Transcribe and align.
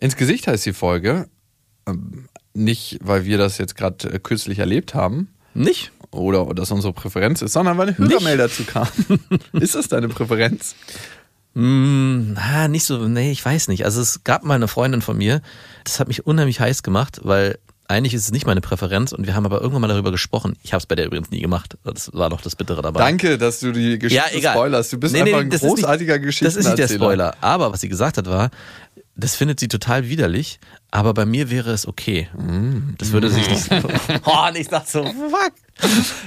Ins 0.00 0.16
Gesicht 0.16 0.46
heißt 0.46 0.66
die 0.66 0.72
Folge. 0.72 1.28
ähm, 1.86 2.28
Nicht, 2.54 2.98
weil 3.02 3.24
wir 3.24 3.38
das 3.38 3.58
jetzt 3.58 3.76
gerade 3.76 4.08
äh, 4.12 4.18
kürzlich 4.18 4.58
erlebt 4.58 4.94
haben 4.94 5.28
Nicht? 5.54 5.92
oder 6.10 6.46
das 6.54 6.70
unsere 6.72 6.92
Präferenz 6.92 7.42
ist, 7.42 7.52
sondern 7.52 7.78
weil 7.78 7.88
eine 7.88 7.98
Hörermail 7.98 8.36
dazu 8.38 8.64
kam. 8.64 8.88
ist 9.52 9.74
das 9.76 9.88
deine 9.88 10.08
Präferenz? 10.08 10.74
Mm, 11.54 12.34
ah, 12.36 12.68
nicht 12.68 12.84
so, 12.84 13.08
nee, 13.08 13.30
ich 13.32 13.44
weiß 13.44 13.68
nicht. 13.68 13.84
Also 13.84 14.00
es 14.00 14.22
gab 14.24 14.44
mal 14.44 14.54
eine 14.54 14.68
Freundin 14.68 15.02
von 15.02 15.16
mir, 15.18 15.42
das 15.84 15.98
hat 16.00 16.08
mich 16.08 16.26
unheimlich 16.26 16.60
heiß 16.60 16.82
gemacht, 16.82 17.20
weil 17.24 17.58
eigentlich 17.88 18.14
ist 18.14 18.22
es 18.22 18.30
nicht 18.30 18.46
meine 18.46 18.60
Präferenz 18.60 19.10
und 19.10 19.26
wir 19.26 19.34
haben 19.34 19.44
aber 19.46 19.60
irgendwann 19.60 19.80
mal 19.80 19.88
darüber 19.88 20.12
gesprochen. 20.12 20.56
Ich 20.62 20.72
habe 20.72 20.78
es 20.80 20.86
bei 20.86 20.94
der 20.94 21.06
übrigens 21.06 21.30
nie 21.32 21.40
gemacht. 21.40 21.76
Das 21.82 22.08
war 22.12 22.30
doch 22.30 22.40
das 22.40 22.54
Bittere 22.54 22.82
dabei. 22.82 23.00
Danke, 23.00 23.36
dass 23.36 23.58
du 23.58 23.72
die 23.72 23.98
Geschichte 23.98 24.14
Ja, 24.32 24.32
egal. 24.38 24.54
spoilerst. 24.54 24.92
Du 24.92 24.98
bist 25.00 25.12
Nee, 25.12 25.24
nee, 25.24 25.30
einfach 25.30 25.40
ein 25.40 25.50
das 25.50 25.62
ist 25.62 25.68
nicht- 25.72 25.76
großartiger 25.82 26.18
Das 26.20 26.40
ist 26.56 26.66
nicht 26.66 26.78
der 26.78 26.86
Spoiler. 26.86 27.34
Aber 27.40 27.72
was 27.72 27.80
sie 27.80 27.88
gesagt 27.88 28.16
hat 28.16 28.26
war, 28.26 28.50
das 29.20 29.36
findet 29.36 29.60
sie 29.60 29.68
total 29.68 30.08
widerlich, 30.08 30.58
aber 30.90 31.14
bei 31.14 31.24
mir 31.24 31.50
wäre 31.50 31.70
es 31.70 31.86
okay. 31.86 32.28
Das 32.98 33.12
würde 33.12 33.30
sich 33.30 33.48
nicht. 33.48 33.70
oh, 34.24 34.46
und 34.48 34.56
ich 34.56 34.68
dachte 34.68 34.90
so, 34.90 35.04
fuck. 35.04 35.52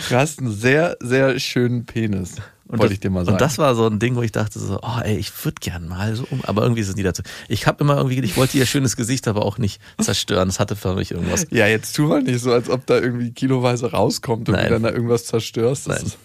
Du 0.10 0.16
hast 0.16 0.40
einen 0.40 0.52
sehr, 0.52 0.98
sehr 1.00 1.40
schönen 1.40 1.86
Penis, 1.86 2.36
wollte 2.66 2.86
das, 2.86 2.92
ich 2.94 3.00
dir 3.02 3.10
mal 3.10 3.26
sagen. 3.26 3.36
Und 3.36 3.42
das 3.42 3.58
war 3.58 3.76
so 3.76 3.88
ein 3.88 4.00
Ding, 4.00 4.16
wo 4.16 4.22
ich 4.22 4.32
dachte 4.32 4.58
so, 4.60 4.80
oh 4.82 5.00
ey, 5.04 5.18
ich 5.18 5.32
würde 5.46 5.58
gern 5.60 5.88
mal 5.88 6.16
so 6.16 6.26
um, 6.30 6.44
aber 6.44 6.64
irgendwie 6.64 6.82
ist 6.82 6.90
es 6.90 6.96
nie 6.96 7.04
dazu. 7.04 7.22
Ich 7.48 7.68
habe 7.68 7.84
immer 7.84 7.98
irgendwie, 7.98 8.20
ich 8.22 8.38
wollte 8.38 8.58
ihr 8.58 8.66
schönes 8.66 8.96
Gesicht 8.96 9.28
aber 9.28 9.46
auch 9.46 9.58
nicht 9.58 9.82
zerstören. 10.00 10.48
Das 10.48 10.60
hatte 10.60 10.76
für 10.76 10.96
mich 10.96 11.12
irgendwas. 11.12 11.46
ja, 11.52 11.68
jetzt 11.68 11.96
tu 11.96 12.08
mal 12.08 12.24
nicht 12.24 12.40
so, 12.40 12.52
als 12.52 12.70
ob 12.70 12.86
da 12.86 13.00
irgendwie 13.00 13.32
kiloweise 13.32 13.92
rauskommt 13.92 14.50
und 14.50 14.56
Nein. 14.56 14.66
du 14.66 14.72
dann 14.72 14.84
da 14.84 14.90
irgendwas 14.90 15.26
zerstörst. 15.26 15.88
Das 15.88 15.98
Nein. 15.98 16.08
Ist, 16.08 16.18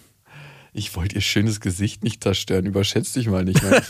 ich 0.73 0.97
wollte 0.97 1.17
ihr 1.17 1.21
schönes 1.23 1.61
Gesicht 1.61 2.05
nicht 2.05 2.23
zerstören. 2.23 2.67
Überschätzt 2.67 3.17
dich 3.17 3.29
mal 3.29 3.45
nicht. 3.45 3.63
Mehr. 3.63 3.83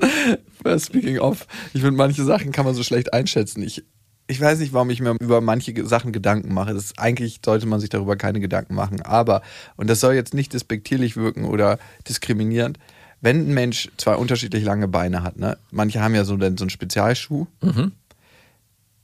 Speaking 0.78 1.18
of, 1.18 1.46
ich 1.72 1.80
finde, 1.80 1.96
manche 1.96 2.24
Sachen 2.24 2.52
kann 2.52 2.64
man 2.64 2.74
so 2.74 2.82
schlecht 2.82 3.12
einschätzen. 3.12 3.62
Ich, 3.62 3.84
ich 4.26 4.40
weiß 4.40 4.58
nicht, 4.58 4.72
warum 4.72 4.90
ich 4.90 5.00
mir 5.00 5.16
über 5.20 5.40
manche 5.40 5.86
Sachen 5.86 6.12
Gedanken 6.12 6.52
mache. 6.52 6.74
Das 6.74 6.84
ist, 6.84 6.98
eigentlich 6.98 7.40
sollte 7.44 7.66
man 7.66 7.80
sich 7.80 7.90
darüber 7.90 8.16
keine 8.16 8.40
Gedanken 8.40 8.74
machen. 8.74 9.02
Aber, 9.02 9.42
und 9.76 9.88
das 9.88 10.00
soll 10.00 10.14
jetzt 10.14 10.34
nicht 10.34 10.52
despektierlich 10.52 11.16
wirken 11.16 11.44
oder 11.44 11.78
diskriminierend, 12.08 12.78
wenn 13.20 13.48
ein 13.48 13.54
Mensch 13.54 13.90
zwei 13.96 14.14
unterschiedlich 14.14 14.64
lange 14.64 14.86
Beine 14.88 15.22
hat, 15.22 15.38
ne? 15.38 15.58
manche 15.70 16.00
haben 16.00 16.14
ja 16.14 16.24
so, 16.24 16.36
dann 16.36 16.56
so 16.56 16.64
einen 16.64 16.70
Spezialschuh, 16.70 17.46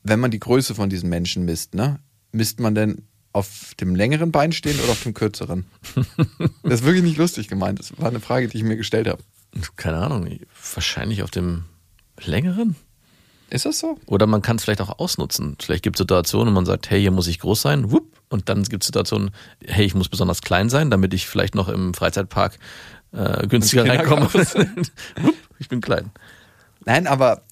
wenn 0.05 0.21
man 0.21 0.31
die 0.31 0.39
Größe 0.39 0.75
von 0.75 0.89
diesen 0.89 1.09
Menschen 1.09 1.45
misst, 1.45 1.75
ne, 1.75 1.99
misst 2.31 2.61
man 2.61 2.75
denn 2.75 3.03
auf 3.33 3.75
dem 3.81 3.97
längeren 3.97 4.31
Bein 4.31 4.53
stehen 4.53 4.79
oder 4.81 4.93
auf 4.93 5.03
dem 5.03 5.15
kürzeren? 5.15 5.65
das 6.63 6.75
ist 6.75 6.85
wirklich 6.85 7.03
nicht 7.03 7.17
lustig 7.17 7.49
gemeint. 7.49 7.81
Das 7.81 7.99
war 7.99 8.09
eine 8.09 8.21
Frage, 8.21 8.47
die 8.47 8.59
ich 8.59 8.63
mir 8.63 8.77
gestellt 8.77 9.09
habe. 9.09 9.21
Keine 9.77 9.99
Ahnung, 9.99 10.29
wahrscheinlich 10.75 11.23
auf 11.23 11.31
dem 11.31 11.65
längeren. 12.21 12.77
Ist 13.51 13.67
das 13.67 13.79
so? 13.79 13.99
Oder 14.07 14.27
man 14.27 14.43
kann 14.43 14.57
es 14.57 14.65
vielleicht 14.65 14.81
auch 14.81 14.99
ausnutzen. 14.99 15.57
Vielleicht 15.63 15.83
gibt 15.83 15.97
es 15.97 15.99
Situationen, 15.99 16.53
wo 16.53 16.55
man 16.57 16.67
sagt, 16.67 16.91
hey, 16.91 17.01
hier 17.01 17.11
muss 17.11 17.29
ich 17.29 17.39
groß 17.39 17.63
sein, 17.63 17.93
wupp. 17.93 18.19
Und 18.31 18.49
dann 18.49 18.65
gibt 18.65 18.83
es 18.83 18.87
Situationen, 18.87 19.31
hey, 19.65 19.85
ich 19.85 19.95
muss 19.95 20.09
besonders 20.09 20.41
klein 20.41 20.71
sein, 20.71 20.91
damit 20.91 21.15
ich 21.15 21.27
vielleicht 21.27 21.55
noch 21.55 21.69
im 21.69 21.95
Freizeitpark 21.95 22.59
äh, 23.13 23.47
günstiger 23.47 23.87
reinkomme. 23.87 24.33
Wupp, 25.21 25.35
ich 25.59 25.69
bin 25.69 25.81
klein. 25.81 26.11
Nein, 26.85 27.07
aber 27.07 27.43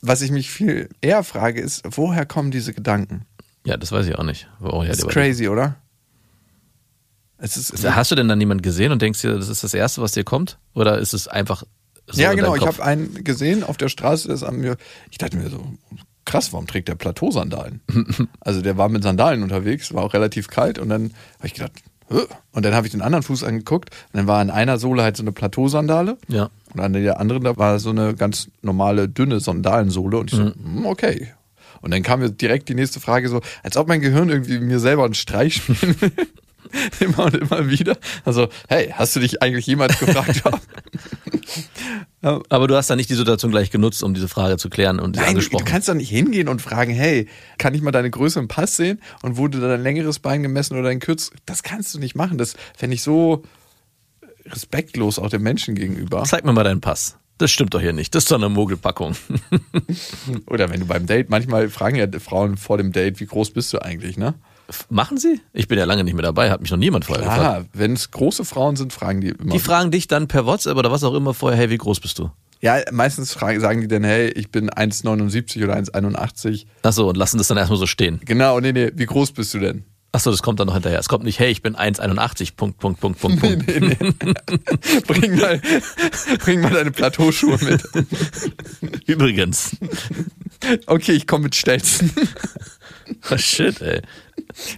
was 0.00 0.22
ich 0.22 0.30
mich 0.30 0.50
viel 0.50 0.88
eher 1.00 1.24
frage, 1.24 1.60
ist, 1.60 1.82
woher 1.84 2.24
kommen 2.26 2.52
diese 2.52 2.72
Gedanken? 2.72 3.26
Ja, 3.64 3.76
das 3.76 3.90
weiß 3.90 4.06
ich 4.06 4.16
auch 4.16 4.22
nicht. 4.22 4.48
Oh, 4.60 4.82
ja, 4.82 4.90
Das 4.90 4.98
ist 5.00 5.08
crazy, 5.08 5.48
oder? 5.48 5.74
Ist, 7.38 7.84
Hast 7.84 8.10
du 8.10 8.14
denn 8.14 8.28
dann 8.28 8.40
jemanden 8.40 8.62
gesehen 8.62 8.92
und 8.92 9.02
denkst 9.02 9.20
dir, 9.20 9.36
das 9.36 9.48
ist 9.48 9.62
das 9.62 9.74
Erste, 9.74 10.00
was 10.00 10.12
dir 10.12 10.24
kommt? 10.24 10.58
Oder 10.74 10.98
ist 10.98 11.12
es 11.12 11.28
einfach 11.28 11.64
so 12.08 12.22
ja, 12.22 12.32
genau. 12.34 12.54
Ich 12.54 12.64
habe 12.66 12.82
einen 12.84 13.24
gesehen 13.24 13.64
auf 13.64 13.76
der 13.76 13.88
Straße, 13.88 14.28
der 14.28 14.36
ist 14.36 14.42
an 14.44 14.56
mir. 14.58 14.76
Ich 15.10 15.18
dachte 15.18 15.36
mir 15.36 15.50
so, 15.50 15.60
krass, 16.24 16.52
warum 16.52 16.66
trägt 16.68 16.88
der 16.88 16.94
Plateausandalen? 16.94 17.80
also 18.40 18.62
der 18.62 18.76
war 18.78 18.88
mit 18.88 19.02
Sandalen 19.02 19.42
unterwegs, 19.42 19.92
war 19.92 20.04
auch 20.04 20.14
relativ 20.14 20.46
kalt 20.48 20.78
und 20.78 20.88
dann 20.88 21.12
habe 21.38 21.46
ich 21.48 21.54
gedacht, 21.54 21.72
Hö? 22.08 22.20
und 22.52 22.64
dann 22.64 22.74
habe 22.74 22.86
ich 22.86 22.92
den 22.92 23.02
anderen 23.02 23.24
Fuß 23.24 23.42
angeguckt 23.42 23.90
und 24.12 24.18
dann 24.18 24.26
war 24.28 24.38
an 24.38 24.50
einer 24.50 24.78
Sohle 24.78 25.02
halt 25.02 25.16
so 25.16 25.24
eine 25.24 25.32
Plateausandale 25.32 26.16
Ja. 26.28 26.48
und 26.72 26.80
an 26.80 26.92
der 26.92 27.18
anderen 27.18 27.42
da 27.42 27.56
war 27.56 27.80
so 27.80 27.90
eine 27.90 28.14
ganz 28.14 28.48
normale 28.62 29.08
dünne 29.08 29.40
Sandalensohle 29.40 30.18
und 30.18 30.30
ich 30.32 30.38
so, 30.38 30.44
Mhm. 30.44 30.54
hm, 30.76 30.86
okay. 30.86 31.32
Und 31.82 31.90
dann 31.92 32.04
kam 32.04 32.20
mir 32.20 32.30
direkt 32.30 32.68
die 32.68 32.74
nächste 32.76 33.00
Frage 33.00 33.28
so, 33.28 33.40
als 33.64 33.76
ob 33.76 33.88
mein 33.88 34.00
Gehirn 34.00 34.28
irgendwie 34.30 34.60
mir 34.60 34.78
selber 34.78 35.04
einen 35.04 35.14
Streich 35.14 35.56
spielen 35.56 36.00
will. 36.00 36.12
immer 37.00 37.26
und 37.26 37.34
immer 37.34 37.68
wieder. 37.68 37.96
Also, 38.24 38.48
hey, 38.68 38.92
hast 38.94 39.14
du 39.16 39.20
dich 39.20 39.42
eigentlich 39.42 39.66
jemals 39.66 39.98
gefragt, 39.98 40.42
Aber 42.22 42.66
du 42.66 42.74
hast 42.76 42.90
dann 42.90 42.96
nicht 42.96 43.10
die 43.10 43.14
Situation 43.14 43.50
gleich 43.50 43.70
genutzt, 43.70 44.02
um 44.02 44.14
diese 44.14 44.28
Frage 44.28 44.56
zu 44.56 44.68
klären 44.68 44.98
und 44.98 45.16
Nein, 45.16 45.20
du, 45.20 45.20
du 45.20 45.28
angesprochen. 45.28 45.64
kannst 45.64 45.88
doch 45.88 45.94
nicht 45.94 46.10
hingehen 46.10 46.48
und 46.48 46.60
fragen, 46.60 46.92
hey, 46.92 47.28
kann 47.58 47.74
ich 47.74 47.82
mal 47.82 47.92
deine 47.92 48.10
Größe 48.10 48.38
im 48.38 48.48
Pass 48.48 48.76
sehen? 48.76 49.00
Und 49.22 49.36
wurde 49.36 49.60
da 49.60 49.68
dein 49.68 49.82
längeres 49.82 50.18
Bein 50.18 50.42
gemessen 50.42 50.74
oder 50.74 50.84
dein 50.84 51.00
kürz? 51.00 51.30
Das 51.44 51.62
kannst 51.62 51.94
du 51.94 51.98
nicht 51.98 52.14
machen. 52.14 52.38
Das 52.38 52.56
fände 52.76 52.94
ich 52.94 53.02
so 53.02 53.44
respektlos 54.46 55.18
auch 55.18 55.30
dem 55.30 55.42
Menschen 55.42 55.74
gegenüber. 55.74 56.24
Zeig 56.24 56.44
mir 56.44 56.52
mal 56.52 56.64
deinen 56.64 56.80
Pass. 56.80 57.16
Das 57.38 57.50
stimmt 57.50 57.74
doch 57.74 57.80
hier 57.80 57.92
nicht. 57.92 58.14
Das 58.14 58.24
ist 58.24 58.30
doch 58.30 58.38
eine 58.38 58.48
Mogelpackung. 58.48 59.14
Oder 60.46 60.70
wenn 60.70 60.80
du 60.80 60.86
beim 60.86 61.06
Date, 61.06 61.28
manchmal 61.28 61.68
fragen 61.68 61.96
ja 61.96 62.06
Frauen 62.18 62.56
vor 62.56 62.78
dem 62.78 62.92
Date, 62.92 63.20
wie 63.20 63.26
groß 63.26 63.50
bist 63.50 63.72
du 63.72 63.82
eigentlich, 63.82 64.16
ne? 64.16 64.34
Machen 64.88 65.16
sie? 65.18 65.40
Ich 65.52 65.68
bin 65.68 65.78
ja 65.78 65.84
lange 65.84 66.02
nicht 66.02 66.14
mehr 66.14 66.22
dabei, 66.22 66.50
hat 66.50 66.60
mich 66.60 66.70
noch 66.70 66.78
niemand 66.78 67.04
vorher 67.04 67.24
gefragt. 67.24 67.66
Ah, 67.66 67.68
wenn 67.72 67.92
es 67.92 68.10
große 68.10 68.44
Frauen 68.44 68.76
sind, 68.76 68.92
fragen 68.92 69.20
die 69.20 69.28
immer. 69.28 69.52
Die 69.52 69.58
fragen 69.58 69.90
dich 69.90 70.08
dann 70.08 70.26
per 70.28 70.46
WhatsApp 70.46 70.76
oder 70.76 70.90
was 70.90 71.04
auch 71.04 71.14
immer 71.14 71.34
vorher, 71.34 71.58
hey, 71.58 71.70
wie 71.70 71.78
groß 71.78 72.00
bist 72.00 72.18
du? 72.18 72.30
ja, 72.60 72.82
meistens 72.90 73.32
fragen, 73.32 73.60
sagen 73.60 73.80
die 73.80 73.88
dann, 73.88 74.04
hey, 74.04 74.28
ich 74.28 74.50
bin 74.50 74.70
1,79 74.70 75.62
oder 75.62 75.76
1,81. 75.76 76.66
Achso, 76.82 77.08
und 77.08 77.16
lassen 77.16 77.38
das 77.38 77.48
dann 77.48 77.58
erstmal 77.58 77.78
so 77.78 77.86
stehen. 77.86 78.20
Genau, 78.24 78.58
nee, 78.60 78.72
nee, 78.72 78.90
wie 78.94 79.06
groß 79.06 79.32
bist 79.32 79.54
du 79.54 79.58
denn? 79.58 79.84
Achso, 80.12 80.30
das 80.30 80.42
kommt 80.42 80.58
dann 80.60 80.68
noch 80.68 80.74
hinterher. 80.74 80.98
Es 80.98 81.08
kommt 81.08 81.24
nicht, 81.24 81.38
hey, 81.38 81.50
ich 81.50 81.62
bin 81.62 81.76
1,81, 81.76 82.56
Punkt, 82.56 82.78
Punkt, 82.78 83.00
Punkt, 83.00 83.20
Punkt, 83.20 83.40
Punkt. 83.40 83.66
bring, 85.06 85.36
mal, 85.36 85.60
bring 86.38 86.60
mal 86.62 86.70
deine 86.70 86.90
Plateauschuhe 86.90 87.58
mit. 87.62 87.82
Übrigens. 89.06 89.76
Okay, 90.86 91.12
ich 91.12 91.26
komme 91.26 91.44
mit 91.44 91.54
Stelzen. 91.54 92.10
Oh, 93.30 93.36
shit, 93.36 93.80
ey. 93.82 94.00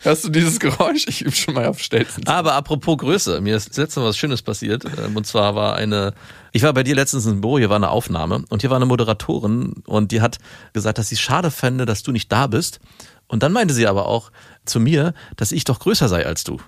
Hörst 0.02 0.24
du 0.24 0.28
dieses 0.28 0.58
Geräusch? 0.58 1.06
Ich 1.06 1.22
übe 1.22 1.32
schon 1.32 1.54
mal 1.54 1.66
auf 1.66 1.80
Stelzen. 1.80 2.26
Aber 2.26 2.54
apropos 2.54 2.98
Größe, 2.98 3.40
mir 3.40 3.56
ist 3.56 3.76
letztens 3.76 4.04
was 4.04 4.16
Schönes 4.16 4.42
passiert. 4.42 4.84
Ähm, 4.84 5.16
Und 5.16 5.26
zwar 5.26 5.54
war 5.54 5.76
eine, 5.76 6.14
ich 6.52 6.62
war 6.62 6.72
bei 6.72 6.82
dir 6.82 6.94
letztens 6.94 7.26
im 7.26 7.40
Büro, 7.40 7.58
hier 7.58 7.70
war 7.70 7.76
eine 7.76 7.90
Aufnahme 7.90 8.44
und 8.48 8.62
hier 8.62 8.70
war 8.70 8.76
eine 8.76 8.86
Moderatorin 8.86 9.74
und 9.86 10.12
die 10.12 10.20
hat 10.20 10.38
gesagt, 10.72 10.98
dass 10.98 11.08
sie 11.08 11.14
es 11.14 11.20
schade 11.20 11.50
fände, 11.50 11.86
dass 11.86 12.02
du 12.02 12.12
nicht 12.12 12.30
da 12.32 12.46
bist. 12.46 12.80
Und 13.28 13.42
dann 13.42 13.52
meinte 13.52 13.74
sie 13.74 13.86
aber 13.86 14.06
auch 14.06 14.32
zu 14.64 14.80
mir, 14.80 15.14
dass 15.36 15.52
ich 15.52 15.64
doch 15.64 15.78
größer 15.80 16.08
sei 16.08 16.26
als 16.26 16.44
du. 16.44 16.58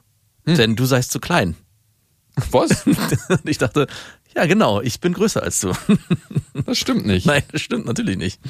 Denn 0.47 0.77
du 0.77 0.85
seist 0.85 1.11
zu 1.11 1.21
klein. 1.21 1.57
Was? 2.51 2.87
Und 2.87 3.49
ich 3.49 3.59
dachte, 3.59 3.87
ja 4.37 4.47
genau, 4.47 4.81
ich 4.81 5.01
bin 5.01 5.13
größer 5.13 5.43
als 5.43 5.61
du. 5.61 5.73
Das 6.67 6.79
stimmt 6.79 7.07
nicht. 7.07 7.27
Nein, 7.27 7.43
das 7.51 7.61
stimmt 7.63 7.87
natürlich 7.87 8.17
nicht. 8.17 8.41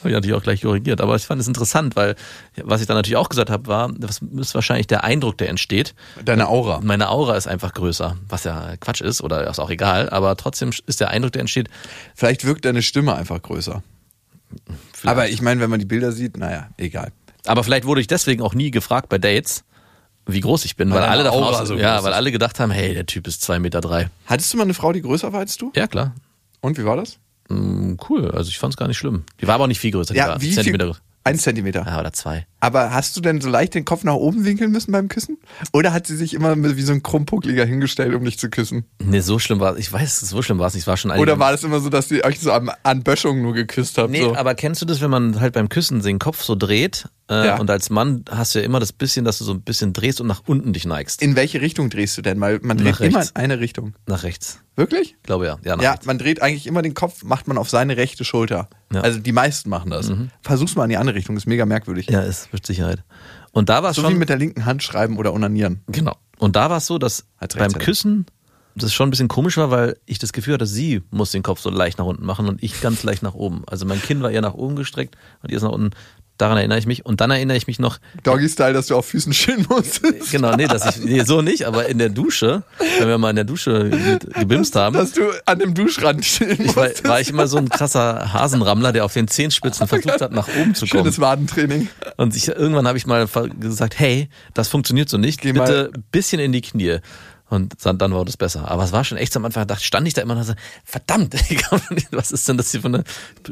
Habe 0.00 0.10
ich 0.10 0.14
natürlich 0.14 0.36
auch 0.36 0.42
gleich 0.42 0.62
korrigiert. 0.62 1.00
Aber 1.00 1.16
ich 1.16 1.24
fand 1.24 1.40
es 1.40 1.48
interessant, 1.48 1.96
weil 1.96 2.14
was 2.62 2.80
ich 2.80 2.86
dann 2.86 2.96
natürlich 2.96 3.16
auch 3.16 3.28
gesagt 3.28 3.50
habe, 3.50 3.66
war, 3.66 3.92
das 3.96 4.20
ist 4.36 4.54
wahrscheinlich 4.54 4.86
der 4.86 5.04
Eindruck, 5.04 5.38
der 5.38 5.48
entsteht. 5.48 5.94
Deine 6.24 6.48
Aura. 6.48 6.80
Meine 6.82 7.08
Aura 7.08 7.36
ist 7.36 7.48
einfach 7.48 7.74
größer, 7.74 8.16
was 8.28 8.44
ja 8.44 8.76
Quatsch 8.76 9.00
ist 9.00 9.22
oder 9.22 9.48
ist 9.48 9.58
auch 9.58 9.70
egal, 9.70 10.08
aber 10.10 10.36
trotzdem 10.36 10.70
ist 10.86 11.00
der 11.00 11.10
Eindruck, 11.10 11.32
der 11.32 11.40
entsteht. 11.40 11.68
Vielleicht 12.14 12.44
wirkt 12.44 12.64
deine 12.64 12.82
Stimme 12.82 13.14
einfach 13.16 13.42
größer. 13.42 13.82
Aber 15.04 15.28
ich 15.28 15.42
meine, 15.42 15.60
wenn 15.60 15.70
man 15.70 15.78
die 15.80 15.86
Bilder 15.86 16.12
sieht, 16.12 16.36
naja, 16.36 16.68
egal. 16.76 17.12
Aber 17.46 17.64
vielleicht 17.64 17.84
wurde 17.84 18.00
ich 18.00 18.06
deswegen 18.06 18.42
auch 18.42 18.54
nie 18.54 18.70
gefragt 18.70 19.08
bei 19.08 19.18
Dates, 19.18 19.64
wie 20.26 20.40
groß 20.40 20.64
ich 20.66 20.76
bin, 20.76 20.90
weil, 20.90 21.00
deine 21.00 21.10
alle 21.10 21.24
davon 21.24 21.42
aus, 21.42 21.66
so 21.66 21.74
ja, 21.76 22.02
weil 22.04 22.12
alle 22.12 22.30
gedacht 22.30 22.60
haben, 22.60 22.70
hey, 22.70 22.92
der 22.94 23.06
Typ 23.06 23.26
ist 23.26 23.42
zwei 23.42 23.58
Meter. 23.58 23.80
drei. 23.80 24.10
Hattest 24.26 24.52
du 24.52 24.58
mal 24.58 24.64
eine 24.64 24.74
Frau, 24.74 24.92
die 24.92 25.00
größer 25.00 25.32
war 25.32 25.40
als 25.40 25.56
du? 25.56 25.72
Ja, 25.74 25.86
klar. 25.86 26.14
Und 26.60 26.76
wie 26.78 26.84
war 26.84 26.96
das? 26.96 27.18
Mm, 27.48 27.94
Cool, 28.08 28.30
also 28.30 28.48
ich 28.48 28.58
fand 28.58 28.74
es 28.74 28.76
gar 28.76 28.88
nicht 28.88 28.98
schlimm. 28.98 29.24
Die 29.40 29.46
war 29.46 29.54
aber 29.56 29.66
nicht 29.66 29.80
viel 29.80 29.90
größer, 29.90 30.14
die 30.14 30.20
war 30.20 30.40
wie 30.40 30.50
Zentimeter 30.52 30.84
viel, 30.84 30.92
größer. 30.92 31.02
Ein 31.24 31.38
Zentimeter. 31.38 31.84
Ja, 31.86 32.00
oder 32.00 32.12
zwei. 32.12 32.46
Aber 32.60 32.92
hast 32.92 33.16
du 33.16 33.20
denn 33.20 33.40
so 33.40 33.48
leicht 33.48 33.74
den 33.74 33.84
Kopf 33.84 34.02
nach 34.04 34.14
oben 34.14 34.44
winkeln 34.44 34.72
müssen 34.72 34.90
beim 34.90 35.08
Küssen? 35.08 35.38
Oder 35.72 35.92
hat 35.92 36.06
sie 36.06 36.16
sich 36.16 36.34
immer 36.34 36.56
wie 36.56 36.82
so 36.82 36.92
ein 36.92 37.02
Krummpuckliger 37.02 37.64
hingestellt, 37.64 38.14
um 38.14 38.24
dich 38.24 38.38
zu 38.38 38.50
küssen? 38.50 38.84
Nee, 39.00 39.20
so 39.20 39.38
schlimm 39.38 39.60
war 39.60 39.78
Ich 39.78 39.92
weiß, 39.92 40.20
so 40.20 40.42
schlimm 40.42 40.58
war 40.58 40.66
es 40.66 40.74
nicht. 40.74 40.82
Es 40.82 40.86
war 40.88 40.96
schon 40.96 41.12
Oder 41.12 41.38
war 41.38 41.52
das 41.52 41.62
immer 41.62 41.78
so, 41.80 41.88
dass 41.88 42.10
ihr 42.10 42.24
euch 42.24 42.40
so 42.40 42.50
an, 42.52 42.70
an 42.82 43.02
Böschung 43.02 43.42
nur 43.42 43.52
geküsst 43.54 43.96
habt? 43.98 44.10
Nee, 44.10 44.22
so? 44.22 44.34
aber 44.34 44.54
kennst 44.54 44.82
du 44.82 44.86
das, 44.86 45.00
wenn 45.00 45.10
man 45.10 45.40
halt 45.40 45.54
beim 45.54 45.68
Küssen 45.68 46.00
den 46.02 46.18
Kopf 46.18 46.42
so 46.42 46.54
dreht? 46.56 47.08
Äh, 47.30 47.46
Ja. 47.46 47.58
Und 47.58 47.70
als 47.70 47.90
Mann 47.90 48.24
hast 48.30 48.54
du 48.54 48.58
ja 48.58 48.64
immer 48.64 48.80
das 48.80 48.92
bisschen, 48.92 49.24
dass 49.24 49.38
du 49.38 49.44
so 49.44 49.52
ein 49.52 49.60
bisschen 49.62 49.92
drehst 49.92 50.20
und 50.20 50.26
nach 50.26 50.42
unten 50.46 50.72
dich 50.72 50.84
neigst. 50.86 51.22
In 51.22 51.36
welche 51.36 51.60
Richtung 51.60 51.90
drehst 51.90 52.16
du 52.18 52.22
denn? 52.22 52.40
Weil 52.40 52.58
man 52.62 52.78
dreht 52.78 52.98
immer 53.00 53.22
in 53.22 53.28
eine 53.34 53.60
Richtung. 53.60 53.94
Nach 54.06 54.22
rechts. 54.24 54.60
Wirklich? 54.76 55.16
Ich 55.16 55.22
glaube 55.24 55.46
ja. 55.46 55.58
Ja, 55.64 55.76
nach 55.76 55.82
Ja, 55.82 55.90
rechts. 55.92 56.06
man 56.06 56.18
dreht 56.18 56.40
eigentlich 56.40 56.66
immer 56.66 56.82
den 56.82 56.94
Kopf, 56.94 57.24
macht 57.24 57.48
man 57.48 57.58
auf 57.58 57.68
seine 57.68 57.96
rechte 57.96 58.24
Schulter. 58.24 58.68
Ja. 58.92 59.00
Mhm. 59.00 59.04
Also 59.04 59.18
die 59.18 59.32
meisten 59.32 59.68
machen 59.68 59.90
das. 59.90 60.10
Versuch's 60.42 60.74
mal 60.74 60.84
in 60.84 60.90
die 60.90 60.96
andere 60.96 61.16
Richtung, 61.16 61.36
ist 61.36 61.46
mega 61.46 61.66
merkwürdig. 61.66 62.08
Ja, 62.08 62.20
ist 62.22 62.47
mit 62.52 62.66
Sicherheit. 62.66 63.02
Und 63.52 63.68
da 63.68 63.82
war 63.82 63.90
es 63.90 63.96
So 63.96 64.02
schon. 64.02 64.12
wie 64.14 64.18
mit 64.18 64.28
der 64.28 64.36
linken 64.36 64.64
Hand 64.66 64.82
schreiben 64.82 65.16
oder 65.18 65.32
onanieren. 65.32 65.82
Genau. 65.88 66.16
Und 66.38 66.56
da 66.56 66.70
war 66.70 66.78
es 66.78 66.86
so, 66.86 66.98
dass 66.98 67.26
beim. 67.56 67.72
Küssen 67.72 68.26
das 68.74 68.92
schon 68.94 69.08
ein 69.08 69.10
bisschen 69.10 69.28
komisch 69.28 69.56
war, 69.56 69.70
weil 69.70 69.96
ich 70.06 70.18
das 70.18 70.32
Gefühl 70.32 70.54
hatte, 70.54 70.66
sie 70.66 71.02
muss 71.10 71.32
den 71.32 71.42
Kopf 71.42 71.60
so 71.60 71.70
leicht 71.70 71.98
nach 71.98 72.04
unten 72.04 72.24
machen 72.24 72.48
und 72.48 72.62
ich 72.62 72.80
ganz 72.80 73.02
leicht 73.02 73.22
nach 73.22 73.34
oben. 73.34 73.62
Also 73.66 73.86
mein 73.86 74.00
Kinn 74.00 74.22
war 74.22 74.30
eher 74.30 74.40
nach 74.40 74.54
oben 74.54 74.76
gestreckt 74.76 75.16
und 75.42 75.50
ihr 75.50 75.56
ist 75.56 75.64
nach 75.64 75.72
unten. 75.72 75.90
Daran 76.38 76.56
erinnere 76.56 76.78
ich 76.78 76.86
mich. 76.86 77.04
Und 77.04 77.20
dann 77.20 77.30
erinnere 77.30 77.56
ich 77.56 77.66
mich 77.66 77.78
noch, 77.78 77.98
Doggy-Style, 78.22 78.72
dass 78.72 78.86
du 78.86 78.96
auf 78.96 79.06
Füßen 79.06 79.32
chillen 79.32 79.66
musstest. 79.68 80.30
genau, 80.30 80.54
nee, 80.56 80.66
dass 80.66 80.96
ich, 80.96 81.04
nee, 81.04 81.22
so 81.24 81.42
nicht, 81.42 81.64
aber 81.66 81.86
in 81.86 81.98
der 81.98 82.08
Dusche, 82.08 82.62
wenn 82.98 83.08
wir 83.08 83.18
mal 83.18 83.30
in 83.30 83.36
der 83.36 83.44
Dusche 83.44 83.90
ge- 83.90 84.18
gebimst 84.34 84.76
haben, 84.76 84.94
Dass 84.96 85.12
du 85.12 85.22
an 85.46 85.58
dem 85.58 85.74
Duschrand 85.74 86.22
chillen 86.22 86.64
ich 86.64 86.76
war, 86.76 86.88
war 87.04 87.20
ich 87.20 87.28
immer 87.28 87.46
so 87.48 87.58
ein 87.58 87.68
krasser 87.68 88.32
Hasenrammler, 88.32 88.92
der 88.92 89.04
auf 89.04 89.12
den 89.12 89.26
Zehenspitzen 89.28 89.86
versucht 89.88 90.20
hat, 90.20 90.32
nach 90.32 90.48
oben 90.48 90.74
zu 90.74 90.86
kommen. 90.86 91.02
Schönes 91.04 91.20
Wadentraining. 91.20 91.88
Und 92.16 92.36
ich, 92.36 92.48
irgendwann 92.48 92.86
habe 92.86 92.96
ich 92.98 93.06
mal 93.06 93.26
gesagt, 93.58 93.98
hey, 93.98 94.28
das 94.54 94.68
funktioniert 94.68 95.08
so 95.08 95.18
nicht, 95.18 95.40
Geh 95.40 95.52
bitte 95.52 95.90
bisschen 96.12 96.40
in 96.40 96.52
die 96.52 96.60
Knie. 96.60 96.98
Und 97.50 97.74
dann, 97.84 97.96
dann 97.98 98.12
war 98.14 98.24
das 98.26 98.36
besser. 98.36 98.70
Aber 98.70 98.84
es 98.84 98.92
war 98.92 99.04
schon 99.04 99.16
echt 99.18 99.34
am 99.36 99.44
Anfang, 99.44 99.66
da 99.66 99.76
stand 99.76 100.06
ich 100.06 100.14
da 100.14 100.20
immer 100.22 100.36
und 100.36 100.44
so, 100.44 100.52
verdammt, 100.84 101.34
was 102.12 102.30
ist 102.30 102.46
denn 102.48 102.58
das 102.58 102.70
hier 102.70 102.82
für 102.82 102.88
eine 102.88 103.04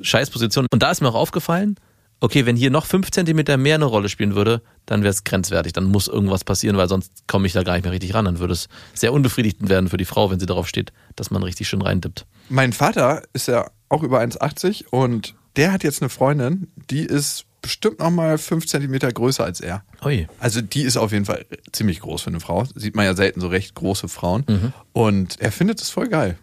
Scheißposition? 0.02 0.66
Und 0.70 0.82
da 0.82 0.90
ist 0.90 1.00
mir 1.00 1.08
auch 1.08 1.14
aufgefallen, 1.14 1.76
okay, 2.20 2.46
wenn 2.46 2.56
hier 2.56 2.70
noch 2.70 2.86
fünf 2.86 3.10
Zentimeter 3.10 3.56
mehr 3.56 3.76
eine 3.76 3.84
Rolle 3.84 4.08
spielen 4.08 4.34
würde, 4.34 4.62
dann 4.86 5.02
wäre 5.02 5.10
es 5.10 5.24
grenzwertig. 5.24 5.72
Dann 5.72 5.84
muss 5.84 6.08
irgendwas 6.08 6.44
passieren, 6.44 6.76
weil 6.76 6.88
sonst 6.88 7.12
komme 7.26 7.46
ich 7.46 7.52
da 7.52 7.62
gar 7.62 7.74
nicht 7.74 7.84
mehr 7.84 7.92
richtig 7.92 8.14
ran. 8.14 8.24
Dann 8.24 8.38
würde 8.38 8.54
es 8.54 8.68
sehr 8.94 9.12
unbefriedigend 9.12 9.68
werden 9.68 9.88
für 9.88 9.96
die 9.96 10.04
Frau, 10.04 10.30
wenn 10.30 10.40
sie 10.40 10.46
darauf 10.46 10.68
steht, 10.68 10.92
dass 11.14 11.30
man 11.30 11.42
richtig 11.42 11.68
schön 11.68 11.82
reindippt. 11.82 12.26
Mein 12.48 12.72
Vater 12.72 13.22
ist 13.32 13.48
ja 13.48 13.70
auch 13.88 14.02
über 14.02 14.20
1,80 14.20 14.86
und 14.90 15.34
der 15.56 15.72
hat 15.72 15.84
jetzt 15.84 16.02
eine 16.02 16.08
Freundin, 16.08 16.68
die 16.90 17.04
ist 17.04 17.46
bestimmt 17.62 17.98
noch 17.98 18.10
mal 18.10 18.38
fünf 18.38 18.66
Zentimeter 18.66 19.10
größer 19.12 19.44
als 19.44 19.60
er. 19.60 19.82
Ui. 20.04 20.28
Also 20.38 20.60
die 20.60 20.82
ist 20.82 20.96
auf 20.96 21.10
jeden 21.10 21.24
Fall 21.24 21.44
ziemlich 21.72 22.00
groß 22.00 22.22
für 22.22 22.30
eine 22.30 22.38
Frau. 22.38 22.64
Sieht 22.76 22.94
man 22.94 23.04
ja 23.04 23.14
selten 23.14 23.40
so 23.40 23.48
recht 23.48 23.74
große 23.74 24.08
Frauen. 24.08 24.44
Mhm. 24.46 24.72
Und 24.92 25.40
er 25.40 25.50
findet 25.50 25.80
es 25.80 25.90
voll 25.90 26.08
geil. 26.08 26.38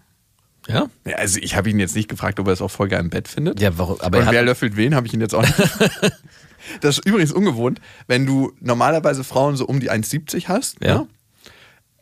Ja? 0.68 0.88
Ja, 1.06 1.16
also 1.18 1.40
ich 1.42 1.56
habe 1.56 1.70
ihn 1.70 1.80
jetzt 1.80 1.96
nicht 1.96 2.08
gefragt, 2.10 2.40
ob 2.40 2.48
er 2.48 2.54
es 2.54 2.62
auch 2.62 2.72
voll 2.72 2.88
geil 2.88 3.02
im 3.02 3.10
Bett 3.10 3.28
findet. 3.28 3.60
Ja, 3.60 3.78
warum? 3.78 4.00
Aber 4.02 4.20
er 4.20 4.28
Und 4.28 4.32
wer 4.34 4.44
löffelt 4.44 4.76
wen, 4.78 4.96
habe 4.96 5.08
ich 5.08 5.14
ihn 5.14 5.22
jetzt 5.22 5.36
auch 5.36 5.42
nicht. 5.42 5.54
das 6.82 6.98
ist 7.00 7.06
übrigens 7.06 7.32
ungewohnt, 7.32 7.82
wenn 8.08 8.26
du 8.26 8.54
normalerweise 8.62 9.24
Frauen 9.24 9.56
so 9.58 9.66
um 9.66 9.80
die 9.80 9.92
1,70 9.92 10.48
hast, 10.48 10.78
Ja. 10.84 11.00
ne? 11.00 11.08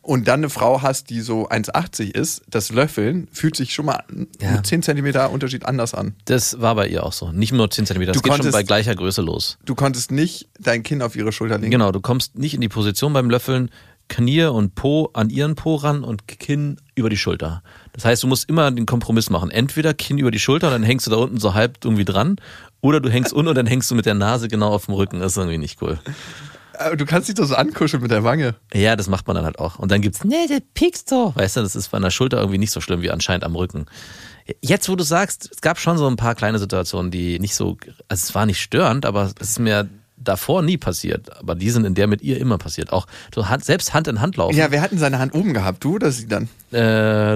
Und 0.04 0.26
dann 0.26 0.40
eine 0.40 0.50
Frau 0.50 0.82
hast, 0.82 1.10
die 1.10 1.20
so 1.20 1.48
1,80 1.48 2.10
ist, 2.16 2.42
das 2.48 2.72
Löffeln 2.72 3.28
fühlt 3.32 3.54
sich 3.54 3.72
schon 3.72 3.86
mal 3.86 4.02
Ja. 4.40 4.50
mit 4.50 4.66
10 4.66 4.82
Zentimeter 4.82 5.30
Unterschied 5.30 5.64
anders 5.64 5.94
an. 5.94 6.16
das 6.24 6.60
war 6.60 6.74
bei 6.74 6.88
ihr 6.88 7.04
auch 7.06 7.12
so. 7.12 7.30
Nicht 7.30 7.52
nur 7.52 7.70
10 7.70 7.86
Zentimeter. 7.86 8.10
Das 8.10 8.20
Du 8.20 8.24
geht 8.24 8.32
schon 8.32 8.40
konntest- 8.40 8.52
bei 8.52 8.64
gleicher 8.64 8.96
Größe 8.96 9.22
los. 9.22 9.58
Du 9.64 9.76
konntest 9.76 10.10
nicht 10.10 10.48
dein 10.58 10.82
Kinn 10.82 11.02
auf 11.02 11.14
ihre 11.14 11.30
Schulter 11.30 11.56
legen. 11.58 11.70
Genau, 11.70 11.92
du 11.92 12.00
kommst 12.00 12.36
nicht 12.36 12.54
in 12.54 12.60
die 12.60 12.68
Position 12.68 13.12
beim 13.12 13.30
Löffeln, 13.30 13.70
Knie 14.08 14.42
und 14.46 14.74
Po 14.74 15.08
an 15.14 15.30
ihren 15.30 15.54
Po 15.54 15.76
ran 15.76 16.02
und 16.02 16.26
Kinn 16.26 16.78
über 16.96 17.08
die 17.08 17.16
Schulter. 17.16 17.62
Das 17.92 18.04
heißt, 18.04 18.22
du 18.22 18.26
musst 18.26 18.48
immer 18.48 18.70
den 18.70 18.86
Kompromiss 18.86 19.28
machen. 19.30 19.50
Entweder 19.50 19.92
Kinn 19.94 20.18
über 20.18 20.30
die 20.30 20.38
Schulter, 20.38 20.70
dann 20.70 20.82
hängst 20.82 21.06
du 21.06 21.10
da 21.10 21.16
unten 21.18 21.38
so 21.38 21.54
halb 21.54 21.78
irgendwie 21.84 22.04
dran, 22.04 22.36
oder 22.80 23.00
du 23.00 23.10
hängst 23.10 23.32
unten 23.32 23.48
und 23.48 23.54
dann 23.54 23.66
hängst 23.66 23.90
du 23.90 23.94
mit 23.94 24.06
der 24.06 24.14
Nase 24.14 24.48
genau 24.48 24.70
auf 24.70 24.86
dem 24.86 24.94
Rücken. 24.94 25.20
Das 25.20 25.32
ist 25.32 25.38
irgendwie 25.38 25.58
nicht 25.58 25.80
cool. 25.82 25.98
Aber 26.78 26.96
Du 26.96 27.06
kannst 27.06 27.28
dich 27.28 27.34
doch 27.34 27.46
so 27.46 27.54
ankuscheln 27.54 28.02
mit 28.02 28.10
der 28.10 28.24
Wange. 28.24 28.54
Ja, 28.72 28.96
das 28.96 29.08
macht 29.08 29.26
man 29.26 29.36
dann 29.36 29.44
halt 29.44 29.58
auch. 29.58 29.78
Und 29.78 29.92
dann 29.92 30.00
gibt's, 30.00 30.24
nee, 30.24 30.46
der 30.48 30.60
piekst 30.74 31.08
so. 31.08 31.32
Weißt 31.36 31.56
du, 31.56 31.60
das 31.60 31.76
ist 31.76 31.90
bei 31.90 31.98
einer 31.98 32.10
Schulter 32.10 32.38
irgendwie 32.38 32.58
nicht 32.58 32.72
so 32.72 32.80
schlimm 32.80 33.02
wie 33.02 33.10
anscheinend 33.10 33.44
am 33.44 33.54
Rücken. 33.54 33.86
Jetzt, 34.60 34.88
wo 34.88 34.96
du 34.96 35.04
sagst, 35.04 35.48
es 35.52 35.60
gab 35.60 35.78
schon 35.78 35.98
so 35.98 36.08
ein 36.08 36.16
paar 36.16 36.34
kleine 36.34 36.58
Situationen, 36.58 37.10
die 37.10 37.38
nicht 37.38 37.54
so, 37.54 37.76
also 38.08 38.24
es 38.24 38.34
war 38.34 38.46
nicht 38.46 38.60
störend, 38.60 39.06
aber 39.06 39.30
es 39.38 39.50
ist 39.50 39.58
mir 39.60 39.88
davor 40.24 40.62
nie 40.62 40.76
passiert. 40.76 41.36
Aber 41.38 41.54
die 41.54 41.70
sind 41.70 41.84
in 41.84 41.94
der 41.94 42.06
mit 42.06 42.22
ihr 42.22 42.38
immer 42.38 42.58
passiert. 42.58 42.92
Auch 42.92 43.06
so 43.34 43.48
Hand, 43.48 43.64
selbst 43.64 43.94
Hand 43.94 44.08
in 44.08 44.20
Hand 44.20 44.36
laufen. 44.36 44.56
Ja, 44.56 44.70
wer 44.70 44.80
hat 44.82 44.90
denn 44.92 44.98
seine 44.98 45.18
Hand 45.18 45.34
oben 45.34 45.54
gehabt? 45.54 45.82
Du 45.84 45.94
oder 45.96 46.10
sie 46.10 46.26
dann? 46.28 46.44
Äh, 46.70 46.78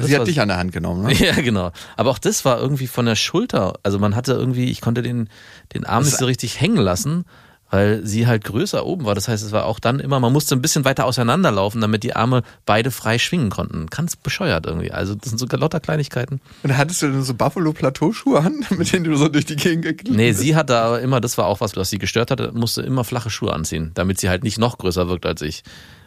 das 0.00 0.06
sie 0.06 0.12
war- 0.12 0.20
hat 0.20 0.26
dich 0.28 0.40
an 0.40 0.48
der 0.48 0.56
Hand 0.58 0.72
genommen, 0.72 1.02
ne? 1.04 1.12
Ja, 1.18 1.34
genau. 1.34 1.72
Aber 1.96 2.10
auch 2.10 2.18
das 2.18 2.44
war 2.44 2.58
irgendwie 2.60 2.86
von 2.86 3.06
der 3.06 3.16
Schulter. 3.16 3.74
Also 3.82 3.98
man 3.98 4.14
hatte 4.16 4.32
irgendwie, 4.32 4.70
ich 4.70 4.80
konnte 4.80 5.02
den, 5.02 5.28
den 5.74 5.84
Arm 5.84 6.04
nicht 6.04 6.16
so 6.16 6.24
richtig 6.26 6.60
hängen 6.60 6.76
lassen, 6.78 7.24
weil 7.70 8.06
sie 8.06 8.26
halt 8.26 8.44
größer 8.44 8.86
oben 8.86 9.04
war. 9.04 9.14
Das 9.14 9.28
heißt, 9.28 9.44
es 9.44 9.52
war 9.52 9.64
auch 9.66 9.80
dann 9.80 9.98
immer, 9.98 10.20
man 10.20 10.32
musste 10.32 10.54
ein 10.54 10.62
bisschen 10.62 10.84
weiter 10.84 11.04
auseinanderlaufen, 11.04 11.80
damit 11.80 12.02
die 12.02 12.14
Arme 12.14 12.42
beide 12.64 12.90
frei 12.90 13.18
schwingen 13.18 13.50
konnten. 13.50 13.86
Ganz 13.86 14.16
bescheuert 14.16 14.66
irgendwie. 14.66 14.92
Also 14.92 15.14
das 15.14 15.30
sind 15.30 15.38
sogar 15.38 15.58
lauter 15.58 15.80
Kleinigkeiten. 15.80 16.40
Und 16.62 16.76
hattest 16.76 17.02
du 17.02 17.08
denn 17.08 17.22
so 17.22 17.34
Buffalo-Plateauschuhe 17.34 18.40
an, 18.40 18.64
mit 18.76 18.92
denen 18.92 19.04
du 19.04 19.16
so 19.16 19.28
durch 19.28 19.46
die 19.46 19.56
Gegend 19.56 19.84
geklickt 19.84 20.16
Nee, 20.16 20.32
sie 20.32 20.54
hatte 20.54 20.76
aber 20.76 21.00
immer, 21.00 21.20
das 21.20 21.38
war 21.38 21.46
auch 21.46 21.60
was, 21.60 21.76
was 21.76 21.90
sie 21.90 21.98
gestört 21.98 22.30
hatte, 22.30 22.52
musste 22.52 22.82
immer 22.82 23.04
flache 23.04 23.30
Schuhe 23.30 23.52
anziehen, 23.52 23.90
damit 23.94 24.20
sie 24.20 24.28
halt 24.28 24.44
nicht 24.44 24.58
noch 24.58 24.78
größer 24.78 25.08
wirkt 25.08 25.26
als 25.26 25.42
ich. 25.42 25.62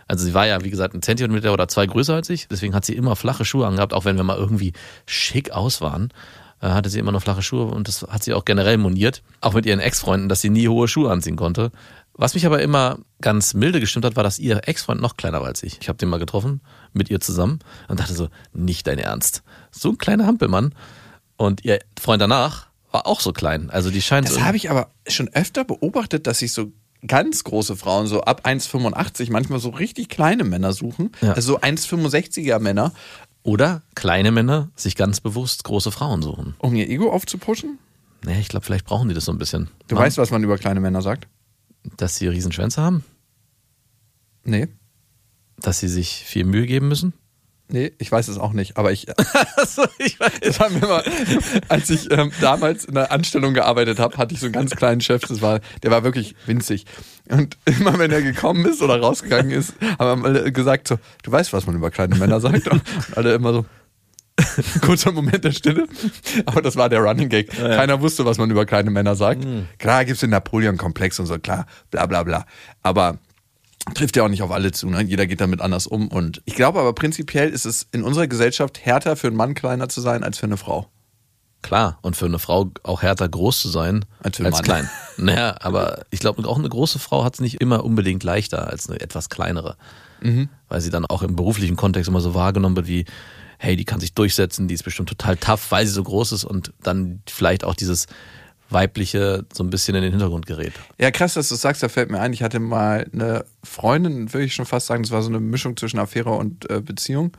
Also 0.10 0.26
sie 0.26 0.34
war 0.34 0.48
ja, 0.48 0.64
wie 0.64 0.72
gesagt, 0.72 0.96
ein 0.96 1.04
Zentimeter 1.04 1.54
oder 1.54 1.68
zwei 1.68 1.86
größer 1.86 2.16
als 2.16 2.32
ich, 2.32 2.48
deswegen 2.48 2.74
hat 2.74 2.84
sie 2.84 2.96
immer 2.96 3.16
flache 3.16 3.46
Schuhe 3.46 3.68
angehabt, 3.68 3.94
auch 3.94 4.06
wenn 4.06 4.18
wir 4.18 4.24
mal 4.24 4.38
irgendwie 4.38 4.74
schick 5.06 5.52
aus 5.52 5.82
waren, 5.82 6.10
hatte 6.62 6.90
sie 6.90 7.00
immer 7.00 7.12
noch 7.12 7.22
flache 7.22 7.42
Schuhe 7.42 7.66
und 7.66 7.88
das 7.88 8.04
hat 8.04 8.24
sie 8.24 8.34
auch 8.34 8.46
generell 8.46 8.78
moniert, 8.78 9.24
auch 9.42 9.54
mit 9.54 9.66
ihren 9.66 9.80
Ex-Freunden, 9.80 10.30
dass 10.30 10.42
sie 10.42 10.50
nie 10.50 10.68
hohe 10.68 10.88
Schuhe 10.88 11.12
anziehen 11.12 11.36
konnte. 11.36 11.72
Was 12.14 12.34
mich 12.34 12.46
aber 12.46 12.62
immer 12.62 13.00
ganz 13.22 13.54
milde 13.54 13.80
gestimmt 13.80 14.04
hat, 14.04 14.18
war, 14.18 14.24
dass 14.24 14.40
ihr 14.40 14.68
Ex-Freund 14.68 15.00
noch 15.00 15.16
kleiner 15.16 15.40
war 15.40 15.48
als 15.48 15.64
ich. 15.64 15.78
Ich 15.82 15.88
habe 15.88 15.98
den 15.98 16.10
mal 16.10 16.20
getroffen, 16.20 16.60
mit 16.92 17.10
ihr 17.10 17.22
zusammen 17.22 17.60
und 17.88 18.00
dachte 18.00 18.14
so, 18.14 18.28
nicht 18.52 18.88
dein 18.88 19.00
Ernst. 19.00 19.42
So 19.72 19.90
ein 19.90 19.98
kleiner 19.98 20.26
Hampelmann. 20.26 20.76
Und 21.38 21.64
ihr 21.64 21.80
Freund 21.98 22.22
danach 22.22 22.68
war 22.92 23.08
auch 23.08 23.22
so 23.22 23.32
klein. 23.32 23.70
Also 23.70 23.90
die 23.90 24.02
scheint 24.02 24.28
Das 24.28 24.42
habe 24.42 24.58
ich 24.58 24.70
aber 24.70 24.90
schon 25.08 25.30
öfter 25.30 25.64
beobachtet, 25.64 26.28
dass 26.28 26.40
sich 26.40 26.52
so 26.52 26.74
ganz 27.08 27.44
große 27.46 27.78
Frauen, 27.78 28.08
so 28.08 28.22
ab 28.22 28.46
1,85, 28.46 29.32
manchmal 29.32 29.60
so 29.60 29.70
richtig 29.70 30.10
kleine 30.10 30.44
Männer 30.44 30.74
suchen. 30.74 31.12
Ja. 31.22 31.34
Also 31.34 31.54
so 31.54 31.60
1,65er 31.60 32.60
Männer, 32.60 32.92
Oder 33.50 33.82
kleine 33.96 34.32
Männer 34.32 34.70
sich 34.76 34.96
ganz 34.96 35.22
bewusst 35.22 35.64
große 35.64 35.92
Frauen 35.92 36.22
suchen. 36.22 36.54
um 36.60 36.76
ihr 36.76 36.88
Ego 36.88 37.12
aufzupushen. 37.12 37.80
Naja, 38.24 38.38
ich 38.40 38.48
glaube, 38.48 38.64
vielleicht 38.64 38.86
brauchen 38.86 39.10
die 39.10 39.16
das 39.16 39.26
so 39.26 39.32
ein 39.32 39.40
bisschen. 39.40 39.70
Du 39.88 39.96
Man- 39.96 40.04
weißt, 40.04 40.20
was 40.20 40.30
man 40.30 40.44
über 40.44 40.58
kleine 40.60 40.80
Männer 40.80 41.02
sagt? 41.02 41.28
dass 41.98 42.18
sie 42.18 42.28
Riesenschwänze 42.28 42.80
haben, 42.80 43.04
Nee. 44.44 44.68
dass 45.58 45.80
sie 45.80 45.88
sich 45.88 46.10
viel 46.26 46.44
Mühe 46.46 46.68
geben 46.68 46.90
müssen. 46.90 47.14
Nee, 47.72 47.92
ich 48.00 48.12
weiß 48.12 48.28
es 48.30 48.40
auch 48.40 48.52
nicht, 48.54 48.78
aber 48.78 48.92
ich, 48.92 49.08
Achso, 49.58 49.84
ich 50.00 50.20
weiß. 50.20 50.40
das 50.42 50.60
haben 50.60 50.82
wir 50.82 50.88
mal, 50.88 51.04
als 51.68 51.90
ich 51.92 52.12
ähm, 52.12 52.32
damals 52.42 52.86
in 52.86 52.98
einer 52.98 53.12
Anstellung 53.12 53.54
gearbeitet 53.54 54.00
habe, 54.00 54.18
hatte 54.18 54.34
ich 54.34 54.40
so 54.40 54.48
einen 54.48 54.54
ganz 54.54 54.76
kleinen 54.76 55.02
Chef, 55.02 55.22
das 55.22 55.42
war, 55.42 55.60
der 55.84 55.92
war 55.92 56.04
wirklich 56.04 56.36
winzig. 56.48 56.86
Und 57.30 57.58
immer 57.66 58.00
wenn 58.00 58.12
er 58.12 58.24
gekommen 58.24 58.66
ist 58.66 58.82
oder 58.82 59.00
rausgegangen 59.00 59.52
ist, 59.52 59.74
haben 60.00 60.26
alle 60.26 60.52
gesagt 60.52 60.88
so, 60.88 60.98
du 61.22 61.32
weißt, 61.32 61.54
was 61.54 61.68
man 61.68 61.76
über 61.76 61.92
kleine 61.92 62.16
Männer 62.16 62.40
sagt? 62.40 62.68
Und 62.68 62.82
alle 63.16 63.34
immer 63.36 63.54
so, 63.54 63.66
kurzer 64.82 65.12
Moment 65.12 65.44
der 65.44 65.52
Stille. 65.52 65.88
Aber 66.46 66.62
das 66.62 66.76
war 66.76 66.90
der 66.90 67.02
Running 67.02 67.30
Gag. 67.30 67.50
Keiner 67.52 68.02
wusste, 68.02 68.26
was 68.26 68.38
man 68.38 68.50
über 68.50 68.66
kleine 68.66 68.90
Männer 68.90 69.16
sagt. 69.16 69.46
Klar 69.78 70.06
gibt's 70.06 70.22
den 70.22 70.32
Napoleon-Komplex 70.32 71.20
und 71.20 71.28
so, 71.28 71.38
klar, 71.38 71.66
bla 71.92 72.06
bla 72.06 72.24
bla. 72.24 72.46
Aber 72.82 73.18
trifft 73.94 74.16
ja 74.16 74.24
auch 74.24 74.30
nicht 74.30 74.42
auf 74.42 74.52
alle 74.52 74.72
zu. 74.72 74.90
Ne? 74.90 75.02
Jeder 75.04 75.28
geht 75.28 75.42
damit 75.42 75.62
anders 75.62 75.88
um. 75.88 76.08
Und 76.10 76.42
ich 76.46 76.56
glaube 76.56 76.80
aber 76.80 76.94
prinzipiell 76.94 77.50
ist 77.50 77.66
es 77.66 77.88
in 77.92 78.04
unserer 78.04 78.28
Gesellschaft 78.28 78.86
härter 78.86 79.16
für 79.16 79.28
einen 79.28 79.38
Mann 79.38 79.54
kleiner 79.54 79.90
zu 79.90 80.02
sein 80.02 80.24
als 80.24 80.38
für 80.38 80.46
eine 80.46 80.58
Frau. 80.58 80.88
Klar, 81.62 82.00
und 82.02 82.16
für 82.16 82.26
eine 82.26 82.40
Frau 82.40 82.72
auch 82.84 83.02
härter 83.02 83.28
groß 83.28 83.60
zu 83.60 83.68
sein 83.68 84.06
Als 84.24 84.38
für 84.38 84.46
als, 84.46 84.60
einen 84.60 84.68
Mann. 84.68 84.80
klein. 84.86 84.90
Naja, 85.18 85.58
aber 85.60 86.06
ich 86.10 86.22
glaube, 86.22 86.48
auch 86.48 86.58
eine 86.58 86.70
große 86.70 87.00
Frau 87.00 87.26
hat 87.26 87.34
es 87.34 87.42
nicht 87.42 87.60
immer 87.60 87.84
unbedingt 87.84 88.24
leichter 88.24 88.68
als 88.68 88.90
eine 88.90 89.02
etwas 89.02 89.28
kleinere. 89.28 89.76
Mhm. 90.22 90.48
Weil 90.70 90.80
sie 90.80 90.90
dann 90.90 91.06
auch 91.06 91.22
im 91.22 91.36
beruflichen 91.36 91.76
Kontext 91.76 92.08
immer 92.08 92.22
so 92.22 92.34
wahrgenommen 92.34 92.78
wird 92.78 92.88
wie, 92.88 93.06
hey, 93.58 93.76
die 93.76 93.84
kann 93.84 94.00
sich 94.00 94.14
durchsetzen, 94.14 94.70
die 94.70 94.74
ist 94.74 94.84
bestimmt 94.84 95.10
total 95.10 95.36
tough, 95.36 95.72
weil 95.72 95.86
sie 95.86 95.92
so 95.92 96.04
groß 96.04 96.32
ist 96.32 96.46
und 96.46 96.72
dann 96.82 97.22
vielleicht 97.28 97.66
auch 97.66 97.76
dieses 97.76 98.08
weibliche 98.70 99.46
so 99.54 99.64
ein 99.64 99.70
bisschen 99.70 99.96
in 99.96 100.04
den 100.04 100.12
Hintergrund 100.12 100.46
gerät. 100.46 100.74
Ja, 101.00 101.12
krass, 101.12 101.34
dass 101.34 101.50
du 101.50 101.56
das 101.56 101.62
sagst, 101.62 101.82
da 101.84 101.90
fällt 101.90 102.12
mir 102.12 102.20
ein, 102.20 102.34
ich 102.34 102.44
hatte 102.44 102.60
mal 102.60 103.08
eine 103.14 103.46
Freundin, 103.64 104.32
würde 104.34 104.46
ich 104.46 104.54
schon 104.54 104.66
fast 104.66 104.88
sagen, 104.88 105.04
das 105.04 105.12
war 105.12 105.22
so 105.22 105.30
eine 105.30 105.40
Mischung 105.40 105.76
zwischen 105.78 106.00
Affäre 106.00 106.32
und 106.32 106.70
äh, 106.70 106.82
Beziehung. 106.82 107.32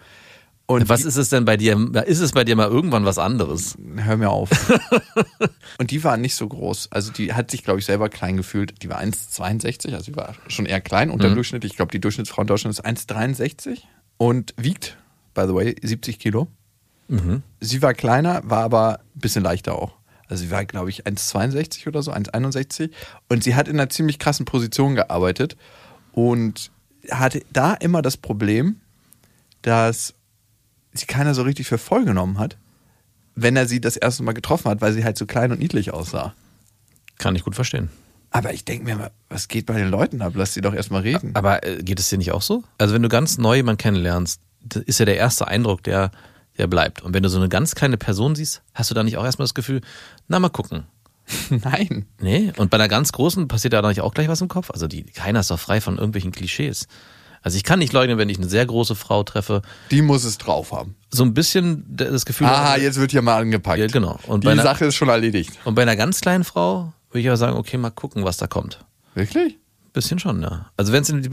Und 0.66 0.88
Was 0.88 1.04
ist 1.04 1.16
es 1.16 1.30
denn 1.30 1.44
bei 1.44 1.56
dir? 1.56 1.76
Ist 2.06 2.20
es 2.20 2.30
bei 2.30 2.44
dir 2.44 2.54
mal 2.54 2.68
irgendwann 2.68 3.04
was 3.04 3.18
anderes? 3.18 3.76
Hör 3.96 4.16
mir 4.16 4.30
auf. 4.30 4.50
und 5.78 5.90
die 5.90 6.04
war 6.04 6.16
nicht 6.16 6.36
so 6.36 6.46
groß. 6.46 6.92
Also 6.92 7.10
die 7.10 7.32
hat 7.32 7.50
sich, 7.50 7.64
glaube 7.64 7.80
ich, 7.80 7.86
selber 7.86 8.08
klein 8.08 8.36
gefühlt. 8.36 8.80
Die 8.82 8.88
war 8.88 9.00
1,62, 9.00 9.92
also 9.94 10.12
die 10.12 10.16
war 10.16 10.34
schon 10.46 10.66
eher 10.66 10.80
klein 10.80 11.10
unter 11.10 11.28
Mhm. 11.28 11.34
Durchschnitt. 11.34 11.64
Ich 11.64 11.74
glaube, 11.74 11.90
die 11.90 12.00
Durchschnittsfrau 12.00 12.42
in 12.42 12.46
Deutschland 12.46 12.78
ist 12.78 12.84
1,63 12.86 13.80
und 14.16 14.54
wiegt, 14.56 14.96
by 15.34 15.42
the 15.48 15.54
way, 15.54 15.74
70 15.82 16.20
Kilo. 16.20 16.46
Mhm. 17.08 17.42
Sie 17.58 17.82
war 17.82 17.92
kleiner, 17.92 18.40
war 18.44 18.62
aber 18.62 19.00
ein 19.16 19.20
bisschen 19.20 19.42
leichter 19.42 19.74
auch. 19.74 19.94
Also 20.30 20.44
sie 20.44 20.50
war, 20.50 20.64
glaube 20.64 20.90
ich, 20.90 21.06
1,62 21.06 21.88
oder 21.88 22.02
so, 22.02 22.12
1,61. 22.12 22.90
Und 23.28 23.44
sie 23.44 23.54
hat 23.54 23.68
in 23.68 23.78
einer 23.78 23.90
ziemlich 23.90 24.18
krassen 24.18 24.46
Position 24.46 24.94
gearbeitet 24.94 25.56
und 26.12 26.70
hatte 27.10 27.42
da 27.52 27.74
immer 27.74 28.02
das 28.02 28.16
Problem, 28.16 28.80
dass 29.62 30.14
sie 30.92 31.06
keiner 31.06 31.34
so 31.34 31.42
richtig 31.42 31.66
für 31.66 31.78
voll 31.78 32.04
genommen 32.04 32.38
hat, 32.38 32.56
wenn 33.34 33.56
er 33.56 33.66
sie 33.66 33.80
das 33.80 33.96
erste 33.96 34.22
Mal 34.22 34.32
getroffen 34.32 34.70
hat, 34.70 34.80
weil 34.80 34.92
sie 34.92 35.04
halt 35.04 35.18
so 35.18 35.26
klein 35.26 35.52
und 35.52 35.58
niedlich 35.58 35.92
aussah. 35.92 36.34
Kann 37.18 37.36
ich 37.36 37.44
gut 37.44 37.54
verstehen. 37.54 37.90
Aber 38.30 38.54
ich 38.54 38.64
denke 38.64 38.84
mir 38.84 38.96
mal, 38.96 39.10
was 39.28 39.48
geht 39.48 39.66
bei 39.66 39.76
den 39.76 39.90
Leuten 39.90 40.22
ab? 40.22 40.32
Lass 40.36 40.54
sie 40.54 40.60
doch 40.60 40.74
erstmal 40.74 41.02
reden. 41.02 41.32
Aber 41.34 41.66
äh, 41.66 41.82
geht 41.82 41.98
es 41.98 42.08
dir 42.08 42.18
nicht 42.18 42.32
auch 42.32 42.42
so? 42.42 42.62
Also 42.78 42.94
wenn 42.94 43.02
du 43.02 43.08
ganz 43.08 43.38
neu 43.38 43.56
jemanden 43.56 43.78
kennenlernst, 43.78 44.40
das 44.62 44.82
ist 44.84 45.00
ja 45.00 45.04
der 45.04 45.16
erste 45.16 45.48
Eindruck, 45.48 45.82
der, 45.82 46.12
der 46.56 46.68
bleibt. 46.68 47.02
Und 47.02 47.12
wenn 47.12 47.22
du 47.22 47.28
so 47.28 47.38
eine 47.38 47.48
ganz 47.48 47.74
kleine 47.74 47.96
Person 47.96 48.36
siehst, 48.36 48.62
hast 48.72 48.90
du 48.90 48.94
da 48.94 49.02
nicht 49.02 49.16
auch 49.16 49.24
erstmal 49.24 49.44
das 49.44 49.54
Gefühl, 49.54 49.80
na 50.30 50.38
mal 50.38 50.48
gucken. 50.48 50.84
Nein. 51.50 52.06
Nee, 52.20 52.52
und 52.56 52.70
bei 52.70 52.76
einer 52.76 52.88
ganz 52.88 53.12
großen 53.12 53.46
passiert 53.48 53.72
da 53.72 53.82
nicht 53.86 54.00
auch 54.00 54.14
gleich 54.14 54.28
was 54.28 54.40
im 54.40 54.48
Kopf? 54.48 54.70
Also 54.70 54.86
die, 54.88 55.04
keiner 55.04 55.40
ist 55.40 55.50
doch 55.50 55.60
frei 55.60 55.80
von 55.80 55.96
irgendwelchen 55.98 56.32
Klischees. 56.32 56.88
Also 57.42 57.56
ich 57.56 57.64
kann 57.64 57.78
nicht 57.78 57.92
leugnen, 57.92 58.18
wenn 58.18 58.28
ich 58.28 58.36
eine 58.38 58.48
sehr 58.48 58.66
große 58.66 58.94
Frau 58.94 59.22
treffe, 59.22 59.62
Die 59.90 60.02
muss 60.02 60.24
es 60.24 60.36
drauf 60.38 60.72
haben. 60.72 60.96
so 61.10 61.24
ein 61.24 61.32
bisschen 61.32 61.84
das 61.88 62.24
Gefühl 62.26 62.46
Ah, 62.48 62.72
habe- 62.72 62.82
jetzt 62.82 62.98
wird 62.98 63.12
hier 63.12 63.22
mal 63.22 63.36
angepackt. 63.40 63.78
Ja, 63.78 63.86
genau. 63.86 64.18
Und 64.26 64.44
Die 64.44 64.48
einer- 64.48 64.62
Sache 64.62 64.86
ist 64.86 64.94
schon 64.96 65.08
erledigt. 65.08 65.52
Und 65.64 65.74
bei 65.74 65.82
einer 65.82 65.96
ganz 65.96 66.20
kleinen 66.20 66.44
Frau 66.44 66.92
würde 67.10 67.20
ich 67.20 67.28
aber 67.28 67.36
sagen, 67.36 67.56
okay, 67.56 67.76
mal 67.78 67.90
gucken, 67.90 68.24
was 68.24 68.36
da 68.36 68.46
kommt. 68.46 68.84
Wirklich? 69.14 69.56
Bisschen 69.92 70.18
schon, 70.18 70.42
ja. 70.42 70.70
Also 70.76 70.92
wenn 70.92 71.02
es 71.02 71.08
in, 71.10 71.24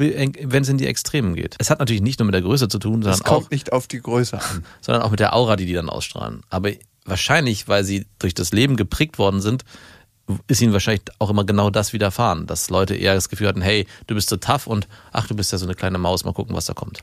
es 0.52 0.70
in 0.70 0.78
die 0.78 0.88
Extremen 0.88 1.36
geht. 1.36 1.56
Es 1.60 1.70
hat 1.70 1.80
natürlich 1.80 2.02
nicht 2.02 2.20
nur 2.20 2.26
mit 2.26 2.34
der 2.34 2.42
Größe 2.42 2.68
zu 2.70 2.80
tun, 2.80 3.04
sondern 3.04 3.22
auch, 3.22 3.26
kommt 3.26 3.52
nicht 3.52 3.72
auf 3.74 3.88
die 3.88 4.00
Größe 4.02 4.40
an. 4.40 4.64
sondern 4.82 5.04
auch 5.04 5.12
mit 5.12 5.20
der 5.20 5.36
Aura, 5.36 5.56
die 5.58 5.66
die 5.66 5.74
dann 5.74 5.90
ausstrahlen. 5.90 6.42
Aber 6.50 6.72
wahrscheinlich, 7.08 7.68
weil 7.68 7.84
sie 7.84 8.06
durch 8.20 8.34
das 8.34 8.52
Leben 8.52 8.76
geprägt 8.76 9.18
worden 9.18 9.42
sind, 9.42 9.64
ist 10.48 10.62
ihnen 10.62 10.74
wahrscheinlich 10.74 11.04
auch 11.20 11.30
immer 11.30 11.46
genau 11.46 11.70
das 11.70 11.94
widerfahren, 11.94 12.48
dass 12.48 12.70
Leute 12.70 12.96
eher 12.96 13.16
das 13.16 13.30
Gefühl 13.30 13.48
hatten, 13.48 13.62
hey, 13.62 13.88
du 14.08 14.16
bist 14.16 14.30
so 14.30 14.38
tough 14.38 14.68
und 14.68 14.88
ach, 15.14 15.28
du 15.28 15.36
bist 15.36 15.52
ja 15.52 15.58
so 15.58 15.66
eine 15.66 15.76
kleine 15.76 15.98
Maus, 15.98 16.26
mal 16.26 16.34
gucken, 16.34 16.56
was 16.56 16.66
da 16.66 16.74
kommt. 16.74 17.02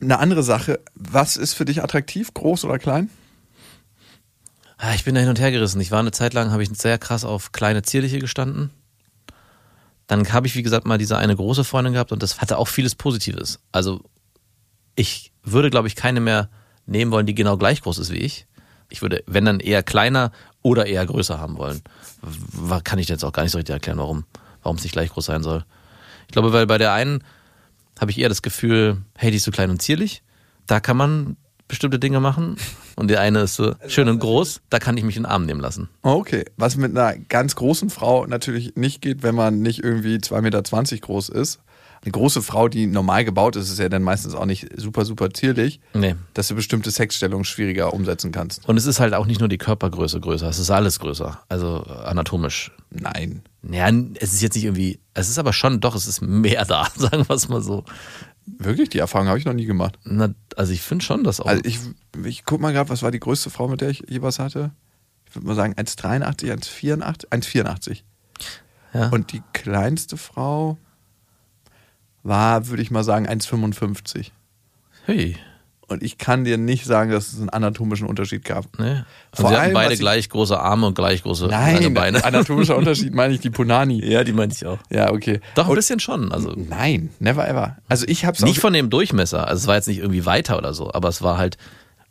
Eine 0.00 0.18
andere 0.18 0.42
Sache, 0.42 0.80
was 0.94 1.36
ist 1.36 1.54
für 1.54 1.64
dich 1.64 1.82
attraktiv, 1.82 2.32
groß 2.34 2.64
oder 2.64 2.78
klein? 2.78 3.08
Ah, 4.76 4.94
Ich 4.94 5.04
bin 5.04 5.14
da 5.14 5.20
hin 5.20 5.30
und 5.30 5.40
her 5.40 5.50
gerissen. 5.50 5.80
Ich 5.80 5.90
war 5.90 5.98
eine 5.98 6.12
Zeit 6.12 6.34
lang, 6.34 6.52
habe 6.52 6.62
ich 6.62 6.68
sehr 6.68 6.98
krass 6.98 7.24
auf 7.24 7.50
kleine 7.52 7.82
Zierliche 7.82 8.18
gestanden. 8.20 8.70
Dann 10.06 10.30
habe 10.32 10.46
ich, 10.46 10.54
wie 10.54 10.62
gesagt, 10.62 10.86
mal 10.86 10.98
diese 10.98 11.18
eine 11.18 11.34
große 11.34 11.64
Freundin 11.64 11.94
gehabt 11.94 12.12
und 12.12 12.22
das 12.22 12.40
hatte 12.40 12.58
auch 12.58 12.68
vieles 12.68 12.94
Positives. 12.94 13.58
Also 13.72 14.02
ich 14.94 15.32
würde, 15.42 15.70
glaube 15.70 15.88
ich, 15.88 15.96
keine 15.96 16.20
mehr 16.20 16.48
nehmen 16.86 17.10
wollen, 17.10 17.26
die 17.26 17.34
genau 17.34 17.56
gleich 17.56 17.82
groß 17.82 17.98
ist 17.98 18.10
wie 18.10 18.18
ich. 18.18 18.46
Ich 18.90 19.02
würde, 19.02 19.22
wenn 19.26 19.44
dann 19.44 19.60
eher 19.60 19.82
kleiner 19.82 20.32
oder 20.62 20.86
eher 20.86 21.04
größer 21.04 21.38
haben 21.38 21.58
wollen. 21.58 21.82
Kann 22.84 22.98
ich 22.98 23.08
jetzt 23.08 23.24
auch 23.24 23.32
gar 23.32 23.42
nicht 23.42 23.52
so 23.52 23.58
richtig 23.58 23.74
erklären, 23.74 23.98
warum, 23.98 24.24
warum 24.62 24.76
es 24.76 24.82
nicht 24.82 24.92
gleich 24.92 25.10
groß 25.10 25.26
sein 25.26 25.42
soll. 25.42 25.64
Ich 26.26 26.32
glaube, 26.32 26.52
weil 26.52 26.66
bei 26.66 26.78
der 26.78 26.92
einen 26.92 27.22
habe 28.00 28.10
ich 28.10 28.18
eher 28.18 28.28
das 28.28 28.42
Gefühl, 28.42 28.98
hey, 29.16 29.30
die 29.30 29.38
ist 29.38 29.44
so 29.44 29.50
klein 29.50 29.70
und 29.70 29.82
zierlich. 29.82 30.22
Da 30.66 30.80
kann 30.80 30.96
man 30.96 31.36
bestimmte 31.68 31.98
Dinge 31.98 32.20
machen. 32.20 32.56
Und 32.96 33.08
die 33.10 33.18
eine 33.18 33.40
ist 33.42 33.54
so 33.54 33.74
schön 33.86 34.08
und 34.08 34.18
groß, 34.18 34.62
da 34.70 34.78
kann 34.78 34.96
ich 34.96 35.04
mich 35.04 35.16
in 35.16 35.22
den 35.22 35.30
Arm 35.30 35.46
nehmen 35.46 35.60
lassen. 35.60 35.88
Okay. 36.02 36.44
Was 36.56 36.76
mit 36.76 36.96
einer 36.96 37.16
ganz 37.16 37.54
großen 37.54 37.90
Frau 37.90 38.26
natürlich 38.26 38.74
nicht 38.74 39.02
geht, 39.02 39.22
wenn 39.22 39.34
man 39.34 39.60
nicht 39.60 39.84
irgendwie 39.84 40.16
2,20 40.16 40.40
Meter 40.40 41.06
groß 41.06 41.28
ist. 41.28 41.60
Eine 42.02 42.12
große 42.12 42.42
Frau, 42.42 42.68
die 42.68 42.86
normal 42.86 43.24
gebaut 43.24 43.56
ist, 43.56 43.70
ist 43.70 43.78
ja 43.78 43.88
dann 43.88 44.02
meistens 44.02 44.34
auch 44.34 44.46
nicht 44.46 44.68
super, 44.78 45.04
super 45.04 45.30
zierlich, 45.30 45.80
Nee. 45.94 46.14
dass 46.34 46.48
du 46.48 46.54
bestimmte 46.54 46.90
Sexstellungen 46.90 47.44
schwieriger 47.44 47.92
umsetzen 47.92 48.30
kannst. 48.32 48.68
Und 48.68 48.76
es 48.76 48.86
ist 48.86 49.00
halt 49.00 49.14
auch 49.14 49.26
nicht 49.26 49.40
nur 49.40 49.48
die 49.48 49.58
Körpergröße 49.58 50.20
größer, 50.20 50.48
es 50.48 50.58
ist 50.58 50.70
alles 50.70 51.00
größer. 51.00 51.40
Also 51.48 51.82
anatomisch. 51.82 52.70
Nein. 52.90 53.42
Ja, 53.68 53.88
es 54.20 54.32
ist 54.32 54.42
jetzt 54.42 54.54
nicht 54.54 54.64
irgendwie, 54.64 55.00
es 55.14 55.28
ist 55.28 55.38
aber 55.38 55.52
schon, 55.52 55.80
doch, 55.80 55.94
es 55.94 56.06
ist 56.06 56.20
mehr 56.22 56.64
da, 56.64 56.86
sagen 56.96 57.28
wir 57.28 57.34
es 57.34 57.48
mal 57.48 57.60
so. 57.60 57.84
Wirklich? 58.46 58.88
Die 58.88 58.98
Erfahrung 58.98 59.28
habe 59.28 59.38
ich 59.38 59.44
noch 59.44 59.52
nie 59.52 59.66
gemacht. 59.66 59.98
Na, 60.04 60.30
also 60.56 60.72
ich 60.72 60.80
finde 60.80 61.04
schon, 61.04 61.22
dass 61.24 61.40
auch. 61.40 61.46
Also 61.46 61.62
ich, 61.64 61.78
ich 62.24 62.44
guck 62.46 62.60
mal 62.60 62.72
gerade, 62.72 62.88
was 62.88 63.02
war 63.02 63.10
die 63.10 63.20
größte 63.20 63.50
Frau, 63.50 63.68
mit 63.68 63.80
der 63.82 63.90
ich 63.90 64.04
je 64.08 64.22
was 64.22 64.38
hatte? 64.38 64.70
Ich 65.28 65.34
würde 65.34 65.46
mal 65.48 65.54
sagen 65.54 65.74
1,83, 65.74 66.50
1,84, 66.54 67.28
1,84. 67.28 68.02
ja. 68.94 69.08
Und 69.10 69.32
die 69.32 69.42
kleinste 69.52 70.16
Frau 70.16 70.78
war, 72.22 72.68
würde 72.68 72.82
ich 72.82 72.90
mal 72.90 73.04
sagen, 73.04 73.26
1,55. 73.28 74.30
hey, 75.06 75.36
Und 75.90 76.02
ich 76.02 76.18
kann 76.18 76.44
dir 76.44 76.58
nicht 76.58 76.84
sagen, 76.84 77.10
dass 77.10 77.32
es 77.32 77.38
einen 77.40 77.48
anatomischen 77.48 78.06
Unterschied 78.06 78.44
gab. 78.44 78.78
ne? 78.78 79.06
Und 79.30 79.40
Vor 79.40 79.48
sie 79.48 79.54
hatten 79.56 79.64
allem, 79.66 79.74
beide 79.74 79.94
ich- 79.94 80.00
gleich 80.00 80.28
große 80.28 80.58
Arme 80.60 80.86
und 80.86 80.94
gleich 80.94 81.22
große 81.22 81.46
Nein, 81.46 81.94
Beine. 81.94 82.22
anatomischer 82.24 82.76
Unterschied 82.76 83.14
meine 83.14 83.32
ich 83.32 83.40
die 83.40 83.48
Punani. 83.48 84.04
ja, 84.04 84.22
die 84.22 84.34
meinte 84.34 84.54
ich 84.54 84.66
auch. 84.66 84.78
Ja, 84.90 85.10
okay. 85.12 85.40
Doch, 85.54 85.64
ein 85.64 85.70
Und- 85.70 85.76
bisschen 85.76 85.98
schon. 85.98 86.30
Also 86.30 86.52
Nein, 86.54 87.08
never 87.20 87.48
ever. 87.48 87.78
Also 87.88 88.04
ich 88.06 88.26
habe 88.26 88.44
nicht 88.44 88.60
von 88.60 88.74
dem 88.74 88.90
Durchmesser. 88.90 89.48
Also 89.48 89.62
es 89.62 89.66
war 89.66 89.76
jetzt 89.76 89.88
nicht 89.88 89.98
irgendwie 90.00 90.26
weiter 90.26 90.58
oder 90.58 90.74
so, 90.74 90.92
aber 90.92 91.08
es 91.08 91.22
war 91.22 91.38
halt 91.38 91.56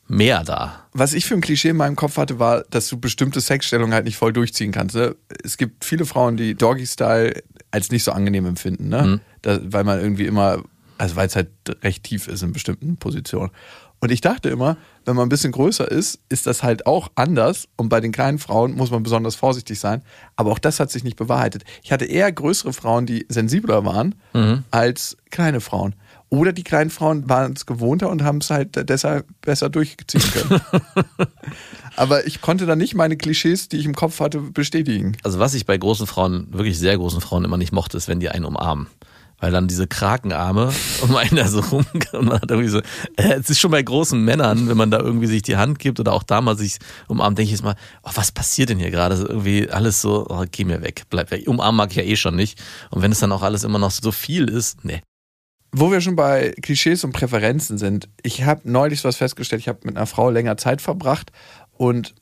mehr 0.07 0.43
da. 0.43 0.85
Was 0.93 1.13
ich 1.13 1.25
für 1.25 1.35
ein 1.35 1.41
Klischee 1.41 1.69
in 1.69 1.77
meinem 1.77 1.95
Kopf 1.97 2.17
hatte, 2.17 2.39
war, 2.39 2.63
dass 2.71 2.87
du 2.87 2.97
bestimmte 2.99 3.41
Sexstellungen 3.41 3.93
halt 3.93 4.05
nicht 4.05 4.17
voll 4.17 4.33
durchziehen 4.33 4.71
kannst. 4.71 4.95
Ne? 4.95 5.15
Es 5.43 5.57
gibt 5.57 5.85
viele 5.85 6.05
Frauen, 6.05 6.35
die 6.37 6.55
Doggy-Style 6.55 7.43
als 7.69 7.91
nicht 7.91 8.03
so 8.05 8.11
angenehm 8.13 8.45
empfinden, 8.47 8.87
ne? 8.89 9.01
Mhm. 9.03 9.21
Da, 9.47 9.61
weil 9.63 9.85
man 9.85 10.01
irgendwie 10.01 10.25
immer, 10.25 10.61
also 10.97 11.15
weil 11.15 11.27
es 11.27 11.37
halt 11.37 11.47
recht 11.81 12.03
tief 12.03 12.27
ist 12.27 12.43
in 12.43 12.51
bestimmten 12.51 12.97
Positionen. 12.97 13.49
Und 14.01 14.11
ich 14.11 14.19
dachte 14.19 14.49
immer, 14.49 14.75
wenn 15.05 15.15
man 15.15 15.27
ein 15.27 15.29
bisschen 15.29 15.53
größer 15.53 15.89
ist, 15.89 16.19
ist 16.27 16.47
das 16.47 16.63
halt 16.63 16.85
auch 16.85 17.07
anders. 17.15 17.69
Und 17.77 17.87
bei 17.87 18.01
den 18.01 18.11
kleinen 18.11 18.39
Frauen 18.39 18.75
muss 18.75 18.91
man 18.91 19.03
besonders 19.03 19.35
vorsichtig 19.35 19.79
sein. 19.79 20.03
Aber 20.35 20.51
auch 20.51 20.59
das 20.59 20.81
hat 20.81 20.91
sich 20.91 21.05
nicht 21.05 21.15
bewahrheitet. 21.15 21.63
Ich 21.81 21.93
hatte 21.93 22.03
eher 22.03 22.29
größere 22.29 22.73
Frauen, 22.73 23.05
die 23.05 23.25
sensibler 23.29 23.85
waren, 23.85 24.15
als 24.69 25.15
kleine 25.31 25.61
Frauen. 25.61 25.95
Oder 26.29 26.51
die 26.51 26.63
kleinen 26.63 26.89
Frauen 26.89 27.29
waren 27.29 27.53
es 27.53 27.65
gewohnter 27.65 28.09
und 28.09 28.21
haben 28.21 28.39
es 28.39 28.49
halt 28.49 28.89
deshalb 28.89 29.25
besser 29.41 29.69
durchziehen 29.69 30.21
können. 30.33 30.61
Aber 31.95 32.27
ich 32.27 32.41
konnte 32.41 32.65
dann 32.65 32.77
nicht 32.77 32.95
meine 32.95 33.15
Klischees, 33.15 33.69
die 33.69 33.77
ich 33.77 33.85
im 33.85 33.95
Kopf 33.95 34.19
hatte, 34.19 34.41
bestätigen. 34.41 35.15
Also 35.23 35.39
was 35.39 35.53
ich 35.53 35.65
bei 35.65 35.77
großen 35.77 36.05
Frauen, 36.05 36.47
wirklich 36.51 36.77
sehr 36.77 36.97
großen 36.97 37.21
Frauen 37.21 37.45
immer 37.45 37.57
nicht 37.57 37.71
mochte, 37.71 37.95
ist, 37.95 38.09
wenn 38.09 38.19
die 38.19 38.29
einen 38.29 38.45
umarmen. 38.45 38.87
Weil 39.39 39.51
dann 39.51 39.67
diese 39.67 39.85
Krakenarme 39.85 40.73
um 41.01 41.15
einen 41.15 41.35
da 41.35 41.47
so 41.47 41.59
rum 41.59 41.85
und 41.93 42.25
man 42.25 42.41
hat 42.41 42.49
irgendwie 42.49 42.69
so, 42.69 42.79
äh, 43.17 43.33
es 43.39 43.49
ist 43.49 43.59
schon 43.59 43.71
bei 43.71 43.81
großen 43.81 44.19
Männern, 44.19 44.67
wenn 44.67 44.77
man 44.77 44.89
da 44.89 44.99
irgendwie 44.99 45.27
sich 45.27 45.43
die 45.43 45.57
Hand 45.57 45.77
gibt 45.79 45.99
oder 45.99 46.13
auch 46.13 46.23
da 46.23 46.41
mal 46.41 46.57
sich 46.57 46.77
umarmt, 47.07 47.37
denke 47.37 47.47
ich 47.47 47.51
jetzt 47.51 47.63
mal, 47.63 47.75
oh, 48.03 48.11
was 48.15 48.31
passiert 48.31 48.69
denn 48.69 48.79
hier 48.79 48.91
gerade? 48.91 49.15
So 49.15 49.27
Irgendwie 49.27 49.69
alles 49.69 50.01
so, 50.01 50.25
oh, 50.29 50.43
geh 50.49 50.63
mir 50.63 50.81
weg, 50.81 51.03
bleib 51.09 51.29
weg. 51.31 51.47
Umarmen 51.47 51.77
mag 51.77 51.91
ich 51.91 51.97
ja 51.97 52.03
eh 52.03 52.15
schon 52.15 52.35
nicht. 52.35 52.59
Und 52.89 53.01
wenn 53.01 53.11
es 53.11 53.19
dann 53.19 53.31
auch 53.31 53.43
alles 53.43 53.63
immer 53.63 53.79
noch 53.79 53.91
so 53.91 54.11
viel 54.11 54.49
ist, 54.49 54.83
nee. 54.83 55.01
Wo 55.71 55.91
wir 55.91 56.01
schon 56.01 56.15
bei 56.15 56.55
Klischees 56.61 57.03
und 57.03 57.11
Präferenzen 57.11 57.77
sind, 57.77 58.09
ich 58.23 58.43
habe 58.43 58.61
neulich 58.63 59.03
was 59.03 59.17
festgestellt, 59.17 59.61
ich 59.61 59.67
habe 59.67 59.79
mit 59.83 59.97
einer 59.97 60.07
Frau 60.07 60.29
länger 60.29 60.57
Zeit 60.57 60.81
verbracht 60.81 61.31
und 61.73 62.15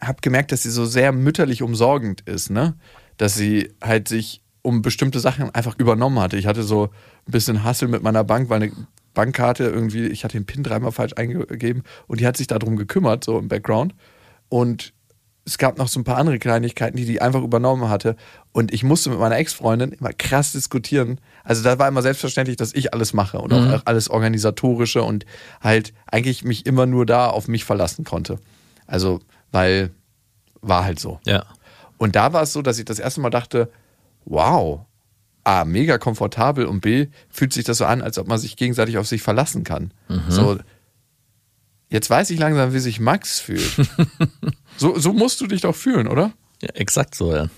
habe 0.00 0.18
gemerkt, 0.22 0.52
dass 0.52 0.62
sie 0.62 0.70
so 0.70 0.84
sehr 0.84 1.12
mütterlich 1.12 1.62
umsorgend 1.62 2.22
ist, 2.22 2.50
ne? 2.50 2.74
Dass 3.16 3.34
sie 3.34 3.72
halt 3.82 4.08
sich 4.08 4.42
um 4.62 4.82
bestimmte 4.82 5.20
Sachen 5.20 5.54
einfach 5.54 5.78
übernommen 5.78 6.18
hatte. 6.20 6.36
Ich 6.36 6.46
hatte 6.46 6.62
so 6.62 6.90
ein 7.26 7.32
bisschen 7.32 7.64
Hassel 7.64 7.88
mit 7.88 8.02
meiner 8.02 8.24
Bank, 8.24 8.50
weil 8.50 8.62
eine 8.62 8.72
Bankkarte 9.14 9.64
irgendwie, 9.64 10.06
ich 10.06 10.24
hatte 10.24 10.36
den 10.36 10.46
PIN 10.46 10.62
dreimal 10.62 10.92
falsch 10.92 11.14
eingegeben 11.16 11.82
und 12.06 12.20
die 12.20 12.26
hat 12.26 12.36
sich 12.36 12.46
darum 12.46 12.76
gekümmert, 12.76 13.24
so 13.24 13.38
im 13.38 13.48
Background. 13.48 13.94
Und 14.48 14.92
es 15.46 15.58
gab 15.58 15.78
noch 15.78 15.88
so 15.88 15.98
ein 15.98 16.04
paar 16.04 16.18
andere 16.18 16.38
Kleinigkeiten, 16.38 16.96
die 16.96 17.06
die 17.06 17.20
einfach 17.20 17.42
übernommen 17.42 17.88
hatte. 17.88 18.16
Und 18.52 18.72
ich 18.72 18.84
musste 18.84 19.10
mit 19.10 19.18
meiner 19.18 19.36
Ex-Freundin 19.36 19.92
immer 19.92 20.12
krass 20.12 20.52
diskutieren. 20.52 21.20
Also 21.44 21.62
da 21.62 21.78
war 21.78 21.88
immer 21.88 22.02
selbstverständlich, 22.02 22.56
dass 22.56 22.74
ich 22.74 22.92
alles 22.92 23.14
mache 23.14 23.38
und 23.38 23.52
auch 23.52 23.82
alles 23.86 24.10
organisatorische 24.10 25.02
und 25.02 25.24
halt 25.60 25.92
eigentlich 26.06 26.44
mich 26.44 26.66
immer 26.66 26.86
nur 26.86 27.06
da 27.06 27.28
auf 27.28 27.48
mich 27.48 27.64
verlassen 27.64 28.04
konnte. 28.04 28.38
Also, 28.86 29.20
weil 29.50 29.90
war 30.60 30.84
halt 30.84 31.00
so. 31.00 31.20
Ja. 31.24 31.46
Und 31.96 32.16
da 32.16 32.32
war 32.32 32.42
es 32.42 32.52
so, 32.52 32.62
dass 32.62 32.78
ich 32.78 32.84
das 32.84 32.98
erste 32.98 33.20
Mal 33.20 33.30
dachte, 33.30 33.70
wow, 34.24 34.86
A, 35.44 35.64
mega 35.64 35.98
komfortabel 35.98 36.66
und 36.66 36.80
B, 36.80 37.08
fühlt 37.28 37.52
sich 37.52 37.64
das 37.64 37.78
so 37.78 37.84
an, 37.84 38.02
als 38.02 38.18
ob 38.18 38.28
man 38.28 38.38
sich 38.38 38.56
gegenseitig 38.56 38.98
auf 38.98 39.06
sich 39.06 39.22
verlassen 39.22 39.64
kann. 39.64 39.92
So, 40.28 40.58
jetzt 41.88 42.10
weiß 42.10 42.30
ich 42.30 42.38
langsam, 42.38 42.72
wie 42.72 42.78
sich 42.78 43.00
Max 43.00 43.40
fühlt. 43.40 43.70
so, 44.76 44.98
so 44.98 45.12
musst 45.12 45.40
du 45.40 45.46
dich 45.46 45.62
doch 45.62 45.74
fühlen, 45.74 46.08
oder? 46.08 46.32
Ja, 46.62 46.68
exakt 46.74 47.14
so, 47.14 47.34
ja. 47.34 47.48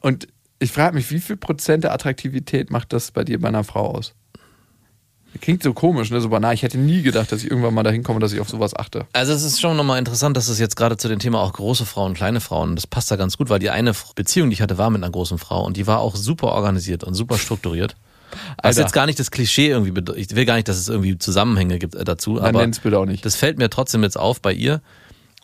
Und 0.00 0.28
ich 0.58 0.72
frage 0.72 0.94
mich, 0.94 1.10
wie 1.10 1.20
viel 1.20 1.36
Prozent 1.36 1.84
der 1.84 1.92
Attraktivität 1.92 2.70
macht 2.70 2.92
das 2.92 3.10
bei 3.10 3.24
dir 3.24 3.40
bei 3.40 3.48
einer 3.48 3.64
Frau 3.64 3.94
aus? 3.94 4.14
Klingt 5.40 5.62
so 5.62 5.72
komisch, 5.72 6.10
ne? 6.10 6.20
So 6.20 6.28
banal. 6.28 6.54
Ich 6.54 6.62
hätte 6.62 6.78
nie 6.78 7.02
gedacht, 7.02 7.32
dass 7.32 7.42
ich 7.42 7.50
irgendwann 7.50 7.74
mal 7.74 7.82
dahin 7.82 8.02
komme, 8.02 8.20
dass 8.20 8.32
ich 8.32 8.40
auf 8.40 8.48
sowas 8.48 8.74
achte. 8.74 9.06
Also 9.12 9.32
es 9.32 9.42
ist 9.42 9.60
schon 9.60 9.76
nochmal 9.76 9.98
interessant, 9.98 10.36
dass 10.36 10.48
es 10.48 10.58
jetzt 10.58 10.76
gerade 10.76 10.96
zu 10.96 11.08
dem 11.08 11.18
Thema 11.18 11.40
auch 11.40 11.52
große 11.52 11.86
Frauen, 11.86 12.14
kleine 12.14 12.40
Frauen, 12.40 12.76
das 12.76 12.86
passt 12.86 13.10
da 13.10 13.16
ganz 13.16 13.36
gut, 13.36 13.48
weil 13.48 13.58
die 13.58 13.70
eine 13.70 13.92
Beziehung, 14.14 14.50
die 14.50 14.54
ich 14.54 14.62
hatte, 14.62 14.78
war 14.78 14.90
mit 14.90 15.02
einer 15.02 15.12
großen 15.12 15.38
Frau 15.38 15.64
und 15.64 15.76
die 15.76 15.86
war 15.86 16.00
auch 16.00 16.16
super 16.16 16.48
organisiert 16.48 17.04
und 17.04 17.14
super 17.14 17.38
strukturiert. 17.38 17.96
Alter. 18.56 18.80
jetzt 18.80 18.92
gar 18.92 19.06
nicht 19.06 19.18
das 19.18 19.30
Klischee 19.30 19.68
irgendwie, 19.68 19.92
ich 20.16 20.34
will 20.34 20.44
gar 20.44 20.56
nicht, 20.56 20.68
dass 20.68 20.76
es 20.76 20.88
irgendwie 20.88 21.16
Zusammenhänge 21.18 21.78
gibt 21.78 21.94
äh, 21.94 22.04
dazu, 22.04 22.36
Dann 22.36 22.56
aber 22.56 22.66
bitte 22.66 22.98
auch 22.98 23.06
nicht. 23.06 23.24
das 23.24 23.36
fällt 23.36 23.58
mir 23.58 23.70
trotzdem 23.70 24.02
jetzt 24.02 24.18
auf 24.18 24.40
bei 24.40 24.52
ihr. 24.52 24.80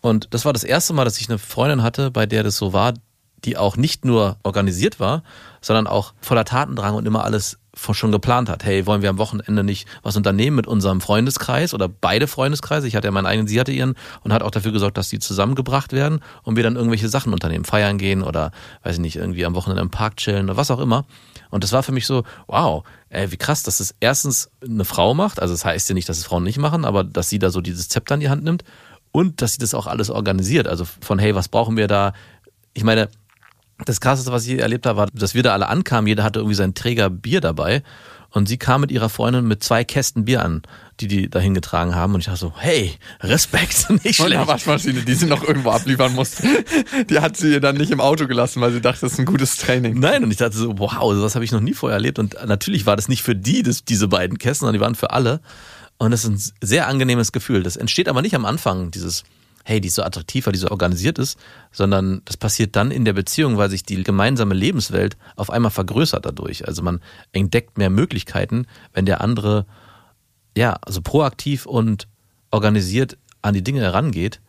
Und 0.00 0.28
das 0.34 0.44
war 0.44 0.52
das 0.52 0.64
erste 0.64 0.92
Mal, 0.92 1.04
dass 1.04 1.20
ich 1.20 1.28
eine 1.28 1.38
Freundin 1.38 1.82
hatte, 1.82 2.10
bei 2.10 2.26
der 2.26 2.42
das 2.42 2.56
so 2.56 2.72
war, 2.72 2.94
die 3.44 3.56
auch 3.56 3.76
nicht 3.76 4.04
nur 4.04 4.36
organisiert 4.42 5.00
war, 5.00 5.22
sondern 5.60 5.86
auch 5.86 6.14
voller 6.20 6.44
Tatendrang 6.44 6.94
und 6.94 7.06
immer 7.06 7.24
alles 7.24 7.58
schon 7.74 8.12
geplant 8.12 8.48
hat. 8.48 8.64
Hey, 8.64 8.86
wollen 8.86 9.00
wir 9.00 9.08
am 9.08 9.18
Wochenende 9.18 9.64
nicht 9.64 9.88
was 10.02 10.16
unternehmen 10.16 10.56
mit 10.56 10.66
unserem 10.66 11.00
Freundeskreis 11.00 11.72
oder 11.72 11.88
beide 11.88 12.26
Freundeskreise? 12.26 12.86
Ich 12.86 12.96
hatte 12.96 13.08
ja 13.08 13.12
meinen 13.12 13.26
eigenen, 13.26 13.46
sie 13.46 13.58
hatte 13.58 13.72
ihren 13.72 13.94
und 14.22 14.32
hat 14.32 14.42
auch 14.42 14.50
dafür 14.50 14.72
gesorgt, 14.72 14.98
dass 14.98 15.08
die 15.08 15.18
zusammengebracht 15.18 15.92
werden 15.92 16.20
und 16.42 16.56
wir 16.56 16.62
dann 16.62 16.76
irgendwelche 16.76 17.08
Sachen 17.08 17.32
unternehmen, 17.32 17.64
feiern 17.64 17.96
gehen 17.96 18.22
oder, 18.22 18.52
weiß 18.82 18.96
ich 18.96 19.00
nicht, 19.00 19.16
irgendwie 19.16 19.46
am 19.46 19.54
Wochenende 19.54 19.82
im 19.82 19.90
Park 19.90 20.18
chillen 20.18 20.44
oder 20.44 20.56
was 20.56 20.70
auch 20.70 20.80
immer. 20.80 21.06
Und 21.50 21.64
das 21.64 21.72
war 21.72 21.82
für 21.82 21.92
mich 21.92 22.06
so, 22.06 22.24
wow, 22.46 22.84
ey, 23.08 23.32
wie 23.32 23.36
krass, 23.36 23.62
dass 23.62 23.80
es 23.80 23.94
erstens 24.00 24.50
eine 24.62 24.84
Frau 24.84 25.14
macht. 25.14 25.40
Also 25.40 25.54
das 25.54 25.64
heißt 25.64 25.88
ja 25.88 25.94
nicht, 25.94 26.08
dass 26.08 26.18
es 26.18 26.24
Frauen 26.24 26.44
nicht 26.44 26.58
machen, 26.58 26.84
aber 26.84 27.04
dass 27.04 27.30
sie 27.30 27.38
da 27.38 27.50
so 27.50 27.62
dieses 27.62 27.88
Zepter 27.88 28.14
in 28.14 28.20
die 28.20 28.28
Hand 28.28 28.44
nimmt 28.44 28.64
und 29.12 29.40
dass 29.40 29.52
sie 29.52 29.58
das 29.58 29.72
auch 29.72 29.86
alles 29.86 30.10
organisiert. 30.10 30.68
Also 30.68 30.84
von, 31.00 31.18
hey, 31.18 31.34
was 31.34 31.48
brauchen 31.48 31.76
wir 31.76 31.88
da? 31.88 32.12
Ich 32.74 32.84
meine, 32.84 33.08
das 33.84 34.00
Krasseste, 34.00 34.32
was 34.32 34.46
ich 34.46 34.58
erlebt 34.58 34.86
habe, 34.86 34.98
war, 34.98 35.08
dass 35.12 35.34
wir 35.34 35.42
da 35.42 35.52
alle 35.52 35.68
ankamen. 35.68 36.06
Jeder 36.06 36.24
hatte 36.24 36.40
irgendwie 36.40 36.54
seinen 36.54 36.74
Träger 36.74 37.10
Bier 37.10 37.40
dabei. 37.40 37.82
Und 38.34 38.48
sie 38.48 38.56
kam 38.56 38.80
mit 38.80 38.90
ihrer 38.90 39.10
Freundin 39.10 39.46
mit 39.46 39.62
zwei 39.62 39.84
Kästen 39.84 40.24
Bier 40.24 40.42
an, 40.42 40.62
die 41.00 41.06
die 41.06 41.28
dahin 41.28 41.52
getragen 41.52 41.94
haben. 41.94 42.14
Und 42.14 42.20
ich 42.20 42.26
dachte 42.26 42.38
so, 42.40 42.54
hey, 42.56 42.94
Respekt, 43.20 43.90
nicht 44.04 44.18
Und 44.20 44.26
eine 44.26 44.34
schlecht. 44.36 44.48
Waschmaschine, 44.48 45.02
die 45.02 45.12
sie 45.12 45.26
noch 45.26 45.44
irgendwo 45.46 45.70
abliefern 45.70 46.14
musste. 46.14 46.48
Die 47.10 47.18
hat 47.18 47.36
sie 47.36 47.52
ihr 47.52 47.60
dann 47.60 47.76
nicht 47.76 47.90
im 47.90 48.00
Auto 48.00 48.26
gelassen, 48.26 48.62
weil 48.62 48.72
sie 48.72 48.80
dachte, 48.80 49.02
das 49.02 49.12
ist 49.12 49.18
ein 49.18 49.26
gutes 49.26 49.58
Training. 49.58 50.00
Nein, 50.00 50.24
und 50.24 50.30
ich 50.30 50.38
dachte 50.38 50.56
so, 50.56 50.78
wow, 50.78 51.12
sowas 51.14 51.34
habe 51.34 51.44
ich 51.44 51.52
noch 51.52 51.60
nie 51.60 51.74
vorher 51.74 51.96
erlebt. 51.96 52.18
Und 52.18 52.36
natürlich 52.46 52.86
war 52.86 52.96
das 52.96 53.08
nicht 53.08 53.22
für 53.22 53.36
die, 53.36 53.62
das, 53.62 53.84
diese 53.84 54.08
beiden 54.08 54.38
Kästen, 54.38 54.60
sondern 54.64 54.74
die 54.74 54.80
waren 54.80 54.94
für 54.94 55.10
alle. 55.10 55.40
Und 55.98 56.10
das 56.10 56.24
ist 56.24 56.30
ein 56.30 56.66
sehr 56.66 56.88
angenehmes 56.88 57.32
Gefühl. 57.32 57.62
Das 57.62 57.76
entsteht 57.76 58.08
aber 58.08 58.22
nicht 58.22 58.34
am 58.34 58.46
Anfang, 58.46 58.90
dieses, 58.90 59.24
hey, 59.64 59.80
die 59.80 59.88
ist 59.88 59.94
so 59.94 60.02
attraktiv, 60.02 60.46
weil 60.46 60.52
die 60.52 60.58
so 60.58 60.68
organisiert 60.68 61.18
ist, 61.18 61.38
sondern 61.70 62.22
das 62.24 62.36
passiert 62.36 62.76
dann 62.76 62.90
in 62.90 63.04
der 63.04 63.12
Beziehung, 63.12 63.56
weil 63.56 63.70
sich 63.70 63.84
die 63.84 64.02
gemeinsame 64.02 64.54
Lebenswelt 64.54 65.16
auf 65.36 65.50
einmal 65.50 65.70
vergrößert 65.70 66.24
dadurch. 66.24 66.66
Also 66.66 66.82
man 66.82 67.00
entdeckt 67.32 67.78
mehr 67.78 67.90
Möglichkeiten, 67.90 68.66
wenn 68.92 69.06
der 69.06 69.20
andere, 69.20 69.66
ja, 70.56 70.76
also 70.82 71.00
proaktiv 71.00 71.66
und 71.66 72.08
organisiert 72.50 73.16
an 73.40 73.54
die 73.54 73.64
Dinge 73.64 73.80
herangeht 73.80 74.40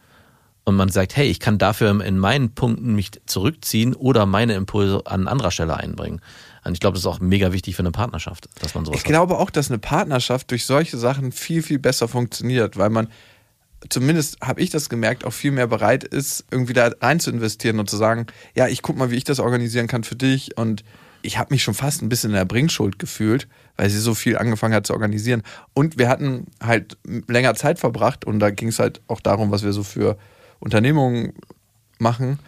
und 0.65 0.75
man 0.75 0.89
sagt, 0.89 1.15
hey, 1.15 1.27
ich 1.27 1.39
kann 1.39 1.57
dafür 1.57 2.01
in 2.03 2.17
meinen 2.17 2.53
Punkten 2.55 2.95
mich 2.95 3.11
zurückziehen 3.25 3.93
oder 3.93 4.25
meine 4.25 4.53
Impulse 4.53 5.01
an 5.05 5.27
anderer 5.27 5.51
Stelle 5.51 5.75
einbringen. 5.75 6.21
Und 6.63 6.73
ich 6.73 6.79
glaube, 6.79 6.93
das 6.95 7.01
ist 7.01 7.07
auch 7.07 7.19
mega 7.19 7.51
wichtig 7.51 7.75
für 7.75 7.81
eine 7.81 7.91
Partnerschaft, 7.91 8.47
dass 8.61 8.73
man 8.73 8.85
sowas 8.85 8.97
Ich 8.97 9.03
glaube 9.03 9.37
auch, 9.37 9.49
dass 9.49 9.69
eine 9.69 9.79
Partnerschaft 9.79 10.51
durch 10.51 10.65
solche 10.65 10.97
Sachen 10.97 11.33
viel, 11.33 11.61
viel 11.61 11.79
besser 11.79 12.07
funktioniert, 12.07 12.77
weil 12.77 12.89
man, 12.89 13.09
zumindest 13.89 14.37
habe 14.41 14.61
ich 14.61 14.69
das 14.69 14.89
gemerkt, 14.89 15.25
auch 15.25 15.33
viel 15.33 15.51
mehr 15.51 15.67
bereit 15.67 16.03
ist, 16.03 16.45
irgendwie 16.51 16.73
da 16.73 16.91
rein 17.01 17.19
zu 17.19 17.31
investieren 17.31 17.79
und 17.79 17.89
zu 17.89 17.97
sagen, 17.97 18.27
ja, 18.55 18.67
ich 18.67 18.81
guck 18.81 18.97
mal, 18.97 19.11
wie 19.11 19.15
ich 19.15 19.23
das 19.23 19.39
organisieren 19.39 19.87
kann 19.87 20.03
für 20.03 20.15
dich. 20.15 20.57
Und 20.57 20.83
ich 21.21 21.37
habe 21.37 21.53
mich 21.53 21.63
schon 21.63 21.73
fast 21.73 22.01
ein 22.01 22.09
bisschen 22.09 22.31
in 22.31 22.35
der 22.35 22.45
Bringschuld 22.45 22.99
gefühlt, 22.99 23.47
weil 23.77 23.89
sie 23.89 23.99
so 23.99 24.13
viel 24.13 24.37
angefangen 24.37 24.73
hat 24.73 24.85
zu 24.85 24.93
organisieren. 24.93 25.43
Und 25.73 25.97
wir 25.97 26.09
hatten 26.09 26.47
halt 26.61 26.97
länger 27.27 27.55
Zeit 27.55 27.79
verbracht 27.79 28.25
und 28.25 28.39
da 28.39 28.49
ging 28.49 28.67
es 28.67 28.79
halt 28.79 29.01
auch 29.07 29.21
darum, 29.21 29.51
was 29.51 29.63
wir 29.63 29.73
so 29.73 29.83
für 29.83 30.17
Unternehmungen 30.59 31.33
machen. 31.99 32.39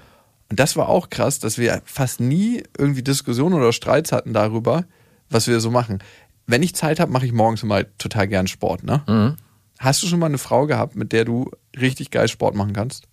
Und 0.49 0.59
das 0.59 0.75
war 0.75 0.89
auch 0.89 1.09
krass, 1.09 1.39
dass 1.39 1.57
wir 1.57 1.81
fast 1.85 2.19
nie 2.19 2.63
irgendwie 2.77 3.01
Diskussionen 3.01 3.55
oder 3.55 3.73
Streits 3.73 4.11
hatten 4.11 4.33
darüber, 4.33 4.85
was 5.29 5.47
wir 5.47 5.59
so 5.59 5.71
machen. 5.71 5.99
Wenn 6.45 6.61
ich 6.61 6.75
Zeit 6.75 6.99
habe, 6.99 7.11
mache 7.11 7.25
ich 7.25 7.33
morgens 7.33 7.63
immer 7.63 7.83
total 7.97 8.27
gern 8.27 8.47
Sport. 8.47 8.83
Ne? 8.83 9.01
Hast 9.79 10.01
du 10.03 10.07
schon 10.07 10.19
mal 10.19 10.27
eine 10.27 10.37
Frau 10.37 10.67
gehabt, 10.67 10.95
mit 10.95 11.11
der 11.11 11.25
du 11.25 11.51
richtig 11.79 12.11
geil 12.11 12.27
Sport 12.27 12.55
machen 12.55 12.73
kannst? 12.73 13.07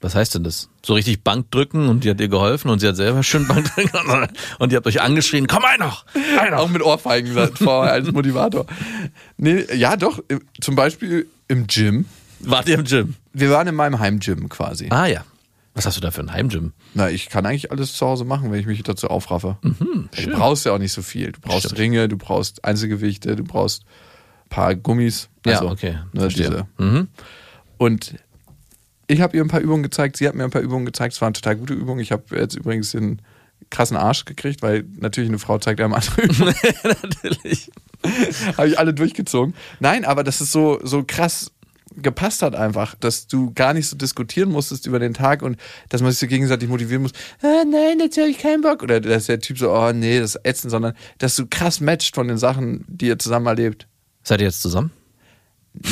Was 0.00 0.16
heißt 0.16 0.34
denn 0.34 0.42
das? 0.42 0.68
So 0.84 0.94
richtig 0.94 1.22
Bank 1.22 1.50
drücken 1.52 1.88
und 1.88 2.02
die 2.02 2.10
hat 2.10 2.18
dir 2.18 2.28
geholfen 2.28 2.70
und 2.70 2.80
sie 2.80 2.88
hat 2.88 2.96
selber 2.96 3.22
schön 3.22 3.46
Bank 3.46 3.72
drücken 3.74 4.28
und 4.58 4.72
die 4.72 4.76
hat 4.76 4.86
euch 4.86 5.00
angeschrien, 5.00 5.46
komm 5.46 5.64
ein 5.64 5.78
noch! 5.78 6.04
Auch 6.54 6.68
mit 6.68 6.82
Ohrfeigen 6.82 7.28
gesagt, 7.28 7.58
vorher 7.58 7.92
als 7.92 8.10
Motivator. 8.10 8.66
Nee, 9.36 9.64
ja, 9.74 9.96
doch. 9.96 10.20
Zum 10.60 10.74
Beispiel 10.74 11.28
im 11.46 11.68
Gym. 11.68 12.06
Wart 12.40 12.68
ihr 12.68 12.74
im 12.74 12.84
Gym? 12.84 13.14
Wir 13.32 13.50
waren 13.50 13.68
in 13.68 13.76
meinem 13.76 14.00
Heimgym 14.00 14.48
quasi. 14.48 14.88
Ah 14.90 15.06
ja. 15.06 15.24
Was 15.74 15.86
hast 15.86 15.96
du 15.96 16.00
da 16.00 16.10
für 16.10 16.20
ein 16.20 16.32
Heimgym? 16.32 16.72
Na, 16.94 17.08
ich 17.08 17.28
kann 17.28 17.46
eigentlich 17.46 17.70
alles 17.70 17.92
zu 17.94 18.04
Hause 18.04 18.24
machen, 18.24 18.50
wenn 18.50 18.58
ich 18.58 18.66
mich 18.66 18.82
dazu 18.82 19.06
aufraffe. 19.08 19.56
du 19.62 20.30
brauchst 20.32 20.66
ja 20.66 20.72
auch 20.72 20.78
nicht 20.78 20.92
so 20.92 21.00
viel. 21.00 21.32
Du 21.32 21.40
brauchst 21.40 21.66
Stimmt. 21.66 21.78
Ringe, 21.78 22.08
du 22.08 22.18
brauchst 22.18 22.64
Einzelgewichte, 22.64 23.36
du 23.36 23.44
brauchst 23.44 23.84
ein 23.84 23.86
paar 24.52 24.74
Gummis. 24.74 25.28
Ja, 25.46 25.54
Also, 25.54 25.70
okay. 25.70 25.98
Ne, 26.12 26.28
diese. 26.28 26.66
Mhm. 26.78 27.08
Und 27.78 28.14
ich 29.08 29.20
habe 29.20 29.36
ihr 29.36 29.42
ein 29.42 29.48
paar 29.48 29.60
Übungen 29.60 29.82
gezeigt, 29.82 30.16
sie 30.16 30.28
hat 30.28 30.34
mir 30.34 30.44
ein 30.44 30.50
paar 30.50 30.62
Übungen 30.62 30.86
gezeigt. 30.86 31.14
Es 31.14 31.20
waren 31.20 31.34
total 31.34 31.56
gute 31.56 31.74
Übungen. 31.74 32.00
Ich 32.00 32.12
habe 32.12 32.36
jetzt 32.36 32.54
übrigens 32.54 32.92
den 32.92 33.20
krassen 33.70 33.96
Arsch 33.96 34.24
gekriegt, 34.24 34.62
weil 34.62 34.84
natürlich 34.98 35.30
eine 35.30 35.38
Frau 35.38 35.58
zeigt 35.58 35.80
einem 35.80 35.94
andere 35.94 36.22
Übungen. 36.22 36.54
Natürlich. 36.84 37.70
habe 38.56 38.68
ich 38.68 38.78
alle 38.78 38.94
durchgezogen. 38.94 39.54
Nein, 39.80 40.04
aber 40.04 40.22
das 40.22 40.40
ist 40.40 40.52
so, 40.52 40.80
so 40.82 41.02
krass 41.06 41.50
gepasst 41.96 42.42
hat 42.42 42.54
einfach, 42.54 42.94
dass 42.94 43.26
du 43.26 43.52
gar 43.52 43.74
nicht 43.74 43.86
so 43.86 43.96
diskutieren 43.96 44.50
musstest 44.50 44.86
über 44.86 44.98
den 44.98 45.14
Tag 45.14 45.42
und 45.42 45.58
dass 45.88 46.00
man 46.00 46.10
sich 46.10 46.20
so 46.20 46.26
gegenseitig 46.26 46.68
motivieren 46.68 47.02
muss, 47.02 47.12
ah, 47.42 47.64
nein, 47.70 47.98
jetzt 48.00 48.16
habe 48.16 48.28
ich 48.28 48.38
keinen 48.38 48.62
Bock. 48.62 48.82
Oder 48.82 49.00
dass 49.00 49.26
der 49.26 49.40
Typ 49.40 49.58
so, 49.58 49.70
oh 49.72 49.92
nee, 49.92 50.18
das 50.18 50.36
ist 50.36 50.46
ätzend, 50.46 50.70
sondern 50.70 50.94
dass 51.18 51.36
du 51.36 51.46
krass 51.46 51.80
matcht 51.80 52.14
von 52.14 52.28
den 52.28 52.38
Sachen, 52.38 52.84
die 52.88 53.08
ihr 53.08 53.18
zusammen 53.18 53.46
erlebt. 53.46 53.86
Seid 54.22 54.40
ihr 54.40 54.46
jetzt 54.46 54.62
zusammen? 54.62 54.90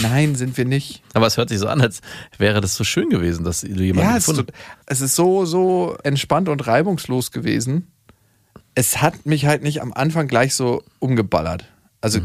Nein, 0.03 0.35
sind 0.35 0.57
wir 0.59 0.67
nicht. 0.67 1.03
Aber 1.15 1.27
es 1.27 1.37
hört 1.39 1.49
sich 1.49 1.59
so 1.59 1.67
an, 1.69 1.81
als 1.81 2.01
wäre 2.37 2.61
das 2.61 2.77
so 2.77 2.85
schön 2.85 3.09
gewesen, 3.09 3.45
dass 3.45 3.63
du 3.63 3.69
jemanden 3.69 3.99
Ja, 4.11 4.17
es 4.17 4.25
ist, 4.25 4.27
gefunden 4.29 4.53
so- 4.55 4.83
es 4.87 5.01
ist 5.01 5.15
so, 5.17 5.45
so 5.47 5.97
entspannt 6.05 6.49
und 6.51 6.67
reibungslos 6.67 7.31
gewesen. 7.31 7.91
Es 8.75 9.01
hat 9.01 9.25
mich 9.27 9.47
halt 9.47 9.63
nicht 9.63 9.81
am 9.81 9.93
Anfang 9.95 10.29
gleich 10.29 10.55
so 10.55 10.83
umgeballert. 10.99 11.65
Also 12.03 12.21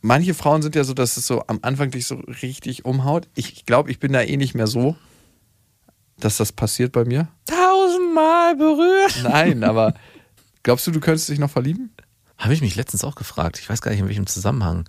manche 0.00 0.32
Frauen 0.34 0.62
sind 0.62 0.74
ja 0.74 0.84
so, 0.84 0.94
dass 0.94 1.16
es 1.18 1.26
so 1.26 1.44
am 1.46 1.58
Anfang 1.62 1.90
dich 1.90 2.06
so 2.06 2.16
richtig 2.42 2.84
umhaut. 2.86 3.28
Ich 3.34 3.66
glaube, 3.66 3.90
ich 3.90 3.98
bin 3.98 4.12
da 4.14 4.22
eh 4.22 4.36
nicht 4.38 4.54
mehr 4.54 4.66
so, 4.66 4.96
dass 6.18 6.38
das 6.38 6.52
passiert 6.52 6.92
bei 6.92 7.04
mir. 7.04 7.28
Tausendmal 7.46 8.56
berührt. 8.56 9.20
Nein, 9.22 9.62
aber 9.62 9.94
glaubst 10.62 10.86
du, 10.86 10.90
du 10.90 11.00
könntest 11.00 11.28
dich 11.28 11.38
noch 11.38 11.50
verlieben? 11.50 11.90
Habe 12.38 12.54
ich 12.54 12.60
mich 12.60 12.76
letztens 12.76 13.04
auch 13.04 13.14
gefragt. 13.14 13.58
Ich 13.58 13.68
weiß 13.68 13.80
gar 13.80 13.90
nicht, 13.90 14.00
in 14.00 14.08
welchem 14.08 14.26
Zusammenhang. 14.26 14.84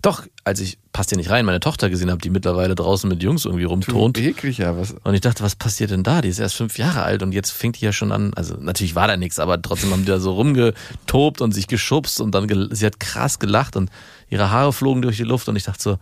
Doch, 0.00 0.24
als 0.44 0.60
ich, 0.60 0.78
passt 0.92 1.10
hier 1.10 1.18
nicht 1.18 1.28
rein, 1.30 1.44
meine 1.44 1.58
Tochter 1.58 1.90
gesehen 1.90 2.10
habe, 2.10 2.20
die 2.20 2.30
mittlerweile 2.30 2.76
draußen 2.76 3.08
mit 3.08 3.20
Jungs 3.20 3.44
irgendwie 3.44 3.64
rumturnt. 3.64 4.16
Eklig, 4.16 4.58
ja. 4.58 4.78
Was? 4.78 4.94
Und 5.02 5.14
ich 5.14 5.20
dachte, 5.20 5.42
was 5.42 5.56
passiert 5.56 5.90
denn 5.90 6.04
da? 6.04 6.20
Die 6.20 6.28
ist 6.28 6.38
erst 6.38 6.54
fünf 6.54 6.78
Jahre 6.78 7.02
alt 7.02 7.24
und 7.24 7.32
jetzt 7.32 7.50
fängt 7.50 7.80
die 7.80 7.84
ja 7.84 7.92
schon 7.92 8.12
an. 8.12 8.32
Also 8.34 8.54
natürlich 8.60 8.94
war 8.94 9.08
da 9.08 9.16
nichts, 9.16 9.40
aber 9.40 9.60
trotzdem 9.60 9.90
haben 9.90 10.02
die 10.02 10.10
da 10.10 10.20
so 10.20 10.34
rumgetobt 10.34 11.40
und 11.40 11.50
sich 11.52 11.66
geschubst 11.66 12.20
und 12.20 12.32
dann 12.32 12.68
sie 12.70 12.86
hat 12.86 13.00
krass 13.00 13.40
gelacht 13.40 13.74
und 13.74 13.90
ihre 14.30 14.52
Haare 14.52 14.72
flogen 14.72 15.02
durch 15.02 15.16
die 15.16 15.24
Luft 15.24 15.48
und 15.48 15.56
ich 15.56 15.64
dachte 15.64 15.82
so, 15.82 15.98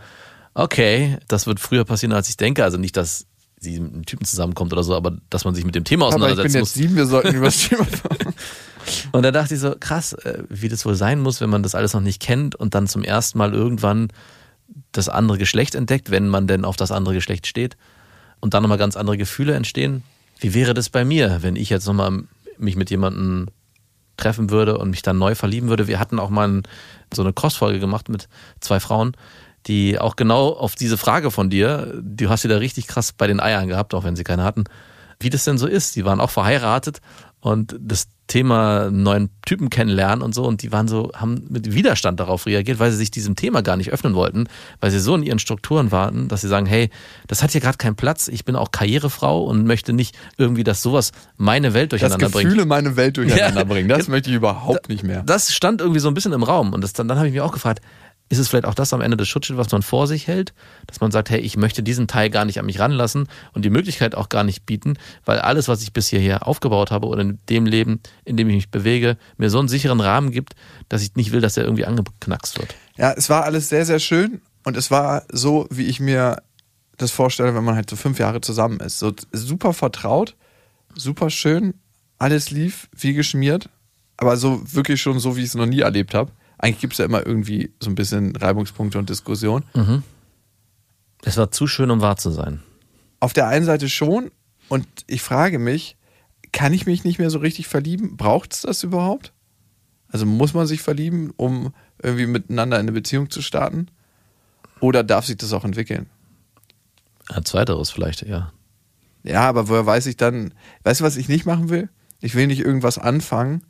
okay, 0.53 1.17
das 1.29 1.47
wird 1.47 1.59
früher 1.59 1.85
passieren, 1.87 2.13
als 2.13 2.29
ich 2.29 2.37
denke. 2.37 2.65
Also 2.65 2.77
nicht, 2.77 2.99
dass 2.99 3.25
sie 3.59 3.81
mit 3.81 3.95
einem 3.95 4.05
Typen 4.05 4.27
zusammenkommt 4.27 4.75
oder 4.75 4.85
so, 4.85 4.95
aber 4.95 5.17
dass 5.31 5.47
man 5.47 5.55
sich 5.55 5.65
mit 5.65 5.75
dem 5.75 5.85
Thema 5.85 6.13
Aber 6.13 6.29
ich 6.29 6.37
bin 6.37 6.45
jetzt 6.45 6.55
muss. 6.55 6.75
sieben, 6.75 6.97
wir 6.97 7.07
sollten 7.07 7.35
über 7.35 7.47
das 7.47 7.59
Thema 7.69 7.87
Und 9.13 9.23
da 9.23 9.31
dachte 9.31 9.55
ich 9.55 9.61
so, 9.61 9.75
krass, 9.79 10.13
äh, 10.13 10.43
wie 10.49 10.69
das 10.69 10.85
wohl 10.85 10.95
sein 10.95 11.21
muss, 11.21 11.41
wenn 11.41 11.51
man 11.51 11.63
das 11.63 11.75
alles 11.75 11.95
noch 11.95 12.01
nicht 12.01 12.21
kennt 12.21 12.55
und 12.55 12.75
dann 12.75 12.87
zum 12.87 13.03
ersten 13.03 13.39
Mal 13.39 13.55
irgendwann 13.55 14.09
das 14.93 15.09
andere 15.09 15.39
Geschlecht 15.39 15.75
entdeckt, 15.75 16.11
wenn 16.11 16.29
man 16.29 16.47
denn 16.47 16.65
auf 16.65 16.77
das 16.77 16.91
andere 16.91 17.15
Geschlecht 17.15 17.47
steht 17.47 17.77
und 18.41 18.55
dann 18.55 18.63
nochmal 18.63 18.79
ganz 18.79 18.97
andere 18.97 19.17
Gefühle 19.17 19.55
entstehen. 19.55 20.03
Wie 20.39 20.55
wäre 20.55 20.75
das 20.75 20.89
bei 20.89 21.05
mir, 21.05 21.39
wenn 21.43 21.57
ich 21.57 21.71
jetzt 21.71 21.87
nochmal 21.87 22.25
mich 22.59 22.77
mit 22.77 22.91
jemandem 22.91 23.49
treffen 24.17 24.51
würde 24.51 24.79
und 24.79 24.91
mich 24.91 25.03
dann 25.03 25.19
neu 25.19 25.35
verlieben 25.35 25.69
würde? 25.69 25.87
Wir 25.87 25.99
hatten 25.99 26.19
auch 26.19 26.31
mal 26.31 26.63
so 27.13 27.23
eine 27.23 27.33
Cross-Folge 27.33 27.81
gemacht 27.81 28.09
mit 28.09 28.29
zwei 28.61 28.81
Frauen, 28.81 29.17
die 29.67 29.99
auch 29.99 30.17
genau 30.17 30.51
auf 30.51 30.75
diese 30.75 30.97
Frage 30.97 31.31
von 31.31 31.51
dir, 31.51 32.01
du 32.01 32.29
hast 32.29 32.43
sie 32.43 32.49
da 32.49 32.59
richtig 32.59 32.87
krass 32.87 33.13
bei 33.13 33.27
den 33.27 33.41
Eiern 33.41 33.69
gehabt, 33.69 33.95
auch 33.95 34.05
wenn 34.05 34.17
sie 34.17 34.25
keine 34.25 34.45
hatten, 34.45 34.65
wie 35.19 35.31
das 35.31 35.45
denn 35.45 35.59
so 35.59 35.67
ist. 35.67 35.97
Die 35.97 36.05
waren 36.05 36.21
auch 36.21 36.31
verheiratet 36.31 37.01
und 37.47 37.77
das 37.81 38.09
Thema 38.27 38.91
neuen 38.91 39.31
Typen 39.47 39.71
kennenlernen 39.71 40.21
und 40.21 40.35
so 40.35 40.45
und 40.45 40.63
die 40.63 40.73
waren 40.73 40.89
so, 40.89 41.13
haben 41.15 41.47
mit 41.49 41.73
Widerstand 41.73 42.19
darauf 42.19 42.47
reagiert, 42.47 42.81
weil 42.81 42.91
sie 42.91 42.97
sich 42.97 43.13
diesem 43.13 43.37
Thema 43.37 43.63
gar 43.63 43.77
nicht 43.77 43.93
öffnen 43.93 44.15
wollten, 44.15 44.49
weil 44.81 44.91
sie 44.91 44.99
so 44.99 45.15
in 45.15 45.23
ihren 45.23 45.39
Strukturen 45.39 45.93
warten, 45.93 46.27
dass 46.27 46.41
sie 46.41 46.49
sagen, 46.49 46.67
hey, 46.67 46.91
das 47.29 47.45
hat 47.45 47.53
hier 47.53 47.61
gerade 47.61 47.79
keinen 47.79 47.95
Platz, 47.95 48.27
ich 48.27 48.45
bin 48.45 48.57
auch 48.57 48.73
Karrierefrau 48.73 49.45
und 49.45 49.65
möchte 49.65 49.93
nicht 49.93 50.17
irgendwie, 50.39 50.65
dass 50.65 50.83
sowas 50.83 51.13
meine 51.37 51.73
Welt 51.73 51.93
durcheinander 51.93 52.29
bringt. 52.29 52.49
Gefühle 52.49 52.67
meine 52.67 52.97
Welt 52.97 53.17
durcheinander 53.17 53.61
Ja. 53.61 53.65
bringen. 53.65 53.89
Das 53.89 54.09
möchte 54.09 54.29
ich 54.31 54.35
überhaupt 54.37 54.89
nicht 54.89 55.05
mehr. 55.05 55.23
Das 55.23 55.55
stand 55.55 55.81
irgendwie 55.81 56.01
so 56.01 56.09
ein 56.09 56.15
bisschen 56.15 56.33
im 56.33 56.43
Raum 56.43 56.73
und 56.73 56.81
das, 56.83 56.95
dann, 56.95 57.07
dann 57.07 57.19
habe 57.19 57.29
ich 57.29 57.33
mich 57.35 57.43
auch 57.43 57.53
gefragt, 57.53 57.81
ist 58.29 58.39
es 58.39 58.49
vielleicht 58.49 58.65
auch 58.65 58.75
das 58.75 58.93
am 58.93 59.01
Ende 59.01 59.17
des 59.17 59.29
Schutzschilds, 59.29 59.59
was 59.59 59.73
man 59.73 59.83
vor 59.83 60.07
sich 60.07 60.27
hält, 60.27 60.53
dass 60.87 61.01
man 61.01 61.13
sagt, 61.13 61.31
hey, 61.31 61.39
ich 61.39 61.57
möchte 61.57 61.83
diesen 61.83 62.09
Teil 62.09 62.29
gar 62.29 62.45
nicht 62.45 62.59
an 62.59 62.67
mich 62.67 62.81
ranlassen 62.81 63.29
und 63.53 63.65
die 63.65 63.71
Möglichkeit 63.71 64.15
auch 64.15 64.29
gar 64.29 64.43
nicht 64.43 64.67
bieten, 64.67 64.99
weil 65.25 65.39
alles, 65.39 65.69
was 65.69 65.83
ich 65.83 65.93
bis 65.93 66.09
hierher 66.09 66.47
aufgebaut 66.47 66.91
habe 66.91 67.07
oder 67.07 67.23
in 67.23 67.39
dem 67.49 67.67
Leben, 67.67 68.01
in 68.25 68.37
dem 68.37 68.49
ich 68.49 68.57
mich 68.57 68.71
bewege, 68.71 69.17
mir 69.37 69.49
so 69.49 69.59
einen 69.61 69.69
sicheren 69.69 70.01
Rahmen 70.01 70.33
gibt, 70.33 70.55
dass 70.89 71.03
ich 71.03 71.15
nicht 71.15 71.33
will, 71.33 71.41
dass 71.41 71.57
er 71.57 71.65
irgendwie 71.65 71.87
angeknackst 71.87 72.59
wird. 72.59 72.75
Ja, 72.97 73.13
es 73.13 73.31
war 73.31 73.45
alles 73.45 73.69
sehr, 73.69 73.87
sehr 73.87 74.01
schön 74.01 74.41
und 74.65 74.77
es 74.77 74.91
war 74.91 75.23
so, 75.31 75.69
wie 75.71 75.87
ich 75.87 76.01
mir 76.01 76.43
das 76.97 77.13
vorstelle, 77.13 77.55
wenn 77.55 77.65
man 77.65 77.77
halt 77.77 77.89
so 77.89 77.97
fünf 77.97 78.19
Jahre 78.19 78.41
zusammen 78.41 78.81
ist. 78.81 78.99
So 78.99 79.13
super 79.33 79.73
vertraut, 79.73 80.35
super 80.95 81.31
schön, 81.31 81.75
alles 82.19 82.51
lief 82.51 82.89
wie 82.97 83.13
geschmiert, 83.13 83.69
aber 84.17 84.37
so 84.37 84.63
wirklich 84.73 85.01
schon 85.01 85.21
so, 85.21 85.37
wie 85.37 85.43
ich 85.43 85.49
es 85.49 85.55
noch 85.55 85.67
nie 85.67 85.81
erlebt 85.81 86.15
habe. 86.15 86.33
Eigentlich 86.59 86.81
gibt 86.81 86.95
es 86.95 86.99
ja 86.99 87.05
immer 87.05 87.27
irgendwie 87.27 87.73
so 87.81 87.91
ein 87.91 87.95
bisschen 87.95 88.35
Reibungspunkte 88.35 88.99
und 88.99 89.11
Diskussion. 89.11 89.65
Es 91.23 91.37
war 91.37 91.51
zu 91.51 91.67
schön, 91.67 91.91
um 91.91 92.01
wahr 92.01 92.17
zu 92.17 92.31
sein. 92.31 92.63
Auf 93.21 93.33
der 93.33 93.49
einen 93.49 93.65
Seite 93.65 93.89
schon 93.89 94.31
und 94.69 94.87
ich 95.07 95.23
frage 95.23 95.59
mich, 95.59 95.97
kann 96.53 96.73
ich 96.73 96.87
mich 96.87 97.05
nicht 97.05 97.19
mehr 97.19 97.31
so 97.31 97.39
richtig 97.39 97.67
verlieben? 97.69 98.17
Braucht 98.17 98.55
es 98.55 98.63
das 98.63 98.83
überhaupt? 98.83 99.33
Also 100.09 100.25
muss 100.25 100.55
man 100.55 100.67
sich 100.67 100.81
verlieben, 100.83 101.33
um 101.37 101.75
irgendwie 102.03 102.27
miteinander 102.27 102.77
in 102.79 102.83
eine 102.85 102.93
Beziehung 102.93 103.31
zu 103.31 103.43
starten? 103.43 103.89
Oder 104.81 105.03
darf 105.03 105.27
sich 105.27 105.37
das 105.37 105.53
auch 105.53 105.65
entwickeln? 105.65 106.09
Ein 107.29 107.45
zweiteres 107.45 107.91
vielleicht, 107.91 108.23
ja. 108.27 108.53
Ja, 109.25 109.43
aber 109.49 109.69
woher 109.69 109.85
weiß 109.85 110.07
ich 110.07 110.17
dann, 110.17 110.55
weißt 110.85 111.01
du, 111.01 111.05
was 111.05 111.17
ich 111.17 111.29
nicht 111.29 111.45
machen 111.45 111.69
will? 111.69 111.89
Ich 112.21 112.35
will 112.35 112.47
nicht 112.47 112.61
irgendwas 112.61 112.99
anfangen 112.99 113.63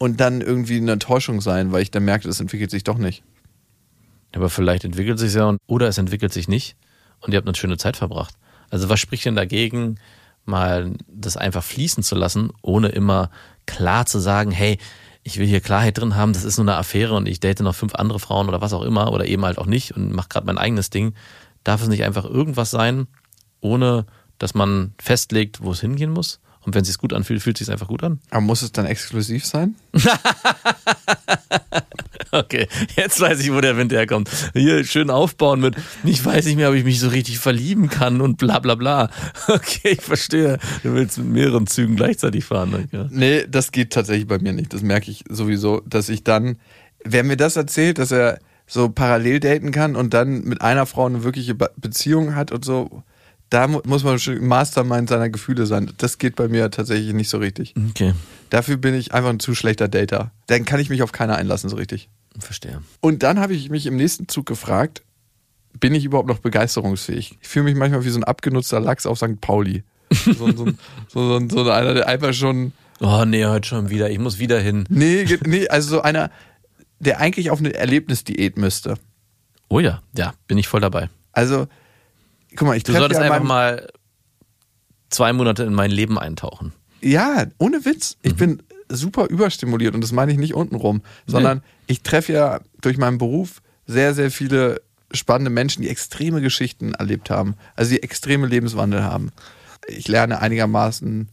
und 0.00 0.18
dann 0.18 0.40
irgendwie 0.40 0.78
eine 0.78 0.92
Enttäuschung 0.92 1.42
sein, 1.42 1.72
weil 1.72 1.82
ich 1.82 1.90
dann 1.90 2.04
merke, 2.04 2.26
es 2.26 2.40
entwickelt 2.40 2.70
sich 2.70 2.84
doch 2.84 2.96
nicht. 2.96 3.22
Aber 4.34 4.48
vielleicht 4.48 4.84
entwickelt 4.84 5.18
sich 5.18 5.34
ja 5.34 5.44
und, 5.44 5.58
oder 5.66 5.88
es 5.88 5.98
entwickelt 5.98 6.32
sich 6.32 6.48
nicht 6.48 6.76
und 7.20 7.32
ihr 7.32 7.36
habt 7.36 7.46
eine 7.46 7.56
schöne 7.56 7.76
Zeit 7.76 7.98
verbracht. 7.98 8.34
Also 8.70 8.88
was 8.88 8.98
spricht 8.98 9.26
denn 9.26 9.36
dagegen, 9.36 10.00
mal 10.46 10.94
das 11.06 11.36
einfach 11.36 11.62
fließen 11.62 12.02
zu 12.02 12.14
lassen, 12.14 12.50
ohne 12.62 12.88
immer 12.88 13.30
klar 13.66 14.06
zu 14.06 14.18
sagen, 14.18 14.50
hey, 14.50 14.78
ich 15.22 15.38
will 15.38 15.46
hier 15.46 15.60
Klarheit 15.60 15.98
drin 15.98 16.16
haben, 16.16 16.32
das 16.32 16.44
ist 16.44 16.56
nur 16.56 16.66
eine 16.66 16.78
Affäre 16.78 17.14
und 17.14 17.28
ich 17.28 17.40
date 17.40 17.60
noch 17.60 17.74
fünf 17.74 17.94
andere 17.94 18.18
Frauen 18.18 18.48
oder 18.48 18.62
was 18.62 18.72
auch 18.72 18.82
immer 18.82 19.12
oder 19.12 19.26
eben 19.26 19.44
halt 19.44 19.58
auch 19.58 19.66
nicht 19.66 19.94
und 19.94 20.12
mache 20.12 20.30
gerade 20.30 20.46
mein 20.46 20.56
eigenes 20.56 20.88
Ding. 20.88 21.12
Darf 21.62 21.82
es 21.82 21.88
nicht 21.88 22.04
einfach 22.04 22.24
irgendwas 22.24 22.70
sein, 22.70 23.06
ohne 23.60 24.06
dass 24.38 24.54
man 24.54 24.94
festlegt, 24.98 25.62
wo 25.62 25.72
es 25.72 25.82
hingehen 25.82 26.10
muss? 26.10 26.40
Und 26.62 26.74
wenn 26.74 26.82
es 26.82 26.88
sich 26.88 26.98
gut 26.98 27.12
anfühlt, 27.12 27.42
fühlt 27.42 27.58
es 27.60 27.66
sich 27.66 27.72
einfach 27.72 27.88
gut 27.88 28.02
an. 28.02 28.20
Aber 28.30 28.42
muss 28.42 28.62
es 28.62 28.72
dann 28.72 28.86
exklusiv 28.86 29.46
sein? 29.46 29.74
Okay, 32.32 32.68
jetzt 32.96 33.20
weiß 33.20 33.40
ich, 33.40 33.52
wo 33.52 33.60
der 33.60 33.76
Wind 33.76 33.92
herkommt. 33.92 34.30
Hier 34.52 34.84
schön 34.84 35.10
aufbauen 35.10 35.60
mit, 35.60 35.74
ich 36.04 36.24
weiß 36.24 36.44
nicht 36.44 36.56
mehr, 36.56 36.68
ob 36.68 36.76
ich 36.76 36.84
mich 36.84 37.00
so 37.00 37.08
richtig 37.08 37.40
verlieben 37.40 37.88
kann 37.88 38.20
und 38.20 38.36
bla 38.36 38.58
bla 38.60 38.74
bla. 38.76 39.10
Okay, 39.48 39.90
ich 39.90 40.00
verstehe. 40.02 40.58
Du 40.84 40.94
willst 40.94 41.18
mit 41.18 41.26
mehreren 41.28 41.66
Zügen 41.66 41.96
gleichzeitig 41.96 42.44
fahren. 42.44 42.70
ne? 42.70 42.88
Ja. 42.92 43.08
Nee, 43.10 43.46
das 43.48 43.72
geht 43.72 43.92
tatsächlich 43.92 44.28
bei 44.28 44.38
mir 44.38 44.52
nicht. 44.52 44.72
Das 44.72 44.82
merke 44.82 45.10
ich 45.10 45.24
sowieso, 45.28 45.82
dass 45.86 46.08
ich 46.08 46.22
dann, 46.22 46.56
wer 47.04 47.24
mir 47.24 47.36
das 47.36 47.56
erzählt, 47.56 47.98
dass 47.98 48.12
er 48.12 48.38
so 48.66 48.90
parallel 48.90 49.40
daten 49.40 49.72
kann 49.72 49.96
und 49.96 50.14
dann 50.14 50.44
mit 50.44 50.62
einer 50.62 50.86
Frau 50.86 51.06
eine 51.06 51.24
wirkliche 51.24 51.56
Be 51.56 51.70
Beziehung 51.76 52.36
hat 52.36 52.52
und 52.52 52.64
so, 52.64 53.02
da 53.50 53.66
mu 53.66 53.80
muss 53.84 54.04
man 54.04 54.18
schon 54.18 54.44
Mastermind 54.46 55.08
seiner 55.08 55.28
Gefühle 55.28 55.66
sein. 55.66 55.92
Das 55.98 56.18
geht 56.18 56.36
bei 56.36 56.48
mir 56.48 56.70
tatsächlich 56.70 57.12
nicht 57.12 57.28
so 57.28 57.38
richtig. 57.38 57.74
Okay, 57.90 58.14
Dafür 58.48 58.76
bin 58.76 58.94
ich 58.94 59.12
einfach 59.12 59.30
ein 59.30 59.40
zu 59.40 59.54
schlechter 59.54 59.88
Dater. 59.88 60.30
Dann 60.46 60.64
kann 60.64 60.80
ich 60.80 60.88
mich 60.90 61.02
auf 61.02 61.12
keiner 61.12 61.36
einlassen 61.36 61.68
so 61.70 61.76
richtig. 61.76 62.08
verstehe. 62.38 62.80
Und 63.00 63.22
dann 63.22 63.38
habe 63.38 63.54
ich 63.54 63.68
mich 63.70 63.86
im 63.86 63.96
nächsten 63.96 64.28
Zug 64.28 64.46
gefragt, 64.46 65.02
bin 65.78 65.94
ich 65.94 66.04
überhaupt 66.04 66.28
noch 66.28 66.38
begeisterungsfähig? 66.38 67.38
Ich 67.40 67.48
fühle 67.48 67.64
mich 67.66 67.76
manchmal 67.76 68.04
wie 68.04 68.10
so 68.10 68.18
ein 68.18 68.24
abgenutzter 68.24 68.80
Lachs 68.80 69.06
auf 69.06 69.18
St. 69.18 69.40
Pauli. 69.40 69.84
So, 70.12 70.32
so, 70.32 70.50
so, 71.08 71.38
so, 71.38 71.48
so, 71.48 71.70
einer, 71.70 71.94
der 71.94 72.08
einfach 72.08 72.34
schon, 72.34 72.72
Oh 72.98 73.24
nee, 73.24 73.44
heute 73.46 73.68
schon 73.68 73.88
wieder. 73.88 74.10
Ich 74.10 74.18
muss 74.18 74.38
wieder 74.40 74.58
hin. 74.60 74.84
nee, 74.88 75.24
nee, 75.46 75.68
also 75.68 75.90
so 75.96 76.02
einer, 76.02 76.30
der 76.98 77.18
eigentlich 77.20 77.50
auf 77.50 77.60
eine 77.60 77.72
Erlebnisdiät 77.74 78.56
müsste. 78.58 78.94
Oh 79.68 79.78
ja, 79.80 80.02
ja, 80.16 80.34
bin 80.48 80.58
ich 80.58 80.66
voll 80.68 80.80
dabei. 80.80 81.08
Also, 81.32 81.68
guck 82.56 82.68
mal, 82.68 82.76
ich 82.76 82.84
Du 82.84 82.92
solltest 82.92 83.20
ja 83.20 83.26
einfach 83.26 83.46
mal 83.46 83.88
zwei 85.10 85.32
Monate 85.32 85.64
in 85.64 85.74
mein 85.74 85.90
Leben 85.90 86.18
eintauchen. 86.18 86.72
Ja, 87.00 87.46
ohne 87.58 87.84
Witz. 87.84 88.16
Mhm. 88.22 88.30
Ich 88.30 88.36
bin 88.36 88.62
super 88.88 89.28
überstimuliert 89.28 89.94
und 89.94 90.00
das 90.00 90.12
meine 90.12 90.32
ich 90.32 90.38
nicht 90.38 90.54
untenrum, 90.54 91.02
sondern 91.26 91.62
ich 91.86 92.02
treffe 92.02 92.32
ja 92.32 92.60
durch 92.80 92.98
meinen 92.98 93.18
Beruf 93.18 93.62
sehr, 93.86 94.14
sehr 94.14 94.30
viele 94.30 94.82
spannende 95.12 95.50
Menschen, 95.50 95.82
die 95.82 95.88
extreme 95.88 96.40
Geschichten 96.40 96.94
erlebt 96.94 97.30
haben, 97.30 97.54
also 97.76 97.90
die 97.90 98.02
extreme 98.02 98.46
Lebenswandel 98.46 99.02
haben. 99.02 99.30
Ich 99.88 100.08
lerne 100.08 100.40
einigermaßen 100.40 101.28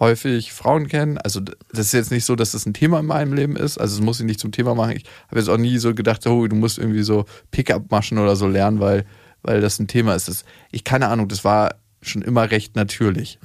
häufig 0.00 0.52
Frauen 0.52 0.88
kennen. 0.88 1.18
Also 1.18 1.40
das 1.40 1.86
ist 1.86 1.92
jetzt 1.92 2.10
nicht 2.10 2.24
so, 2.24 2.34
dass 2.34 2.52
das 2.52 2.66
ein 2.66 2.74
Thema 2.74 3.00
in 3.00 3.06
meinem 3.06 3.32
Leben 3.32 3.56
ist. 3.56 3.78
Also 3.78 3.96
das 3.96 4.04
muss 4.04 4.20
ich 4.20 4.26
nicht 4.26 4.40
zum 4.40 4.52
Thema 4.52 4.74
machen. 4.74 4.96
Ich 4.96 5.04
habe 5.28 5.38
jetzt 5.38 5.48
auch 5.48 5.56
nie 5.56 5.78
so 5.78 5.94
gedacht, 5.94 6.26
oh, 6.26 6.46
du 6.46 6.56
musst 6.56 6.78
irgendwie 6.78 7.02
so 7.02 7.26
Pickup-Maschen 7.52 8.18
oder 8.18 8.36
so 8.36 8.48
lernen, 8.48 8.80
weil, 8.80 9.04
weil 9.44 9.60
das 9.60 9.78
ein 9.78 9.86
Thema 9.86 10.14
ist. 10.14 10.28
Das, 10.28 10.44
ich 10.72 10.84
keine 10.84 11.08
Ahnung, 11.08 11.28
das 11.28 11.44
war 11.44 11.76
schon 12.02 12.22
immer 12.22 12.50
recht 12.50 12.76
natürlich. 12.76 13.38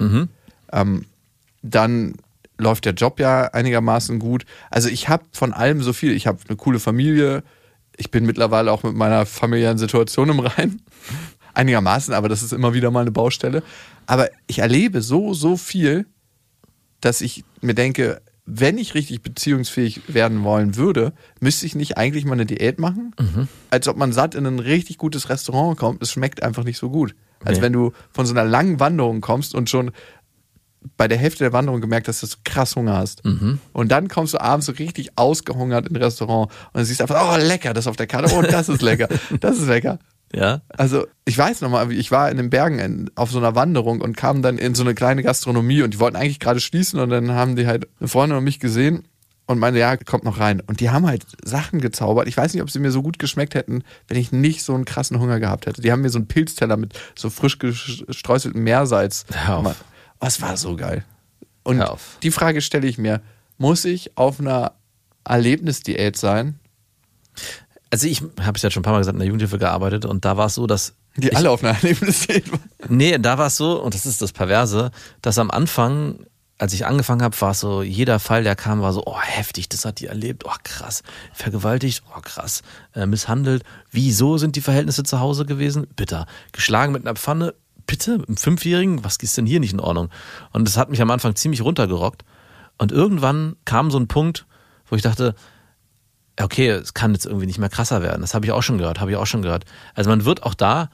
Ähm, 0.72 1.06
dann 1.62 2.14
läuft 2.58 2.84
der 2.84 2.94
Job 2.94 3.20
ja 3.20 3.44
einigermaßen 3.44 4.18
gut. 4.18 4.44
Also 4.70 4.88
ich 4.88 5.08
habe 5.08 5.24
von 5.32 5.52
allem 5.52 5.82
so 5.82 5.92
viel. 5.92 6.12
Ich 6.12 6.26
habe 6.26 6.38
eine 6.48 6.56
coole 6.56 6.78
Familie. 6.78 7.42
Ich 7.96 8.10
bin 8.10 8.26
mittlerweile 8.26 8.72
auch 8.72 8.82
mit 8.82 8.94
meiner 8.94 9.26
familiären 9.26 9.78
Situation 9.78 10.28
im 10.28 10.40
Rein. 10.40 10.82
Einigermaßen, 11.54 12.14
aber 12.14 12.28
das 12.28 12.42
ist 12.42 12.52
immer 12.52 12.74
wieder 12.74 12.90
mal 12.90 13.00
eine 13.00 13.10
Baustelle. 13.10 13.62
Aber 14.06 14.28
ich 14.46 14.60
erlebe 14.60 15.02
so, 15.02 15.34
so 15.34 15.56
viel, 15.56 16.06
dass 17.00 17.20
ich 17.20 17.44
mir 17.60 17.74
denke, 17.74 18.22
wenn 18.52 18.78
ich 18.78 18.94
richtig 18.94 19.22
beziehungsfähig 19.22 20.02
werden 20.12 20.42
wollen 20.42 20.76
würde, 20.76 21.12
müsste 21.40 21.66
ich 21.66 21.74
nicht 21.74 21.96
eigentlich 21.96 22.24
mal 22.24 22.32
eine 22.32 22.46
Diät 22.46 22.78
machen? 22.78 23.14
Als 23.70 23.86
ob 23.88 23.96
man 23.96 24.12
satt 24.12 24.34
in 24.34 24.46
ein 24.46 24.58
richtig 24.58 24.98
gutes 24.98 25.28
Restaurant 25.28 25.78
kommt. 25.78 26.02
Es 26.02 26.10
schmeckt 26.10 26.42
einfach 26.42 26.64
nicht 26.64 26.78
so 26.78 26.90
gut. 26.90 27.14
Als 27.44 27.58
Nee. 27.58 27.62
wenn 27.64 27.72
du 27.72 27.92
von 28.12 28.26
so 28.26 28.32
einer 28.34 28.44
langen 28.44 28.80
Wanderung 28.80 29.20
kommst 29.20 29.54
und 29.54 29.70
schon 29.70 29.92
bei 30.96 31.08
der 31.08 31.18
Hälfte 31.18 31.44
der 31.44 31.52
Wanderung 31.52 31.80
gemerkt 31.80 32.08
hast, 32.08 32.22
dass 32.22 32.30
du 32.30 32.36
krass 32.44 32.74
Hunger 32.74 32.96
hast. 32.96 33.22
Und 33.72 33.92
dann 33.92 34.08
kommst 34.08 34.34
du 34.34 34.40
abends 34.40 34.66
so 34.66 34.72
richtig 34.72 35.10
ausgehungert 35.16 35.88
in 35.88 35.94
ein 35.96 36.02
Restaurant 36.02 36.50
und 36.50 36.74
dann 36.78 36.84
siehst 36.84 37.00
einfach, 37.02 37.34
oh 37.34 37.36
lecker, 37.36 37.72
das 37.74 37.86
auf 37.86 37.96
der 37.96 38.06
Karte, 38.06 38.34
oh 38.34 38.42
das 38.42 38.68
ist 38.68 38.80
lecker, 38.82 39.08
das 39.40 39.58
ist 39.58 39.68
lecker. 39.68 39.98
Ja? 40.34 40.62
Also 40.68 41.06
ich 41.24 41.36
weiß 41.36 41.60
noch 41.60 41.70
mal, 41.70 41.90
ich 41.92 42.10
war 42.10 42.30
in 42.30 42.36
den 42.36 42.50
Bergen 42.50 42.78
in, 42.78 43.10
auf 43.14 43.30
so 43.30 43.38
einer 43.38 43.54
Wanderung 43.54 44.00
und 44.00 44.16
kam 44.16 44.42
dann 44.42 44.58
in 44.58 44.74
so 44.74 44.82
eine 44.82 44.94
kleine 44.94 45.22
Gastronomie 45.22 45.82
und 45.82 45.94
die 45.94 46.00
wollten 46.00 46.16
eigentlich 46.16 46.40
gerade 46.40 46.60
schließen 46.60 47.00
und 47.00 47.10
dann 47.10 47.32
haben 47.32 47.56
die 47.56 47.66
halt 47.66 47.88
eine 47.98 48.08
Freundin 48.08 48.38
und 48.38 48.44
mich 48.44 48.60
gesehen 48.60 49.04
und 49.46 49.58
meinte, 49.58 49.80
ja, 49.80 49.96
kommt 49.96 50.22
noch 50.22 50.38
rein. 50.38 50.60
Und 50.60 50.78
die 50.78 50.90
haben 50.90 51.08
halt 51.08 51.26
Sachen 51.42 51.80
gezaubert. 51.80 52.28
Ich 52.28 52.36
weiß 52.36 52.54
nicht, 52.54 52.62
ob 52.62 52.70
sie 52.70 52.78
mir 52.78 52.92
so 52.92 53.02
gut 53.02 53.18
geschmeckt 53.18 53.56
hätten, 53.56 53.82
wenn 54.06 54.16
ich 54.16 54.30
nicht 54.30 54.62
so 54.62 54.74
einen 54.74 54.84
krassen 54.84 55.18
Hunger 55.18 55.40
gehabt 55.40 55.66
hätte. 55.66 55.82
Die 55.82 55.90
haben 55.90 56.02
mir 56.02 56.10
so 56.10 56.18
einen 56.18 56.28
Pilzteller 56.28 56.76
mit 56.76 56.96
so 57.16 57.30
frisch 57.30 57.58
gestreuseltem 57.58 58.62
Meersalz. 58.62 59.24
Hör 59.32 59.56
auf. 59.56 59.62
gemacht. 59.64 59.84
Oh, 60.20 60.26
es 60.26 60.40
war 60.40 60.56
so 60.56 60.76
geil. 60.76 61.04
Und 61.64 61.82
die 62.22 62.30
Frage 62.30 62.60
stelle 62.60 62.86
ich 62.86 62.96
mir, 62.96 63.22
muss 63.58 63.84
ich 63.84 64.16
auf 64.16 64.38
einer 64.38 64.72
Erlebnisdiät 65.24 66.16
sein, 66.16 66.60
Also 67.90 68.06
ich 68.06 68.22
habe 68.40 68.56
es 68.56 68.62
ja 68.62 68.70
schon 68.70 68.80
ein 68.80 68.84
paar 68.84 68.92
Mal 68.92 69.00
gesagt, 69.00 69.14
in 69.14 69.18
der 69.18 69.26
Jugendhilfe 69.26 69.58
gearbeitet 69.58 70.04
und 70.04 70.24
da 70.24 70.36
war 70.36 70.46
es 70.46 70.54
so, 70.54 70.66
dass 70.66 70.94
die 71.16 71.28
ich, 71.28 71.36
alle 71.36 71.50
auf 71.50 71.62
einer 71.64 71.74
Erlebnisdiät 71.82 72.50
waren? 72.50 72.70
Nee, 72.88 73.18
da 73.18 73.36
war 73.36 73.48
es 73.48 73.56
so, 73.56 73.82
und 73.82 73.94
das 73.94 74.06
ist 74.06 74.22
das 74.22 74.32
Perverse, 74.32 74.92
dass 75.22 75.38
am 75.38 75.50
Anfang, 75.50 76.26
als 76.58 76.72
ich 76.72 76.86
angefangen 76.86 77.22
habe, 77.22 77.38
war 77.40 77.50
es 77.50 77.60
so, 77.60 77.82
jeder 77.82 78.20
Fall, 78.20 78.44
der 78.44 78.54
kam, 78.54 78.80
war 78.80 78.92
so, 78.92 79.02
oh, 79.06 79.20
heftig, 79.20 79.68
das 79.68 79.84
hat 79.84 79.98
die 79.98 80.06
erlebt, 80.06 80.44
oh, 80.46 80.54
krass, 80.62 81.02
vergewaltigt, 81.32 82.04
oh, 82.16 82.20
krass, 82.20 82.62
äh, 82.94 83.06
misshandelt. 83.06 83.64
Wieso 83.90 84.38
sind 84.38 84.54
die 84.54 84.60
Verhältnisse 84.60 85.02
zu 85.02 85.18
Hause 85.18 85.44
gewesen? 85.44 85.88
Bitter. 85.96 86.26
Geschlagen 86.52 86.92
mit 86.92 87.04
einer 87.04 87.16
Pfanne? 87.16 87.54
Bitte? 87.86 88.22
Im 88.28 88.36
Fünfjährigen? 88.36 89.02
Was 89.02 89.16
ist 89.16 89.36
denn 89.36 89.46
hier 89.46 89.58
nicht 89.58 89.72
in 89.72 89.80
Ordnung? 89.80 90.10
Und 90.52 90.68
das 90.68 90.76
hat 90.76 90.90
mich 90.90 91.02
am 91.02 91.10
Anfang 91.10 91.34
ziemlich 91.34 91.62
runtergerockt. 91.62 92.24
Und 92.78 92.92
irgendwann 92.92 93.56
kam 93.64 93.90
so 93.90 93.98
ein 93.98 94.06
Punkt, 94.06 94.46
wo 94.86 94.94
ich 94.94 95.02
dachte, 95.02 95.34
okay, 96.44 96.68
es 96.70 96.94
kann 96.94 97.12
jetzt 97.12 97.26
irgendwie 97.26 97.46
nicht 97.46 97.58
mehr 97.58 97.68
krasser 97.68 98.02
werden. 98.02 98.20
Das 98.20 98.34
habe 98.34 98.46
ich 98.46 98.52
auch 98.52 98.62
schon 98.62 98.78
gehört, 98.78 99.00
habe 99.00 99.10
ich 99.10 99.16
auch 99.16 99.26
schon 99.26 99.42
gehört. 99.42 99.64
Also 99.94 100.10
man 100.10 100.24
wird 100.24 100.42
auch 100.42 100.54
da 100.54 100.90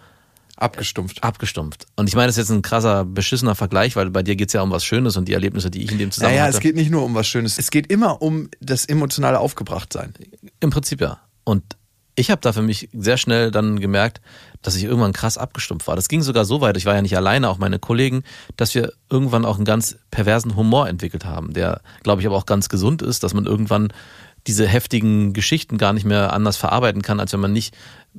Abgestumpft. 0.56 1.22
abgestumpft. 1.22 1.86
Und 1.96 2.08
ich 2.08 2.14
meine, 2.14 2.28
das 2.28 2.38
ist 2.38 2.48
jetzt 2.48 2.56
ein 2.56 2.62
krasser, 2.62 3.04
beschissener 3.04 3.54
Vergleich, 3.54 3.94
weil 3.94 4.08
bei 4.10 4.22
dir 4.22 4.36
geht's 4.36 4.54
ja 4.54 4.62
um 4.62 4.70
was 4.70 4.84
Schönes 4.84 5.16
und 5.16 5.26
die 5.28 5.34
Erlebnisse, 5.34 5.70
die 5.70 5.82
ich 5.82 5.92
in 5.92 5.98
dem 5.98 6.10
Zusammenhang 6.10 6.36
Naja, 6.38 6.48
es 6.48 6.56
hatte. 6.56 6.62
geht 6.62 6.76
nicht 6.76 6.90
nur 6.90 7.04
um 7.04 7.14
was 7.14 7.28
Schönes. 7.28 7.58
Es 7.58 7.70
geht 7.70 7.92
immer 7.92 8.22
um 8.22 8.48
das 8.60 8.86
emotionale 8.86 9.38
Aufgebrachtsein. 9.38 10.14
Im 10.60 10.70
Prinzip 10.70 11.02
ja. 11.02 11.20
Und 11.44 11.62
ich 12.14 12.30
habe 12.30 12.40
da 12.40 12.54
für 12.54 12.62
mich 12.62 12.88
sehr 12.94 13.18
schnell 13.18 13.50
dann 13.50 13.78
gemerkt, 13.78 14.22
dass 14.62 14.74
ich 14.74 14.84
irgendwann 14.84 15.12
krass 15.12 15.36
abgestumpft 15.36 15.86
war. 15.86 15.96
Das 15.96 16.08
ging 16.08 16.22
sogar 16.22 16.46
so 16.46 16.62
weit, 16.62 16.78
ich 16.78 16.86
war 16.86 16.94
ja 16.94 17.02
nicht 17.02 17.16
alleine, 17.16 17.50
auch 17.50 17.58
meine 17.58 17.78
Kollegen, 17.78 18.22
dass 18.56 18.74
wir 18.74 18.92
irgendwann 19.10 19.44
auch 19.44 19.56
einen 19.56 19.66
ganz 19.66 19.98
perversen 20.10 20.56
Humor 20.56 20.88
entwickelt 20.88 21.26
haben, 21.26 21.52
der, 21.52 21.82
glaube 22.02 22.22
ich, 22.22 22.26
aber 22.26 22.36
auch 22.36 22.46
ganz 22.46 22.70
gesund 22.70 23.02
ist, 23.02 23.22
dass 23.22 23.34
man 23.34 23.44
irgendwann 23.44 23.92
diese 24.46 24.66
heftigen 24.66 25.32
Geschichten 25.32 25.78
gar 25.78 25.92
nicht 25.92 26.04
mehr 26.04 26.32
anders 26.32 26.56
verarbeiten 26.56 27.02
kann, 27.02 27.20
als 27.20 27.32
wenn 27.32 27.40
man 27.40 27.52
nicht 27.52 27.74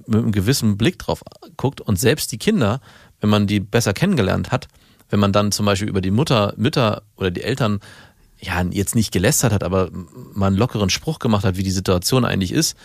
mit 0.05 0.19
einem 0.19 0.31
gewissen 0.31 0.77
Blick 0.77 0.99
drauf 0.99 1.23
guckt. 1.55 1.81
Und 1.81 1.99
selbst 1.99 2.31
die 2.31 2.37
Kinder, 2.37 2.81
wenn 3.21 3.29
man 3.29 3.47
die 3.47 3.59
besser 3.59 3.93
kennengelernt 3.93 4.51
hat, 4.51 4.67
wenn 5.09 5.19
man 5.19 5.31
dann 5.31 5.51
zum 5.51 5.65
Beispiel 5.65 5.87
über 5.87 6.01
die 6.01 6.11
Mutter, 6.11 6.53
Mütter 6.57 7.03
oder 7.15 7.31
die 7.31 7.43
Eltern 7.43 7.79
ja 8.39 8.61
jetzt 8.69 8.95
nicht 8.95 9.11
gelästert 9.11 9.53
hat, 9.53 9.63
aber 9.63 9.89
mal 10.33 10.47
einen 10.47 10.57
lockeren 10.57 10.89
Spruch 10.89 11.19
gemacht 11.19 11.43
hat, 11.43 11.57
wie 11.57 11.63
die 11.63 11.71
Situation 11.71 12.25
eigentlich 12.25 12.51
ist. 12.51 12.77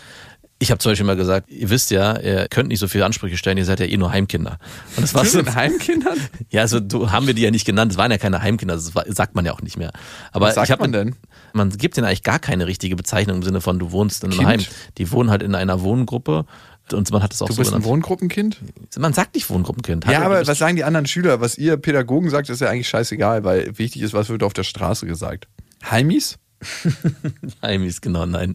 Ich 0.62 0.70
habe 0.70 0.79
zum 0.79 0.92
Beispiel 0.92 1.07
mal 1.07 1.16
gesagt, 1.16 1.51
ihr 1.51 1.70
wisst 1.70 1.90
ja, 1.90 2.16
ihr 2.20 2.46
könnt 2.48 2.68
nicht 2.68 2.79
so 2.79 2.87
viele 2.87 3.05
Ansprüche 3.05 3.37
stellen, 3.37 3.59
ihr 3.59 3.64
seid 3.64 3.81
ja 3.81 3.87
eh 3.87 3.96
nur 3.96 4.12
Heimkinder. 4.12 4.59
Und 4.96 5.03
das 5.03 5.12
war 5.12 5.25
so 5.25 5.44
Heimkindern? 5.44 6.16
Ja, 6.51 6.61
also 6.61 6.79
du 6.79 7.11
haben 7.11 7.27
wir 7.27 7.35
die 7.35 7.42
ja 7.42 7.51
nicht 7.51 7.64
genannt. 7.64 7.90
Es 7.90 7.98
waren 7.98 8.12
ja 8.12 8.16
keine 8.16 8.42
Heimkinder, 8.42 8.75
das 8.77 8.94
war, 8.94 9.05
sagt 9.09 9.35
man 9.35 9.44
ja 9.44 9.55
auch 9.55 9.61
nicht 9.61 9.77
mehr. 9.77 9.90
Aber 10.31 10.46
Was 10.46 10.55
sagt 10.55 10.68
ich 10.68 10.70
hab, 10.70 10.79
man 10.79 10.92
denn? 10.92 11.16
Man 11.53 11.70
gibt 11.70 11.96
denen 11.96 12.07
eigentlich 12.07 12.22
gar 12.22 12.38
keine 12.38 12.68
richtige 12.68 12.94
Bezeichnung 12.94 13.38
im 13.38 13.42
Sinne 13.42 13.61
von 13.61 13.81
du 13.81 13.90
wohnst 13.90 14.22
in 14.22 14.31
einem 14.31 14.38
Kind. 14.38 14.48
Heim. 14.48 14.61
Die 14.98 15.11
wohnen 15.11 15.31
halt 15.31 15.42
in 15.42 15.57
einer 15.57 15.83
Wohngruppe 15.83 16.44
und 16.92 17.11
man 17.11 17.25
hat 17.25 17.35
es 17.35 17.42
auch 17.42 17.48
Du 17.48 17.55
so 17.55 17.59
bist 17.59 17.72
ein 17.72 17.81
genannt. 17.81 17.87
Wohngruppenkind? 17.87 18.61
Man 19.01 19.12
sagt 19.14 19.35
nicht 19.35 19.51
Wohngruppenkind. 19.51 20.07
Ja, 20.07 20.22
aber 20.22 20.46
was 20.46 20.59
sagen 20.59 20.77
die 20.77 20.85
anderen 20.85 21.07
Schüler? 21.07 21.40
Was 21.40 21.59
ihr 21.59 21.77
Pädagogen 21.77 22.31
sagt, 22.31 22.48
ist 22.51 22.61
ja 22.61 22.70
eigentlich 22.70 22.88
scheißegal, 22.88 23.42
weil 23.42 23.77
wichtig 23.79 24.03
ist, 24.03 24.14
was 24.14 24.29
wird 24.29 24.44
auf 24.44 24.53
der 24.53 24.62
Straße 24.62 25.07
gesagt. 25.07 25.48
Heimis? 25.90 26.38
Heimis, 27.62 28.01
genau, 28.01 28.27
nein. 28.27 28.55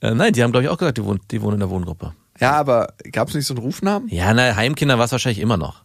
Äh, 0.00 0.14
nein, 0.14 0.32
die 0.32 0.42
haben, 0.42 0.52
glaube 0.52 0.64
ich, 0.64 0.70
auch 0.70 0.78
gesagt, 0.78 0.98
die 0.98 1.04
wohnen, 1.04 1.20
die 1.30 1.42
wohnen 1.42 1.54
in 1.54 1.60
der 1.60 1.70
Wohngruppe. 1.70 2.12
Ja, 2.38 2.52
aber 2.52 2.94
gab 3.12 3.28
es 3.28 3.34
nicht 3.34 3.46
so 3.46 3.54
einen 3.54 3.62
Rufnamen? 3.62 4.08
Ja, 4.08 4.32
na, 4.32 4.56
Heimkinder 4.56 4.98
war 4.98 5.04
es 5.04 5.12
wahrscheinlich 5.12 5.40
immer 5.40 5.56
noch. 5.56 5.82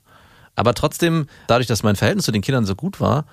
Aber 0.55 0.73
trotzdem, 0.73 1.27
dadurch, 1.47 1.67
dass 1.67 1.83
mein 1.83 1.97
Verhältnis 1.97 2.25
zu 2.25 2.31
den 2.31 2.41
Kindern 2.41 2.65
so 2.65 2.75
gut 2.75 3.01
war, 3.01 3.25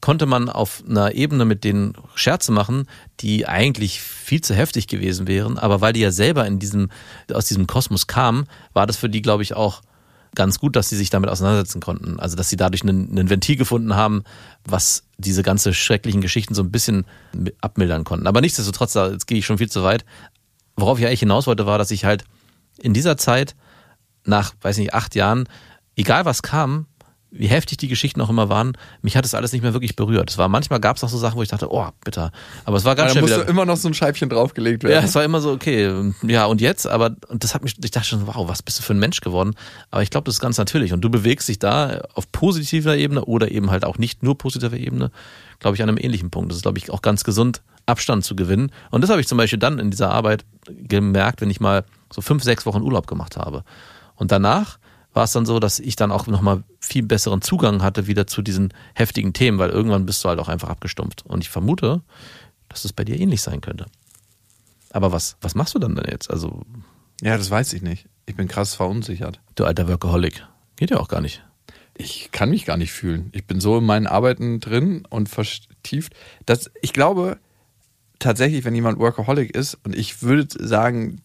konnte 0.00 0.26
man 0.26 0.50
auf 0.50 0.82
einer 0.86 1.14
Ebene 1.14 1.44
mit 1.44 1.64
denen 1.64 1.94
Scherze 2.14 2.52
machen, 2.52 2.88
die 3.20 3.46
eigentlich 3.46 4.02
viel 4.02 4.42
zu 4.42 4.54
heftig 4.54 4.88
gewesen 4.88 5.26
wären. 5.26 5.56
Aber 5.56 5.80
weil 5.80 5.92
die 5.92 6.00
ja 6.00 6.10
selber 6.10 6.46
in 6.46 6.58
diesem, 6.58 6.90
aus 7.32 7.46
diesem 7.46 7.66
Kosmos 7.66 8.06
kamen, 8.06 8.46
war 8.74 8.86
das 8.86 8.96
für 8.96 9.08
die, 9.08 9.22
glaube 9.22 9.44
ich, 9.44 9.54
auch 9.54 9.80
ganz 10.34 10.58
gut, 10.58 10.76
dass 10.76 10.88
sie 10.88 10.96
sich 10.96 11.10
damit 11.10 11.30
auseinandersetzen 11.30 11.80
konnten. 11.80 12.18
Also, 12.18 12.36
dass 12.36 12.48
sie 12.48 12.56
dadurch 12.56 12.82
einen, 12.82 13.10
einen 13.10 13.30
Ventil 13.30 13.56
gefunden 13.56 13.94
haben, 13.94 14.24
was 14.64 15.04
diese 15.18 15.42
ganze 15.42 15.74
schrecklichen 15.74 16.20
Geschichten 16.20 16.54
so 16.54 16.62
ein 16.62 16.70
bisschen 16.70 17.06
mi- 17.34 17.52
abmildern 17.60 18.04
konnten. 18.04 18.26
Aber 18.26 18.40
nichtsdestotrotz, 18.40 18.94
jetzt 18.94 19.26
gehe 19.26 19.38
ich 19.38 19.46
schon 19.46 19.58
viel 19.58 19.70
zu 19.70 19.82
weit. 19.82 20.04
Worauf 20.76 20.98
ich 20.98 21.06
eigentlich 21.06 21.20
hinaus 21.20 21.46
wollte, 21.46 21.66
war, 21.66 21.78
dass 21.78 21.90
ich 21.90 22.04
halt 22.04 22.24
in 22.78 22.94
dieser 22.94 23.16
Zeit 23.16 23.54
nach, 24.24 24.54
weiß 24.60 24.78
nicht, 24.78 24.94
acht 24.94 25.14
Jahren, 25.14 25.48
egal 25.96 26.24
was 26.24 26.42
kam, 26.42 26.86
wie 27.36 27.48
heftig 27.48 27.78
die 27.78 27.88
Geschichten 27.88 28.20
auch 28.20 28.30
immer 28.30 28.48
waren, 28.48 28.76
mich 29.02 29.16
hat 29.16 29.24
es 29.24 29.34
alles 29.34 29.52
nicht 29.52 29.62
mehr 29.62 29.72
wirklich 29.72 29.96
berührt. 29.96 30.30
Es 30.30 30.38
war 30.38 30.48
manchmal 30.48 30.78
gab 30.78 30.96
es 30.96 31.02
noch 31.02 31.08
so 31.08 31.18
Sachen, 31.18 31.36
wo 31.36 31.42
ich 31.42 31.48
dachte, 31.48 31.72
oh, 31.72 31.88
bitter. 32.04 32.30
Aber 32.64 32.76
es 32.76 32.84
war 32.84 32.94
ganz 32.94 33.08
Da 33.08 33.12
schnell 33.12 33.22
musste 33.22 33.40
wieder. 33.40 33.48
immer 33.48 33.66
noch 33.66 33.76
so 33.76 33.88
ein 33.88 33.94
Scheibchen 33.94 34.28
draufgelegt 34.28 34.84
Ja, 34.84 34.88
werden. 34.90 35.04
es 35.04 35.14
war 35.16 35.24
immer 35.24 35.40
so, 35.40 35.50
okay, 35.50 36.12
ja, 36.22 36.44
und 36.46 36.60
jetzt? 36.60 36.86
Aber 36.86 37.16
und 37.28 37.42
das 37.42 37.52
hat 37.52 37.64
mich, 37.64 37.74
ich 37.82 37.90
dachte 37.90 38.06
schon, 38.06 38.26
wow, 38.28 38.48
was 38.48 38.62
bist 38.62 38.78
du 38.78 38.82
für 38.84 38.94
ein 38.94 39.00
Mensch 39.00 39.20
geworden? 39.20 39.54
Aber 39.90 40.02
ich 40.02 40.10
glaube, 40.10 40.26
das 40.26 40.36
ist 40.36 40.40
ganz 40.40 40.58
natürlich. 40.58 40.92
Und 40.92 41.00
du 41.00 41.10
bewegst 41.10 41.48
dich 41.48 41.58
da 41.58 42.02
auf 42.14 42.30
positiver 42.30 42.96
Ebene 42.96 43.24
oder 43.24 43.50
eben 43.50 43.70
halt 43.72 43.84
auch 43.84 43.98
nicht 43.98 44.22
nur 44.22 44.38
positiver 44.38 44.76
Ebene, 44.76 45.10
glaube 45.58 45.74
ich, 45.76 45.82
an 45.82 45.88
einem 45.88 45.98
ähnlichen 45.98 46.30
Punkt. 46.30 46.50
Das 46.52 46.58
ist, 46.58 46.62
glaube 46.62 46.78
ich, 46.78 46.90
auch 46.92 47.02
ganz 47.02 47.24
gesund, 47.24 47.62
Abstand 47.86 48.24
zu 48.24 48.36
gewinnen. 48.36 48.70
Und 48.92 49.00
das 49.02 49.10
habe 49.10 49.20
ich 49.20 49.26
zum 49.26 49.38
Beispiel 49.38 49.58
dann 49.58 49.80
in 49.80 49.90
dieser 49.90 50.10
Arbeit 50.10 50.44
gemerkt, 50.68 51.40
wenn 51.40 51.50
ich 51.50 51.60
mal 51.60 51.84
so 52.12 52.20
fünf, 52.22 52.44
sechs 52.44 52.64
Wochen 52.64 52.80
Urlaub 52.82 53.06
gemacht 53.08 53.36
habe. 53.36 53.64
Und 54.14 54.30
danach 54.30 54.78
war 55.14 55.24
es 55.24 55.32
dann 55.32 55.46
so, 55.46 55.60
dass 55.60 55.78
ich 55.78 55.96
dann 55.96 56.12
auch 56.12 56.26
nochmal 56.26 56.64
viel 56.80 57.04
besseren 57.04 57.40
Zugang 57.40 57.82
hatte 57.82 58.06
wieder 58.06 58.26
zu 58.26 58.42
diesen 58.42 58.74
heftigen 58.94 59.32
Themen, 59.32 59.58
weil 59.58 59.70
irgendwann 59.70 60.04
bist 60.06 60.22
du 60.24 60.28
halt 60.28 60.40
auch 60.40 60.48
einfach 60.48 60.68
abgestumpft. 60.68 61.24
Und 61.24 61.42
ich 61.42 61.48
vermute, 61.48 62.02
dass 62.68 62.84
es 62.84 62.92
bei 62.92 63.04
dir 63.04 63.18
ähnlich 63.18 63.40
sein 63.40 63.60
könnte. 63.60 63.86
Aber 64.90 65.12
was, 65.12 65.36
was 65.40 65.54
machst 65.54 65.74
du 65.74 65.78
dann 65.78 65.94
denn 65.94 66.10
jetzt? 66.10 66.30
Also, 66.30 66.62
Ja, 67.22 67.36
das 67.36 67.50
weiß 67.50 67.72
ich 67.72 67.82
nicht. 67.82 68.06
Ich 68.26 68.36
bin 68.36 68.48
krass 68.48 68.74
verunsichert. 68.74 69.40
du 69.54 69.64
alter 69.64 69.88
Workaholic. 69.88 70.46
Geht 70.76 70.90
ja 70.90 70.98
auch 70.98 71.08
gar 71.08 71.20
nicht. 71.20 71.44
Ich 71.96 72.30
kann 72.32 72.50
mich 72.50 72.64
gar 72.64 72.76
nicht 72.76 72.92
fühlen. 72.92 73.30
Ich 73.32 73.46
bin 73.46 73.60
so 73.60 73.78
in 73.78 73.84
meinen 73.84 74.08
Arbeiten 74.08 74.58
drin 74.58 75.06
und 75.08 75.28
vertieft. 75.28 76.14
Dass 76.44 76.70
ich 76.82 76.92
glaube 76.92 77.38
tatsächlich, 78.18 78.64
wenn 78.64 78.74
jemand 78.74 78.98
Workaholic 78.98 79.54
ist, 79.54 79.78
und 79.84 79.94
ich 79.94 80.22
würde 80.22 80.48
sagen, 80.66 81.20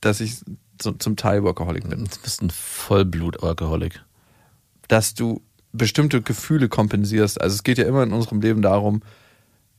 dass 0.00 0.20
ich 0.20 0.38
so, 0.84 0.92
zum 0.92 1.16
Teil 1.16 1.42
Workaholic 1.42 1.88
bin, 1.88 2.04
Du 2.04 2.20
bist 2.22 2.40
ein 2.42 2.50
Vollblut-Workaholic. 2.50 4.00
dass 4.88 5.14
du 5.14 5.42
bestimmte 5.72 6.22
Gefühle 6.22 6.68
kompensierst. 6.68 7.40
Also 7.40 7.54
es 7.54 7.62
geht 7.64 7.78
ja 7.78 7.84
immer 7.86 8.02
in 8.04 8.12
unserem 8.12 8.40
Leben 8.40 8.62
darum, 8.62 9.02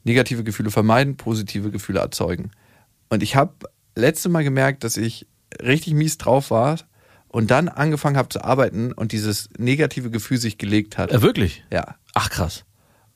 negative 0.04 0.44
Gefühle 0.44 0.72
vermeiden, 0.72 1.16
positive 1.16 1.72
Gefühle 1.72 2.00
erzeugen. 2.00 2.52
Und 3.10 3.24
ich 3.24 3.36
habe 3.36 3.54
letzte 3.96 4.28
Mal 4.30 4.44
gemerkt, 4.44 4.84
dass 4.84 4.98
ich 4.98 5.26
richtig 5.62 5.94
mies 5.94 6.18
drauf 6.18 6.52
war 6.52 6.80
und 7.30 7.50
dann 7.52 7.70
angefangen 7.70 8.18
habe 8.18 8.30
zu 8.30 8.44
arbeiten 8.44 8.92
und 8.92 9.12
dieses 9.14 9.50
negative 9.58 10.10
Gefühl 10.12 10.38
sich 10.38 10.58
gelegt 10.58 10.98
hat. 10.98 11.12
Äh, 11.12 11.22
wirklich? 11.22 11.64
Ja. 11.72 11.96
Ach, 12.14 12.30
krass. 12.30 12.66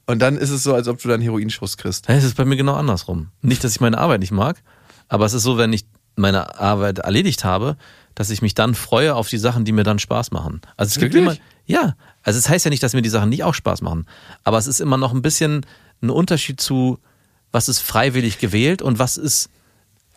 Und 0.06 0.20
dann 0.20 0.38
ist 0.38 0.50
es 0.50 0.64
so, 0.64 0.74
als 0.74 0.88
ob 0.88 1.02
du 1.02 1.10
dann 1.10 1.22
Heroinschuss 1.22 1.76
kriegst. 1.78 2.08
Ja, 2.08 2.16
Es 2.16 2.24
ist 2.24 2.36
bei 2.38 2.46
mir 2.46 2.56
genau 2.56 2.76
andersrum. 2.76 3.30
Nicht, 3.42 3.64
dass 3.64 3.74
ich 3.74 3.82
meine 3.82 3.98
Arbeit 3.98 4.22
nicht 4.22 4.32
mag, 4.32 4.62
aber 5.08 5.26
es 5.26 5.34
ist 5.34 5.44
so, 5.44 5.58
wenn 5.58 5.74
ich 5.74 5.86
meine 6.20 6.60
Arbeit 6.60 7.00
erledigt 7.00 7.44
habe, 7.44 7.78
dass 8.16 8.30
ich 8.30 8.42
mich 8.42 8.54
dann 8.54 8.76
freue 8.76 9.16
auf 9.16 9.30
die 9.30 9.38
Sachen, 9.38 9.66
die 9.66 9.72
mir 9.72 9.84
dann 9.84 10.00
Spaß 10.00 10.32
machen. 10.32 10.62
Also 10.78 10.92
es 10.92 11.00
gibt 11.00 11.16
immer, 11.16 11.32
Wirklich? 11.32 11.42
ja, 11.66 11.96
also 12.24 12.38
es 12.38 12.50
heißt 12.50 12.66
ja 12.66 12.70
nicht, 12.70 12.84
dass 12.84 12.94
mir 12.94 13.02
die 13.02 13.10
Sachen 13.10 13.30
nicht 13.30 13.44
auch 13.44 13.54
Spaß 13.54 13.82
machen, 13.82 14.06
aber 14.44 14.58
es 14.58 14.68
ist 14.68 14.82
immer 14.82 14.98
noch 14.98 15.14
ein 15.14 15.22
bisschen 15.22 15.66
ein 16.02 16.10
Unterschied 16.10 16.60
zu, 16.60 17.00
was 17.52 17.70
ist 17.70 17.80
freiwillig 17.80 18.40
gewählt 18.40 18.82
und 18.82 19.00
was 19.00 19.18
ist 19.18 19.50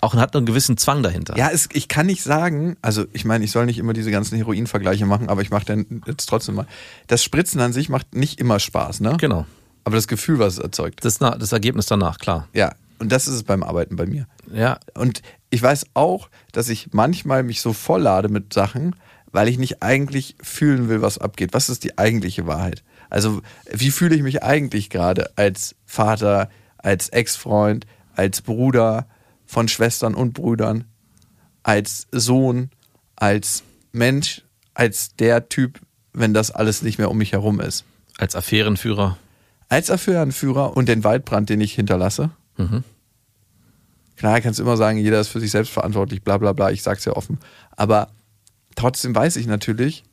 auch 0.03 0.15
hat 0.15 0.35
einen 0.35 0.47
gewissen 0.47 0.77
Zwang 0.77 1.05
dahinter. 1.05 1.37
Ja, 1.37 1.51
es, 1.51 1.69
ich 1.73 1.87
kann 1.87 2.07
nicht 2.07 2.25
sagen, 2.25 2.77
also 2.83 3.05
ich 3.13 3.25
meine, 3.25 3.45
ich 3.45 3.53
soll 3.53 3.67
nicht 3.67 3.79
immer 3.79 3.93
diese 3.93 4.11
ganzen 4.11 4.37
Heroin-Vergleiche 4.37 5.07
machen, 5.07 5.29
aber 5.29 5.43
ich 5.43 5.51
mache 5.51 5.65
dann 5.65 6.03
jetzt 6.07 6.27
trotzdem 6.27 6.57
mal. 6.57 6.67
Das 7.07 7.23
Spritzen 7.23 7.61
an 7.61 7.73
sich 7.73 7.89
macht 7.89 8.13
nicht 8.13 8.41
immer 8.41 8.59
Spaß, 8.59 8.99
ne? 8.99 9.17
Genau. 9.21 9.47
Aber 9.85 9.95
das 9.95 10.09
Gefühl, 10.09 10.41
was 10.41 10.55
es 10.55 10.59
erzeugt. 10.59 11.05
Das, 11.05 11.19
das 11.19 11.53
Ergebnis 11.53 11.87
danach, 11.87 12.19
klar. 12.19 12.49
Ja, 12.53 12.75
und 13.03 13.13
das 13.13 13.29
ist 13.29 13.35
es 13.35 13.43
beim 13.43 13.63
Arbeiten 13.63 13.97
bei 13.97 14.07
mir. 14.07 14.27
Ja, 14.53 14.79
Und 14.95 15.23
ich 15.51 15.63
weiß 15.63 15.87
auch, 15.95 16.31
dass 16.53 16.69
ich 16.69 16.89
manchmal 16.93 17.43
mich 17.43 17.61
so 17.61 17.73
volllade 17.73 18.29
mit 18.29 18.53
Sachen, 18.53 18.97
weil 19.31 19.49
ich 19.49 19.59
nicht 19.59 19.83
eigentlich 19.83 20.37
fühlen 20.43 20.89
will, 20.89 21.03
was 21.03 21.19
abgeht. 21.19 21.53
Was 21.53 21.69
ist 21.69 21.85
die 21.85 21.99
eigentliche 21.99 22.47
Wahrheit? 22.47 22.83
Also, 23.11 23.43
wie 23.71 23.91
fühle 23.91 24.15
ich 24.15 24.23
mich 24.23 24.43
eigentlich 24.43 24.89
gerade 24.89 25.31
als 25.37 25.75
Vater, 25.85 26.49
als 26.79 27.09
Ex-Freund, 27.11 27.87
als 28.15 28.41
Bruder 28.41 29.07
von 29.45 29.69
Schwestern 29.69 30.15
und 30.15 30.33
Brüdern, 30.33 30.85
als 31.63 32.07
Sohn, 32.11 32.71
als 33.17 33.63
Mensch, 33.93 34.43
als 34.75 35.15
der 35.17 35.49
Typ, 35.49 35.81
wenn 36.15 36.33
das 36.35 36.51
alles 36.51 36.83
nicht 36.83 36.99
mehr 36.99 37.11
um 37.11 37.19
mich 37.19 37.33
herum 37.33 37.61
ist? 37.61 37.85
als 38.19 38.37
Affärenführer. 38.37 39.19
Als 39.69 39.91
Affärenführer 39.91 40.77
und 40.77 40.89
den 40.89 41.05
Waldbrand, 41.05 41.49
den 41.49 41.61
ich 41.61 41.75
hinterlasse. 41.75 42.31
Mhm. 42.57 42.85
Klar, 44.17 44.41
kannst 44.41 44.59
du 44.59 44.63
immer 44.63 44.77
sagen, 44.77 44.99
jeder 44.99 45.21
ist 45.21 45.29
für 45.29 45.41
sich 45.41 45.51
selbst 45.51 45.73
verantwortlich, 45.73 46.23
bla 46.23 46.39
bla 46.39 46.53
bla, 46.53 46.71
ich 46.71 46.83
sag's 46.83 47.05
ja 47.05 47.13
offen. 47.13 47.39
Aber 47.77 48.09
trotzdem 48.75 49.15
weiß 49.15 49.37
ich 49.37 49.47
natürlich, 49.47 50.05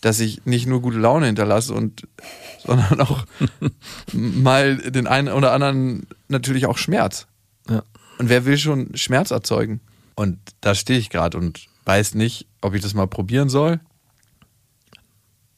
dass 0.00 0.20
ich 0.20 0.46
nicht 0.46 0.66
nur 0.66 0.80
gute 0.80 0.98
Laune 0.98 1.26
hinterlasse 1.26 1.74
und 1.74 2.06
sondern 2.64 3.00
auch 3.00 3.26
mal 4.12 4.76
den 4.76 5.06
einen 5.06 5.28
oder 5.28 5.52
anderen 5.52 6.06
natürlich 6.28 6.66
auch 6.66 6.78
Schmerz. 6.78 7.26
Ja. 7.68 7.82
Und 8.18 8.28
wer 8.28 8.44
will 8.44 8.58
schon 8.58 8.94
Schmerz 8.96 9.30
erzeugen? 9.30 9.80
Und 10.14 10.38
da 10.60 10.74
stehe 10.74 10.98
ich 10.98 11.10
gerade 11.10 11.38
und 11.38 11.66
weiß 11.84 12.14
nicht, 12.14 12.46
ob 12.60 12.74
ich 12.74 12.82
das 12.82 12.94
mal 12.94 13.06
probieren 13.06 13.48
soll 13.48 13.80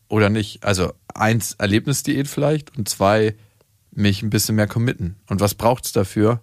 oder 0.09 0.29
nicht. 0.29 0.63
Also 0.65 0.93
eins 1.15 1.55
Erlebnisdiät 1.55 2.29
vielleicht 2.29 2.77
und 2.77 2.89
zwei 2.89 3.35
mich 3.91 4.23
ein 4.23 4.31
bisschen 4.31 4.55
mehr 4.55 4.67
committen. 4.67 5.17
Und 5.29 5.41
was 5.41 5.55
braucht 5.55 5.87
es 5.87 5.93
dafür, 5.93 6.41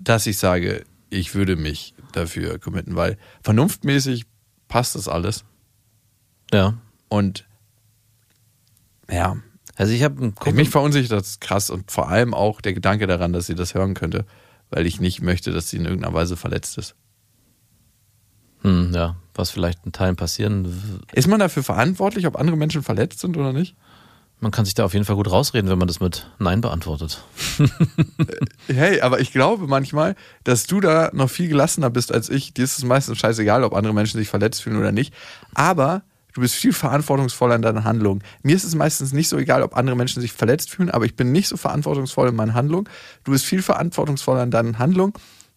dass 0.00 0.26
ich 0.26 0.38
sage, 0.38 0.84
ich 1.10 1.34
würde 1.34 1.56
mich 1.56 1.94
dafür 2.12 2.58
committen? 2.58 2.96
Weil 2.96 3.18
vernunftmäßig 3.42 4.26
passt 4.68 4.94
das 4.94 5.08
alles. 5.08 5.44
Ja. 6.52 6.74
Und 7.08 7.46
ja, 9.10 9.36
Also 9.76 9.92
ich 9.92 10.02
habe 10.02 10.32
mich 10.52 10.68
verunsichert 10.68 11.12
das 11.12 11.40
krass 11.40 11.70
und 11.70 11.90
vor 11.90 12.08
allem 12.08 12.34
auch 12.34 12.60
der 12.60 12.74
Gedanke 12.74 13.06
daran, 13.06 13.32
dass 13.32 13.46
sie 13.46 13.54
das 13.54 13.74
hören 13.74 13.94
könnte, 13.94 14.26
weil 14.70 14.86
ich 14.86 15.00
nicht 15.00 15.22
möchte, 15.22 15.52
dass 15.52 15.70
sie 15.70 15.78
in 15.78 15.84
irgendeiner 15.86 16.14
Weise 16.14 16.36
verletzt 16.36 16.78
ist. 16.78 16.94
hm, 18.62 18.92
ja, 18.94 19.16
was 19.34 19.50
vielleicht 19.50 19.84
in 19.86 19.92
Teilen 19.92 20.16
passieren. 20.16 21.00
Ist 21.12 21.28
man 21.28 21.40
dafür 21.40 21.62
verantwortlich, 21.62 22.26
ob 22.26 22.36
andere 22.36 22.56
Menschen 22.56 22.82
verletzt 22.82 23.20
sind 23.20 23.36
oder 23.36 23.52
nicht? 23.52 23.74
Man 24.40 24.50
kann 24.50 24.64
sich 24.64 24.72
da 24.74 24.84
auf 24.84 24.94
jeden 24.94 25.04
Fall 25.04 25.16
gut 25.16 25.30
rausreden, 25.30 25.70
wenn 25.70 25.78
man 25.78 25.86
das 25.86 26.00
mit 26.00 26.30
Nein 26.38 26.60
beantwortet. 26.60 27.22
Hey, 28.68 29.00
aber 29.00 29.20
ich 29.20 29.32
glaube 29.32 29.66
manchmal, 29.66 30.14
dass 30.44 30.66
du 30.66 30.80
da 30.80 31.10
noch 31.12 31.28
viel 31.28 31.48
gelassener 31.48 31.90
bist 31.90 32.12
als 32.12 32.28
ich. 32.28 32.54
Dir 32.54 32.62
ist 32.62 32.78
es 32.78 32.84
meistens 32.84 33.18
scheißegal, 33.18 33.64
ob 33.64 33.74
andere 33.74 33.92
Menschen 33.92 34.18
sich 34.18 34.28
verletzt 34.28 34.62
fühlen 34.62 34.78
oder 34.78 34.92
nicht. 34.92 35.12
Aber 35.54 36.02
Du 36.32 36.40
bist 36.42 36.54
viel 36.54 36.72
verantwortungsvoller 36.72 37.56
in 37.56 37.62
deinen 37.62 37.84
Handlungen. 37.84 38.22
Mir 38.42 38.54
ist 38.54 38.64
es 38.64 38.74
meistens 38.74 39.12
nicht 39.12 39.28
so 39.28 39.36
egal, 39.36 39.62
ob 39.62 39.76
andere 39.76 39.96
Menschen 39.96 40.20
sich 40.20 40.32
verletzt 40.32 40.70
fühlen, 40.70 40.90
aber 40.90 41.04
ich 41.04 41.16
bin 41.16 41.32
nicht 41.32 41.48
so 41.48 41.56
verantwortungsvoll 41.56 42.28
in 42.28 42.36
meinen 42.36 42.54
Handlungen. 42.54 42.88
Du 43.24 43.32
bist 43.32 43.44
viel 43.44 43.62
verantwortungsvoller 43.62 44.44
in 44.44 44.52
deinen 44.52 44.78
Handlungen. 44.78 45.12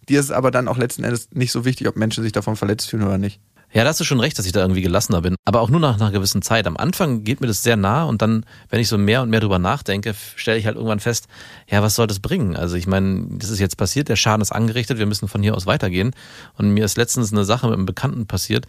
Dir 0.09 0.19
ist 0.19 0.25
es 0.25 0.31
aber 0.31 0.51
dann 0.51 0.67
auch 0.67 0.77
letzten 0.77 1.03
Endes 1.03 1.29
nicht 1.31 1.51
so 1.51 1.63
wichtig, 1.63 1.87
ob 1.87 1.95
Menschen 1.95 2.23
sich 2.23 2.31
davon 2.31 2.55
verletzt 2.55 2.89
fühlen 2.89 3.03
oder 3.03 3.17
nicht. 3.19 3.39
Ja, 3.73 3.83
da 3.83 3.89
hast 3.89 3.99
du 3.99 4.03
schon 4.03 4.19
recht, 4.19 4.37
dass 4.37 4.45
ich 4.45 4.51
da 4.51 4.61
irgendwie 4.61 4.81
gelassener 4.81 5.21
bin. 5.21 5.35
Aber 5.45 5.61
auch 5.61 5.69
nur 5.69 5.79
nach 5.79 5.99
einer 5.99 6.11
gewissen 6.11 6.43
Zeit. 6.43 6.67
Am 6.67 6.77
Anfang 6.77 7.23
geht 7.23 7.41
mir 7.41 7.47
das 7.47 7.63
sehr 7.63 7.75
nah 7.75 8.03
und 8.03 8.21
dann, 8.21 8.45
wenn 8.69 8.79
ich 8.79 8.87
so 8.87 8.99
mehr 8.99 9.23
und 9.23 9.31
mehr 9.31 9.39
drüber 9.39 9.57
nachdenke, 9.57 10.13
stelle 10.35 10.59
ich 10.59 10.67
halt 10.67 10.75
irgendwann 10.75 10.99
fest, 10.99 11.27
ja, 11.67 11.81
was 11.81 11.95
soll 11.95 12.05
das 12.05 12.19
bringen? 12.19 12.55
Also 12.55 12.75
ich 12.75 12.85
meine, 12.85 13.25
das 13.31 13.49
ist 13.49 13.59
jetzt 13.59 13.77
passiert, 13.77 14.09
der 14.09 14.15
Schaden 14.15 14.41
ist 14.41 14.51
angerichtet, 14.51 14.99
wir 14.99 15.07
müssen 15.07 15.27
von 15.27 15.41
hier 15.41 15.55
aus 15.55 15.65
weitergehen. 15.65 16.11
Und 16.55 16.69
mir 16.69 16.85
ist 16.85 16.97
letztens 16.97 17.31
eine 17.31 17.45
Sache 17.45 17.65
mit 17.65 17.75
einem 17.75 17.87
Bekannten 17.87 18.27
passiert, 18.27 18.67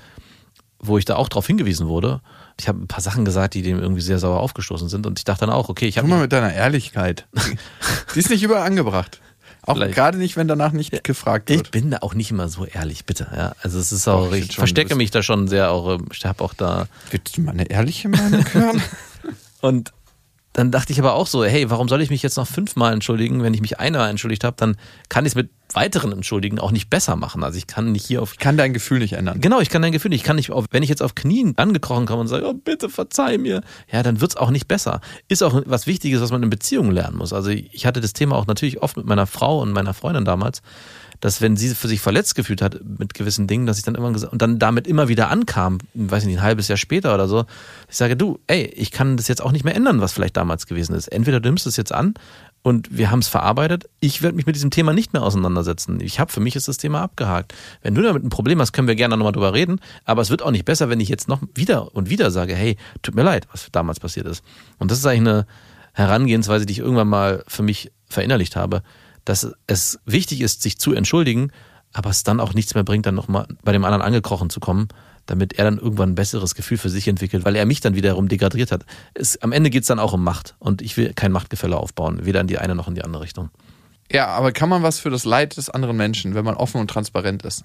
wo 0.79 0.97
ich 0.97 1.05
da 1.05 1.17
auch 1.17 1.29
drauf 1.29 1.47
hingewiesen 1.47 1.87
wurde. 1.87 2.21
Ich 2.59 2.69
habe 2.69 2.81
ein 2.81 2.89
paar 2.89 3.01
Sachen 3.01 3.27
gesagt, 3.27 3.55
die 3.55 3.63
dem 3.63 3.81
irgendwie 3.81 4.01
sehr 4.01 4.19
sauer 4.19 4.41
aufgestoßen 4.41 4.89
sind. 4.89 5.07
Und 5.07 5.19
ich 5.19 5.25
dachte 5.25 5.41
dann 5.41 5.51
auch, 5.51 5.69
okay, 5.69 5.87
ich 5.87 5.99
habe. 5.99 6.09
Guck 6.09 6.17
mal 6.17 6.23
mit 6.23 6.33
deiner 6.33 6.53
Ehrlichkeit. 6.53 7.27
Die 8.15 8.19
ist 8.19 8.31
nicht 8.31 8.43
überall 8.43 8.63
angebracht. 8.63 9.21
Auch 9.67 9.75
Vielleicht. 9.75 9.95
gerade 9.95 10.19
nicht, 10.19 10.37
wenn 10.37 10.47
danach 10.49 10.73
nicht 10.73 11.05
gefragt 11.05 11.49
Ich 11.51 11.57
wird. 11.57 11.71
bin 11.71 11.91
da 11.91 11.99
auch 12.03 12.15
nicht 12.15 12.31
immer 12.31 12.49
so 12.49 12.67
ehrlich, 12.67 13.05
bitte. 13.07 13.27
Ja, 13.35 13.55
also 13.63 13.79
es 13.79 13.93
ist 13.93 14.07
auch, 14.09 14.27
Doch, 14.29 14.33
ich 14.35 14.51
ich, 14.51 14.57
verstecke 14.57 14.95
mich 14.95 15.11
da 15.11 15.23
schon 15.23 15.49
sehr 15.49 15.71
auch, 15.71 15.95
ähm, 15.99 16.07
ich 16.13 16.25
habe 16.27 16.45
auch 16.45 16.53
da 16.55 16.87
Willst 17.11 17.37
du 17.37 17.41
mal 17.41 17.53
eine 17.53 17.71
ehrliche 17.71 18.09
Meinung 18.09 18.45
hören? 18.53 18.83
Und 19.63 19.93
dann 20.55 20.71
dachte 20.71 20.93
ich 20.93 21.01
aber 21.01 21.15
auch 21.15 21.27
so, 21.27 21.45
hey, 21.45 21.69
warum 21.69 21.89
soll 21.89 22.01
ich 22.01 22.11
mich 22.11 22.23
jetzt 22.23 22.37
noch 22.37 22.47
fünfmal 22.47 22.93
entschuldigen? 22.93 23.43
Wenn 23.43 23.55
ich 23.55 23.61
mich 23.61 23.81
einmal 23.81 24.09
entschuldigt 24.09 24.45
habe, 24.45 24.57
dann 24.57 24.77
kann 25.09 25.27
ich 25.27 25.33
es 25.33 25.35
mit 25.35 25.51
weiteren 25.73 26.13
Entschuldigen 26.13 26.61
auch 26.61 26.71
nicht 26.71 26.89
besser 26.89 27.17
machen. 27.17 27.43
Also 27.43 27.59
ich 27.59 27.67
kann 27.67 27.91
nicht 27.91 28.07
hier 28.07 28.23
auf 28.23 28.35
Ich 28.35 28.39
kann 28.39 28.57
dein 28.57 28.73
Gefühl 28.73 29.01
nicht 29.01 29.15
ändern. 29.15 29.41
Genau, 29.41 29.59
ich 29.59 29.69
kann 29.69 29.83
dein 29.83 29.91
Gefühl, 29.91 30.11
nicht. 30.11 30.21
ich 30.21 30.25
kann 30.25 30.37
nicht, 30.37 30.53
auf, 30.53 30.67
wenn 30.71 30.85
ich 30.85 30.89
jetzt 30.89 31.03
auf 31.03 31.17
Knien 31.17 31.55
angekrochen 31.57 32.07
komme 32.07 32.21
und 32.21 32.29
sage, 32.29 32.47
oh, 32.47 32.55
bitte 32.55 32.89
verzeih 32.89 33.37
mir, 33.37 33.63
ja, 33.91 34.05
dann 34.05 34.21
wird's 34.21 34.37
auch 34.37 34.51
nicht 34.51 34.69
besser. 34.69 35.01
Ist 35.27 35.43
auch 35.43 35.61
was 35.67 35.89
Wichtiges, 35.89 36.21
was 36.21 36.31
man 36.31 36.45
in 36.45 36.51
Beziehungen 36.51 36.93
lernen 36.93 37.17
muss. 37.17 37.33
Also 37.33 37.51
ich 37.51 37.85
hatte 37.85 38.01
das 38.01 38.13
Thema 38.13 38.37
auch 38.37 38.47
natürlich 38.47 38.81
oft 38.81 38.97
mit 38.97 39.07
meiner 39.07 39.27
Frau 39.27 39.61
und 39.61 39.73
meiner 39.73 39.93
Freundin 39.93 40.25
damals, 40.25 40.63
dass 41.21 41.41
wenn 41.41 41.57
sie 41.57 41.75
für 41.75 41.89
sich 41.89 42.01
verletzt 42.01 42.35
gefühlt 42.35 42.63
hat 42.63 42.81
mit 42.85 43.15
gewissen 43.15 43.47
Dingen, 43.47 43.67
dass 43.67 43.79
ich 43.79 43.85
dann 43.85 43.95
immer 43.95 44.13
gesagt 44.13 44.33
und 44.33 44.43
dann 44.43 44.59
damit 44.59 44.87
immer 44.87 45.09
wieder 45.09 45.31
ankam, 45.31 45.79
weiß 45.95 46.23
ich 46.23 46.29
nicht, 46.29 46.39
ein 46.39 46.45
halbes 46.45 46.69
Jahr 46.69 46.77
später 46.77 47.15
oder 47.15 47.29
so, 47.29 47.47
ich 47.89 47.97
sage, 47.97 48.17
du, 48.17 48.39
ey, 48.47 48.65
ich 48.65 48.91
kann 48.91 49.17
das 49.17 49.29
jetzt 49.29 49.43
auch 49.43 49.53
nicht 49.53 49.65
mehr 49.65 49.75
ändern, 49.75 50.01
was 50.01 50.13
vielleicht 50.13 50.37
damals 50.37 50.67
gewesen 50.67 50.95
ist. 50.95 51.09
Entweder 51.09 51.41
du 51.41 51.49
nimmst 51.49 51.67
es 51.67 51.77
jetzt 51.77 51.93
an 51.93 52.15
und 52.63 52.97
wir 52.97 53.11
haben 53.11 53.19
es 53.19 53.29
verarbeitet. 53.29 53.91
Ich 54.01 54.23
werde 54.23 54.37
mich 54.37 54.47
mit 54.47 54.57
diesem 54.57 54.71
Thema 54.71 54.95
nicht 54.95 55.13
mehr 55.13 55.23
auseinandersetzen. 55.23 56.01
Ich 56.01 56.19
habe 56.19 56.33
für 56.33 56.41
mich 56.41 56.57
ist 56.57 56.67
das 56.67 56.79
Thema 56.79 57.03
abgehakt. 57.03 57.55
Wenn 57.83 57.95
du 57.95 58.01
damit 58.01 58.25
ein 58.25 58.31
Problem 58.31 58.61
hast, 58.61 58.73
können 58.73 58.89
wir 58.89 58.95
gerne 58.95 59.17
nochmal 59.17 59.33
drüber 59.33 59.53
reden. 59.53 59.81
Aber 60.07 60.23
es 60.23 60.31
wird 60.31 60.41
auch 60.41 60.51
nicht 60.51 60.65
besser, 60.65 60.89
wenn 60.89 60.99
ich 60.99 61.11
jetzt 61.11 61.29
noch 61.29 61.43
wieder 61.55 61.95
und 61.95 62.09
wieder 62.09 62.31
sage, 62.31 62.55
hey, 62.55 62.79
tut 63.03 63.15
mir 63.15 63.23
leid, 63.23 63.47
was 63.53 63.69
damals 63.71 64.01
passiert 64.01 64.27
ist. 64.27 64.43
Und 64.79 64.91
das 64.91 64.99
ist 64.99 65.07
eigentlich 65.07 65.21
eine 65.21 65.47
Herangehensweise, 65.93 66.65
die 66.65 66.73
ich 66.73 66.79
irgendwann 66.79 67.09
mal 67.09 67.45
für 67.47 67.63
mich 67.63 67.93
verinnerlicht 68.09 68.57
habe, 68.57 68.83
dass 69.25 69.53
es 69.67 69.99
wichtig 70.05 70.41
ist, 70.41 70.63
sich 70.63 70.79
zu 70.79 70.93
entschuldigen, 70.93 71.51
aber 71.93 72.11
es 72.11 72.25
dann 72.25 72.41
auch 72.41 72.55
nichts 72.55 72.75
mehr 72.75 72.85
bringt, 72.85 73.07
dann 73.07 73.15
nochmal 73.15 73.47
bei 73.63 73.73
dem 73.73 73.85
anderen 73.85 74.03
angekrochen 74.03 74.51
zu 74.51 74.61
kommen, 74.61 74.89
damit 75.27 75.55
er 75.55 75.65
dann 75.65 75.79
irgendwann 75.79 76.11
ein 76.11 76.15
besseres 76.15 76.55
Gefühl 76.55 76.77
für 76.77 76.91
sich 76.91 77.09
entwickelt, 77.09 77.45
weil 77.45 77.57
er 77.57 77.67
mich 77.67 77.81
dann 77.81 77.95
wiederum 77.95 78.29
degradiert 78.29 78.73
hat. 78.73 78.85
Es, 79.15 79.41
am 79.41 79.53
Ende 79.53 79.71
geht's 79.71 79.87
dann 79.87 79.99
auch 79.99 80.13
um 80.13 80.23
Macht 80.23 80.55
und 80.59 80.83
ich 80.83 80.97
will 80.97 81.15
kein 81.15 81.33
Machtgefälle 81.33 81.77
aufbauen, 81.77 82.27
weder 82.27 82.41
in 82.41 82.47
die 82.47 82.59
eine 82.59 82.75
noch 82.75 82.89
in 82.89 82.95
die 82.95 83.03
andere 83.03 83.23
Richtung. 83.23 83.51
Ja, 84.13 84.27
aber 84.27 84.53
kann 84.53 84.69
man 84.69 84.83
was 84.83 84.99
für 84.99 85.11
das 85.11 85.25
Leid 85.25 85.57
des 85.57 85.71
anderen 85.71 85.97
Menschen, 85.97 86.35
wenn 86.35 86.45
man 86.45 86.57
offen 86.57 86.81
und 86.81 86.89
transparent 86.89 87.43
ist? 87.45 87.65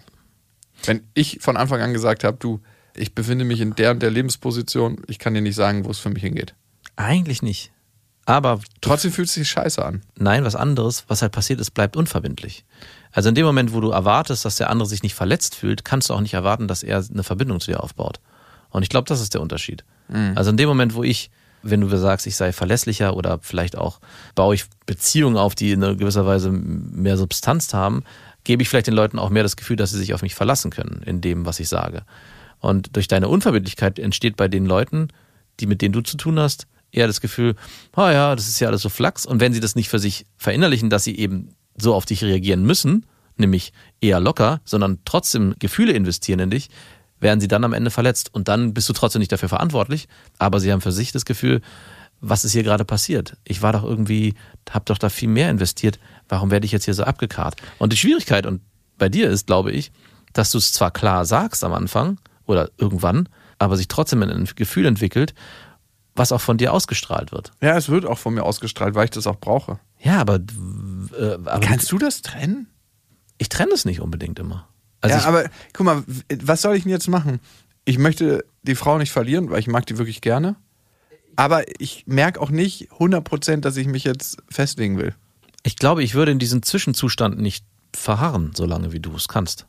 Wenn 0.86 1.04
ich 1.14 1.40
von 1.42 1.58
Anfang 1.58 1.82
an 1.82 1.92
gesagt 1.92 2.24
habe, 2.24 2.38
du, 2.38 2.62
ich 2.96 3.14
befinde 3.14 3.44
mich 3.44 3.60
in 3.60 3.76
der 3.76 3.92
und 3.92 4.02
der 4.02 4.12
Lebensposition, 4.12 5.02
ich 5.08 5.20
kann 5.20 5.34
dir 5.34 5.42
nicht 5.42 5.56
sagen, 5.56 5.84
wo 5.84 5.90
es 5.90 6.00
für 6.00 6.10
mich 6.10 6.24
hingeht. 6.24 6.56
Eigentlich 6.96 7.42
nicht. 7.42 7.72
Aber 8.30 8.60
Trotzdem 8.82 9.12
fühlt 9.12 9.28
es 9.28 9.34
sich 9.34 9.50
scheiße 9.50 9.84
an. 9.84 10.04
Nein, 10.16 10.46
was 10.46 10.56
anderes, 10.56 11.04
was 11.08 11.24
halt 11.24 11.32
passiert 11.32 11.60
ist, 11.60 11.72
bleibt 11.72 11.98
unverbindlich. 11.98 12.64
Also 13.12 13.30
in 13.30 13.36
dem 13.36 13.46
Moment, 13.46 13.74
wo 13.74 13.82
du 13.82 13.90
erwartest, 13.90 14.46
dass 14.46 14.58
der 14.58 14.70
andere 14.70 14.88
sich 14.88 15.02
nicht 15.02 15.16
verletzt 15.16 15.56
fühlt, 15.56 15.84
kannst 15.84 16.10
du 16.10 16.14
auch 16.14 16.22
nicht 16.22 16.36
erwarten, 16.36 16.68
dass 16.68 16.84
er 16.84 17.04
eine 17.12 17.24
Verbindung 17.24 17.60
zu 17.60 17.72
dir 17.72 17.84
aufbaut. 17.84 18.20
Und 18.70 18.84
ich 18.84 18.90
glaube, 18.90 19.08
das 19.08 19.20
ist 19.20 19.34
der 19.34 19.42
Unterschied. 19.42 19.84
Also 20.36 20.52
in 20.52 20.58
dem 20.58 20.70
Moment, 20.70 20.94
wo 20.94 21.02
ich, 21.02 21.32
wenn 21.64 21.82
du 21.82 21.98
sagst, 21.98 22.28
ich 22.28 22.36
sei 22.36 22.54
verlässlicher 22.54 23.18
oder 23.18 23.40
vielleicht 23.42 23.76
auch 23.76 24.00
baue 24.36 24.54
ich 24.54 24.66
Beziehungen 24.86 25.36
auf, 25.38 25.56
die 25.56 25.72
in 25.72 25.82
gewisser 25.82 26.28
Weise 26.28 26.52
mehr 26.52 27.18
Substanz 27.18 27.74
haben, 27.74 28.04
gebe 28.44 28.62
ich 28.62 28.70
vielleicht 28.70 28.88
den 28.88 28.94
Leuten 28.94 29.18
auch 29.18 29.32
mehr 29.32 29.44
das 29.44 29.58
Gefühl, 29.58 29.76
dass 29.76 29.90
sie 29.90 29.98
sich 29.98 30.14
auf 30.14 30.22
mich 30.22 30.36
verlassen 30.36 30.70
können 30.70 31.02
in 31.04 31.20
dem, 31.20 31.48
was 31.48 31.60
ich 31.60 31.68
sage. 31.68 32.04
Und 32.60 32.96
durch 32.96 33.08
deine 33.08 33.28
Unverbindlichkeit 33.28 33.98
entsteht 33.98 34.38
bei 34.38 34.48
den 34.48 34.68
Leuten, 34.68 35.08
die 35.60 35.66
mit 35.66 35.82
denen 35.82 35.94
du 35.94 36.02
zu 36.02 36.16
tun 36.16 36.40
hast, 36.40 36.68
eher 36.92 37.08
das 37.08 37.22
Gefühl, 37.22 37.56
ah 37.94 38.12
ja, 38.12 38.36
das 38.36 38.48
ist 38.48 38.60
ja 38.60 38.68
alles 38.68 38.82
so 38.82 38.90
Flachs. 38.90 39.26
Und 39.26 39.40
wenn 39.40 39.54
sie 39.54 39.60
das 39.60 39.76
nicht 39.76 39.90
für 39.90 40.00
sich 40.00 40.26
verinnerlichen, 40.38 40.90
dass 40.90 41.04
sie 41.04 41.18
eben 41.18 41.56
so 41.76 41.94
auf 41.94 42.06
dich 42.06 42.24
reagieren 42.24 42.64
müssen, 42.64 43.06
nämlich 43.38 43.74
eher 44.02 44.20
locker, 44.20 44.62
sondern 44.66 45.00
trotzdem 45.06 45.56
Gefühle 45.60 45.94
investieren 45.94 46.40
in 46.40 46.50
dich, 46.50 46.70
werden 47.20 47.40
sie 47.40 47.48
dann 47.48 47.64
am 47.64 47.74
Ende 47.74 47.92
verletzt. 47.92 48.34
Und 48.34 48.48
dann 48.48 48.74
bist 48.74 48.90
du 48.90 48.94
trotzdem 48.94 49.20
nicht 49.20 49.32
dafür 49.32 49.50
verantwortlich, 49.50 50.08
aber 50.38 50.60
sie 50.60 50.72
haben 50.72 50.82
für 50.82 50.92
sich 50.92 51.12
das 51.12 51.26
Gefühl, 51.26 51.62
was 52.22 52.44
ist 52.44 52.52
hier 52.52 52.64
gerade 52.64 52.86
passiert? 52.86 53.38
Ich 53.46 53.62
war 53.62 53.72
doch 53.72 53.84
irgendwie, 53.84 54.34
hab 54.70 54.86
doch 54.86 54.98
da 54.98 55.10
viel 55.10 55.30
mehr 55.30 55.50
investiert. 55.50 56.00
Warum 56.28 56.52
werde 56.52 56.66
ich 56.66 56.72
jetzt 56.72 56.86
hier 56.86 56.94
so 56.94 57.04
abgekarrt? 57.04 57.56
Und 57.78 57.94
die 57.94 57.98
Schwierigkeit 57.98 58.46
und 58.46 58.62
bei 58.98 59.10
dir 59.10 59.30
ist, 59.30 59.48
glaube 59.48 59.72
ich, 59.72 59.92
dass 60.34 60.52
du 60.52 60.58
es 60.58 60.74
zwar 60.74 60.92
klar 60.92 61.26
sagst 61.26 61.64
am 61.64 61.74
Anfang 61.74 62.20
oder 62.46 62.70
irgendwann, 62.78 63.30
aber 63.58 63.78
sich 63.78 63.88
trotzdem 63.88 64.22
ein 64.22 64.50
Gefühl 64.56 64.86
entwickelt, 64.86 65.34
was 66.16 66.32
auch 66.32 66.42
von 66.42 66.58
dir 66.58 66.74
ausgestrahlt 66.74 67.32
wird. 67.32 67.52
Ja, 67.62 67.78
es 67.78 67.90
wird 67.90 68.06
auch 68.06 68.18
von 68.18 68.34
mir 68.34 68.44
ausgestrahlt, 68.44 68.96
weil 68.96 69.06
ich 69.06 69.12
das 69.12 69.28
auch 69.28 69.38
brauche. 69.40 69.80
Ja, 70.00 70.20
aber, 70.20 70.36
äh, 71.18 71.34
aber 71.46 71.60
Kannst 71.60 71.92
du 71.92 71.98
das 71.98 72.22
trennen? 72.22 72.68
ich 73.40 73.50
trenne 73.50 73.72
es 73.74 73.86
nicht 73.86 74.02
unbedingt 74.02 74.38
immer. 74.38 74.68
Also 75.02 75.16
ja, 75.16 75.24
aber 75.24 75.50
guck 75.74 75.86
mal, 75.86 76.04
was 76.44 76.62
soll 76.62 76.76
ich 76.76 76.84
denn 76.84 76.92
jetzt 76.92 77.08
machen? 77.08 77.40
Ich 77.86 77.98
möchte 77.98 78.44
die 78.64 78.76
Frau 78.76 78.98
nicht 78.98 79.12
verlieren, 79.12 79.50
weil 79.50 79.60
ich 79.60 79.68
mag 79.68 79.86
die 79.86 79.98
wirklich 79.98 80.20
gerne. 80.22 80.58
Aber 81.38 81.64
ich 81.80 82.04
merke 82.06 82.42
auch 82.42 82.50
nicht 82.50 82.92
100%, 82.92 83.62
dass 83.62 83.78
ich 83.78 83.88
mich 83.88 84.04
jetzt 84.04 84.38
festlegen 84.50 84.98
will. 84.98 85.16
ich 85.64 85.78
glaube, 85.78 86.04
ich 86.04 86.16
würde 86.16 86.34
in 86.34 86.40
diesen 86.40 86.64
Zwischenzustand 86.64 87.40
nicht 87.40 87.66
verharren, 87.96 88.52
solange 88.56 88.92
wie 88.92 89.00
du 89.00 89.16
es 89.16 89.30
kannst. 89.30 89.66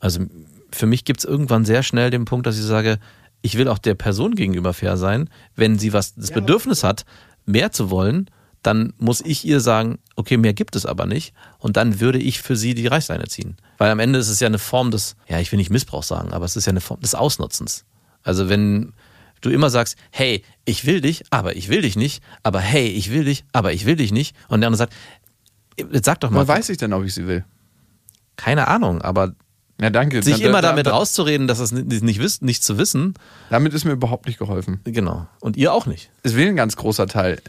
Also 0.00 0.26
für 0.72 0.86
mich 0.86 1.04
gibt 1.04 1.20
es 1.20 1.24
irgendwann 1.24 1.64
sehr 1.64 1.84
schnell 1.84 2.10
den 2.10 2.24
Punkt, 2.24 2.46
dass 2.46 2.58
ich 2.58 2.64
sage, 2.64 2.98
ich 3.44 3.58
will 3.58 3.68
auch 3.68 3.76
der 3.78 3.94
Person 3.94 4.34
gegenüber 4.34 4.72
fair 4.72 4.96
sein. 4.96 5.28
Wenn 5.54 5.78
sie 5.78 5.92
was 5.92 6.14
das 6.14 6.30
Bedürfnis 6.30 6.82
hat, 6.82 7.04
mehr 7.44 7.72
zu 7.72 7.90
wollen, 7.90 8.30
dann 8.62 8.94
muss 8.96 9.20
ich 9.20 9.44
ihr 9.44 9.60
sagen, 9.60 9.98
okay, 10.16 10.38
mehr 10.38 10.54
gibt 10.54 10.76
es 10.76 10.86
aber 10.86 11.04
nicht. 11.04 11.34
Und 11.58 11.76
dann 11.76 12.00
würde 12.00 12.18
ich 12.18 12.40
für 12.40 12.56
sie 12.56 12.74
die 12.74 12.86
Reißleine 12.86 13.24
ziehen. 13.24 13.58
Weil 13.76 13.90
am 13.90 13.98
Ende 13.98 14.18
ist 14.18 14.30
es 14.30 14.40
ja 14.40 14.46
eine 14.46 14.58
Form 14.58 14.90
des, 14.90 15.16
ja, 15.28 15.40
ich 15.40 15.52
will 15.52 15.58
nicht 15.58 15.68
Missbrauch 15.68 16.04
sagen, 16.04 16.32
aber 16.32 16.46
es 16.46 16.56
ist 16.56 16.64
ja 16.64 16.70
eine 16.70 16.80
Form 16.80 17.00
des 17.00 17.14
Ausnutzens. 17.14 17.84
Also 18.22 18.48
wenn 18.48 18.94
du 19.42 19.50
immer 19.50 19.68
sagst, 19.68 19.98
hey, 20.10 20.42
ich 20.64 20.86
will 20.86 21.02
dich, 21.02 21.24
aber 21.28 21.54
ich 21.54 21.68
will 21.68 21.82
dich 21.82 21.96
nicht, 21.96 22.24
aber 22.42 22.60
hey, 22.60 22.88
ich 22.88 23.10
will 23.10 23.26
dich, 23.26 23.44
aber 23.52 23.74
ich 23.74 23.84
will 23.84 23.96
dich 23.96 24.10
nicht. 24.10 24.34
Und 24.48 24.62
der 24.62 24.68
andere 24.68 24.78
sagt, 24.78 24.94
jetzt 25.76 26.06
sag 26.06 26.20
doch 26.20 26.30
mal, 26.30 26.46
Woher 26.48 26.56
weiß 26.56 26.70
ich 26.70 26.78
denn, 26.78 26.94
ob 26.94 27.04
ich 27.04 27.12
sie 27.12 27.26
will? 27.26 27.44
keine 28.36 28.68
Ahnung, 28.68 29.02
aber 29.02 29.34
Ja, 29.84 29.90
danke. 29.90 30.22
sich 30.22 30.40
Da- 30.40 30.46
immer 30.48 30.62
da- 30.62 30.70
damit 30.70 30.86
da- 30.86 30.92
rauszureden, 30.92 31.46
dass 31.46 31.58
es 31.60 31.70
nicht, 31.72 32.02
nicht, 32.02 32.42
nicht 32.42 32.64
zu 32.64 32.78
wissen, 32.78 33.14
Damit 33.50 33.74
ist 33.74 33.84
mir 33.84 33.92
überhaupt 33.92 34.26
nicht 34.26 34.38
geholfen. 34.38 34.80
genau. 34.84 35.26
Und 35.40 35.56
ihr 35.56 35.72
auch 35.72 35.86
nicht. 35.86 36.10
Es 36.22 36.34
will 36.34 36.48
ein 36.48 36.56
ganz 36.56 36.76
großer 36.76 37.06
Teil. 37.06 37.40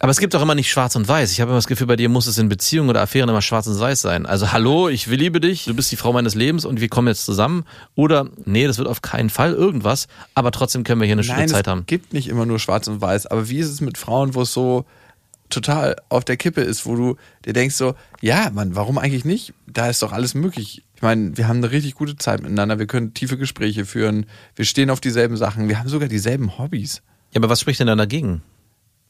Aber 0.00 0.10
es 0.12 0.18
gibt 0.18 0.32
doch 0.34 0.42
immer 0.42 0.54
nicht 0.54 0.70
schwarz 0.70 0.94
und 0.94 1.08
weiß. 1.08 1.32
Ich 1.32 1.40
habe 1.40 1.50
immer 1.50 1.58
das 1.58 1.66
Gefühl, 1.66 1.88
bei 1.88 1.96
dir 1.96 2.08
muss 2.08 2.28
es 2.28 2.38
in 2.38 2.48
Beziehungen 2.48 2.88
oder 2.88 3.00
Affären 3.02 3.28
immer 3.28 3.42
schwarz 3.42 3.66
und 3.66 3.80
weiß 3.80 4.00
sein. 4.00 4.26
Also, 4.26 4.52
hallo, 4.52 4.88
ich 4.88 5.08
will 5.10 5.18
liebe 5.18 5.40
dich, 5.40 5.64
du 5.64 5.74
bist 5.74 5.90
die 5.90 5.96
Frau 5.96 6.12
meines 6.12 6.36
Lebens 6.36 6.64
und 6.64 6.80
wir 6.80 6.88
kommen 6.88 7.08
jetzt 7.08 7.24
zusammen. 7.24 7.64
Oder, 7.96 8.28
nee, 8.44 8.66
das 8.68 8.78
wird 8.78 8.86
auf 8.86 9.02
keinen 9.02 9.28
Fall 9.28 9.54
irgendwas, 9.54 10.06
aber 10.36 10.52
trotzdem 10.52 10.84
können 10.84 11.00
wir 11.00 11.06
hier 11.06 11.14
eine 11.16 11.24
schöne 11.24 11.38
Nein, 11.38 11.48
Zeit 11.48 11.66
es 11.66 11.70
haben. 11.70 11.84
gibt 11.86 12.12
nicht 12.12 12.28
immer 12.28 12.46
nur 12.46 12.60
schwarz 12.60 12.86
und 12.86 13.00
weiß. 13.00 13.26
Aber 13.26 13.48
wie 13.48 13.58
ist 13.58 13.70
es 13.70 13.80
mit 13.80 13.98
Frauen, 13.98 14.36
wo 14.36 14.42
es 14.42 14.52
so 14.52 14.84
total 15.48 15.96
auf 16.08 16.24
der 16.24 16.36
Kippe 16.36 16.60
ist, 16.60 16.86
wo 16.86 16.94
du 16.96 17.16
dir 17.44 17.52
denkst 17.52 17.74
so, 17.74 17.94
ja, 18.20 18.50
Mann, 18.50 18.76
warum 18.76 18.98
eigentlich 18.98 19.24
nicht? 19.24 19.54
Da 19.66 19.88
ist 19.88 20.02
doch 20.02 20.12
alles 20.12 20.34
möglich. 20.34 20.84
Ich 20.94 21.02
meine, 21.02 21.36
wir 21.36 21.48
haben 21.48 21.58
eine 21.58 21.70
richtig 21.70 21.94
gute 21.94 22.16
Zeit 22.16 22.42
miteinander, 22.42 22.78
wir 22.78 22.86
können 22.86 23.14
tiefe 23.14 23.38
Gespräche 23.38 23.84
führen, 23.84 24.26
wir 24.56 24.64
stehen 24.64 24.90
auf 24.90 25.00
dieselben 25.00 25.36
Sachen, 25.36 25.68
wir 25.68 25.78
haben 25.78 25.88
sogar 25.88 26.08
dieselben 26.08 26.58
Hobbys. 26.58 27.02
Ja, 27.32 27.40
aber 27.40 27.48
was 27.48 27.60
spricht 27.60 27.80
denn 27.80 27.86
dann 27.86 27.98
dagegen? 27.98 28.42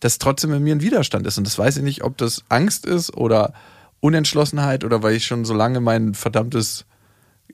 Dass 0.00 0.18
trotzdem 0.18 0.52
in 0.52 0.62
mir 0.62 0.74
ein 0.74 0.82
Widerstand 0.82 1.26
ist. 1.26 1.38
Und 1.38 1.46
das 1.46 1.58
weiß 1.58 1.78
ich 1.78 1.82
nicht, 1.82 2.04
ob 2.04 2.16
das 2.18 2.44
Angst 2.48 2.86
ist 2.86 3.16
oder 3.16 3.52
Unentschlossenheit 4.00 4.84
oder 4.84 5.02
weil 5.02 5.14
ich 5.14 5.26
schon 5.26 5.44
so 5.44 5.54
lange 5.54 5.80
mein 5.80 6.14
verdammtes 6.14 6.84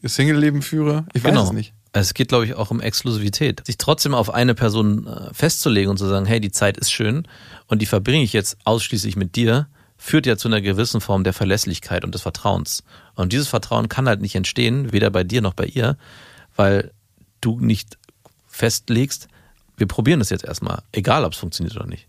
Single-Leben 0.02 0.62
führe. 0.62 1.06
Ich 1.14 1.24
weiß 1.24 1.30
genau. 1.30 1.44
es 1.44 1.52
nicht. 1.52 1.72
Es 1.96 2.12
geht, 2.12 2.28
glaube 2.28 2.44
ich, 2.44 2.54
auch 2.54 2.72
um 2.72 2.80
Exklusivität. 2.80 3.64
Sich 3.64 3.78
trotzdem 3.78 4.14
auf 4.14 4.34
eine 4.34 4.56
Person 4.56 5.06
äh, 5.06 5.32
festzulegen 5.32 5.90
und 5.90 5.96
zu 5.96 6.06
sagen, 6.06 6.26
hey, 6.26 6.40
die 6.40 6.50
Zeit 6.50 6.76
ist 6.76 6.90
schön 6.90 7.28
und 7.68 7.80
die 7.80 7.86
verbringe 7.86 8.24
ich 8.24 8.32
jetzt 8.32 8.58
ausschließlich 8.64 9.14
mit 9.14 9.36
dir, 9.36 9.68
führt 9.96 10.26
ja 10.26 10.36
zu 10.36 10.48
einer 10.48 10.60
gewissen 10.60 11.00
Form 11.00 11.22
der 11.22 11.32
Verlässlichkeit 11.32 12.04
und 12.04 12.12
des 12.12 12.22
Vertrauens. 12.22 12.82
Und 13.14 13.32
dieses 13.32 13.46
Vertrauen 13.46 13.88
kann 13.88 14.08
halt 14.08 14.20
nicht 14.20 14.34
entstehen, 14.34 14.92
weder 14.92 15.10
bei 15.10 15.22
dir 15.22 15.40
noch 15.40 15.54
bei 15.54 15.66
ihr, 15.66 15.96
weil 16.56 16.90
du 17.40 17.60
nicht 17.60 17.96
festlegst, 18.48 19.28
wir 19.76 19.86
probieren 19.86 20.18
das 20.18 20.30
jetzt 20.30 20.44
erstmal, 20.44 20.82
egal 20.90 21.24
ob 21.24 21.32
es 21.32 21.38
funktioniert 21.38 21.76
oder 21.76 21.86
nicht. 21.86 22.08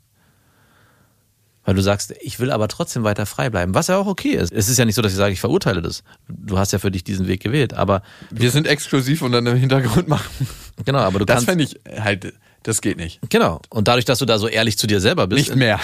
Weil 1.66 1.74
du 1.76 1.82
sagst, 1.82 2.14
ich 2.22 2.40
will 2.40 2.52
aber 2.52 2.68
trotzdem 2.68 3.04
weiter 3.04 3.26
frei 3.26 3.50
bleiben, 3.50 3.74
was 3.74 3.88
ja 3.88 3.98
auch 3.98 4.06
okay 4.08 4.30
ist. 4.36 4.52
Es 4.54 4.70
ist 4.70 4.78
ja 4.78 4.86
nicht 4.86 4.94
so, 4.96 5.02
dass 5.02 5.12
ich 5.12 5.18
sage, 5.18 5.34
ich 5.34 5.40
verurteile 5.40 5.82
das. 5.82 6.04
Du 6.30 6.58
hast 6.60 6.72
ja 6.74 6.80
für 6.80 6.92
dich 6.92 7.04
diesen 7.04 7.28
Weg 7.28 7.42
gewählt, 7.42 7.74
aber 7.74 8.04
Wir 8.30 8.52
sind 8.52 8.68
exklusiv 8.68 9.22
und 9.24 9.32
dann 9.32 9.46
im 9.48 9.58
Hintergrund 9.58 10.08
machen. 10.08 10.48
genau, 10.86 11.00
aber 11.00 11.20
du 11.20 11.26
Das 11.26 11.46
kannst 11.46 11.46
fände 11.50 11.64
ich 11.64 11.80
halt, 12.00 12.34
das 12.64 12.82
geht 12.82 12.98
nicht. 12.98 13.20
genau. 13.30 13.62
Und 13.70 13.88
dadurch, 13.88 14.06
dass 14.06 14.20
du 14.20 14.26
da 14.26 14.38
so 14.38 14.48
ehrlich 14.48 14.78
zu 14.78 14.86
dir 14.88 15.00
selber 15.02 15.26
bist, 15.28 15.50
Nicht 15.50 15.56
mehr. 15.56 15.80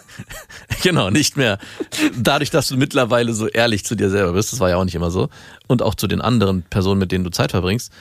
genau, 0.82 1.10
nicht 1.10 1.36
mehr. 1.36 1.58
Dadurch, 2.16 2.50
dass 2.50 2.68
du 2.68 2.76
mittlerweile 2.76 3.32
so 3.34 3.46
ehrlich 3.48 3.84
zu 3.84 3.94
dir 3.94 4.10
selber 4.10 4.32
bist, 4.32 4.52
das 4.52 4.60
war 4.60 4.70
ja 4.70 4.76
auch 4.76 4.84
nicht 4.84 4.94
immer 4.94 5.10
so, 5.10 5.28
und 5.66 5.82
auch 5.82 5.94
zu 5.94 6.06
den 6.06 6.20
anderen 6.20 6.62
Personen, 6.62 6.98
mit 6.98 7.12
denen 7.12 7.24
du 7.24 7.30
Zeit 7.30 7.50
verbringst, 7.52 7.92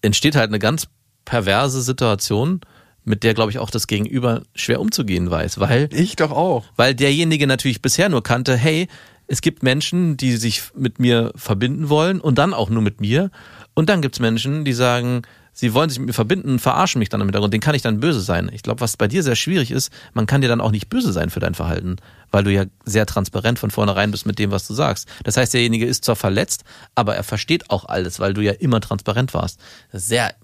entsteht 0.00 0.36
halt 0.36 0.48
eine 0.48 0.58
ganz 0.58 0.86
perverse 1.24 1.82
Situation, 1.82 2.60
mit 3.04 3.22
der, 3.22 3.34
glaube 3.34 3.50
ich, 3.50 3.58
auch 3.58 3.70
das 3.70 3.86
Gegenüber 3.86 4.42
schwer 4.54 4.80
umzugehen 4.80 5.30
weiß, 5.30 5.58
weil 5.60 5.88
Ich 5.92 6.16
doch 6.16 6.30
auch. 6.30 6.64
weil 6.76 6.94
derjenige 6.94 7.46
natürlich 7.46 7.82
bisher 7.82 8.08
nur 8.08 8.22
kannte, 8.22 8.56
hey, 8.56 8.88
es 9.26 9.40
gibt 9.40 9.62
Menschen, 9.62 10.16
die 10.16 10.36
sich 10.36 10.62
mit 10.76 10.98
mir 10.98 11.32
verbinden 11.36 11.88
wollen 11.88 12.20
und 12.20 12.38
dann 12.38 12.52
auch 12.54 12.70
nur 12.70 12.82
mit 12.82 13.00
mir. 13.00 13.30
Und 13.74 13.88
dann 13.88 14.02
gibt's 14.02 14.20
Menschen, 14.20 14.64
die 14.64 14.74
sagen, 14.74 15.22
sie 15.54 15.72
wollen 15.72 15.88
sich 15.88 15.98
mit 15.98 16.08
mir 16.08 16.12
verbinden, 16.12 16.58
verarschen 16.58 16.98
mich 16.98 17.08
dann 17.08 17.20
im 17.20 17.28
Hintergrund. 17.28 17.54
Den 17.54 17.60
kann 17.60 17.74
ich 17.74 17.82
dann 17.82 18.00
böse 18.00 18.20
sein. 18.20 18.50
Ich 18.52 18.62
glaube, 18.62 18.80
was 18.80 18.96
bei 18.96 19.08
dir 19.08 19.22
sehr 19.22 19.36
schwierig 19.36 19.70
ist, 19.70 19.90
man 20.12 20.26
kann 20.26 20.40
dir 20.42 20.48
dann 20.48 20.60
auch 20.60 20.70
nicht 20.70 20.88
böse 20.90 21.12
sein 21.12 21.30
für 21.30 21.40
dein 21.40 21.54
Verhalten, 21.54 21.96
weil 22.30 22.44
du 22.44 22.52
ja 22.52 22.64
sehr 22.84 23.06
transparent 23.06 23.58
von 23.58 23.70
vornherein 23.70 24.10
bist 24.10 24.26
mit 24.26 24.38
dem, 24.38 24.50
was 24.50 24.66
du 24.66 24.74
sagst. 24.74 25.08
Das 25.24 25.36
heißt, 25.36 25.54
derjenige 25.54 25.86
ist 25.86 26.04
zwar 26.04 26.16
verletzt, 26.16 26.64
aber 26.94 27.14
er 27.16 27.22
versteht 27.24 27.70
auch 27.70 27.86
alles, 27.86 28.20
weil 28.20 28.34
du 28.34 28.42
ja 28.42 28.52
immer 28.52 28.80
transparent 28.80 29.32
warst. 29.32 29.60
Sehr, 29.92 30.34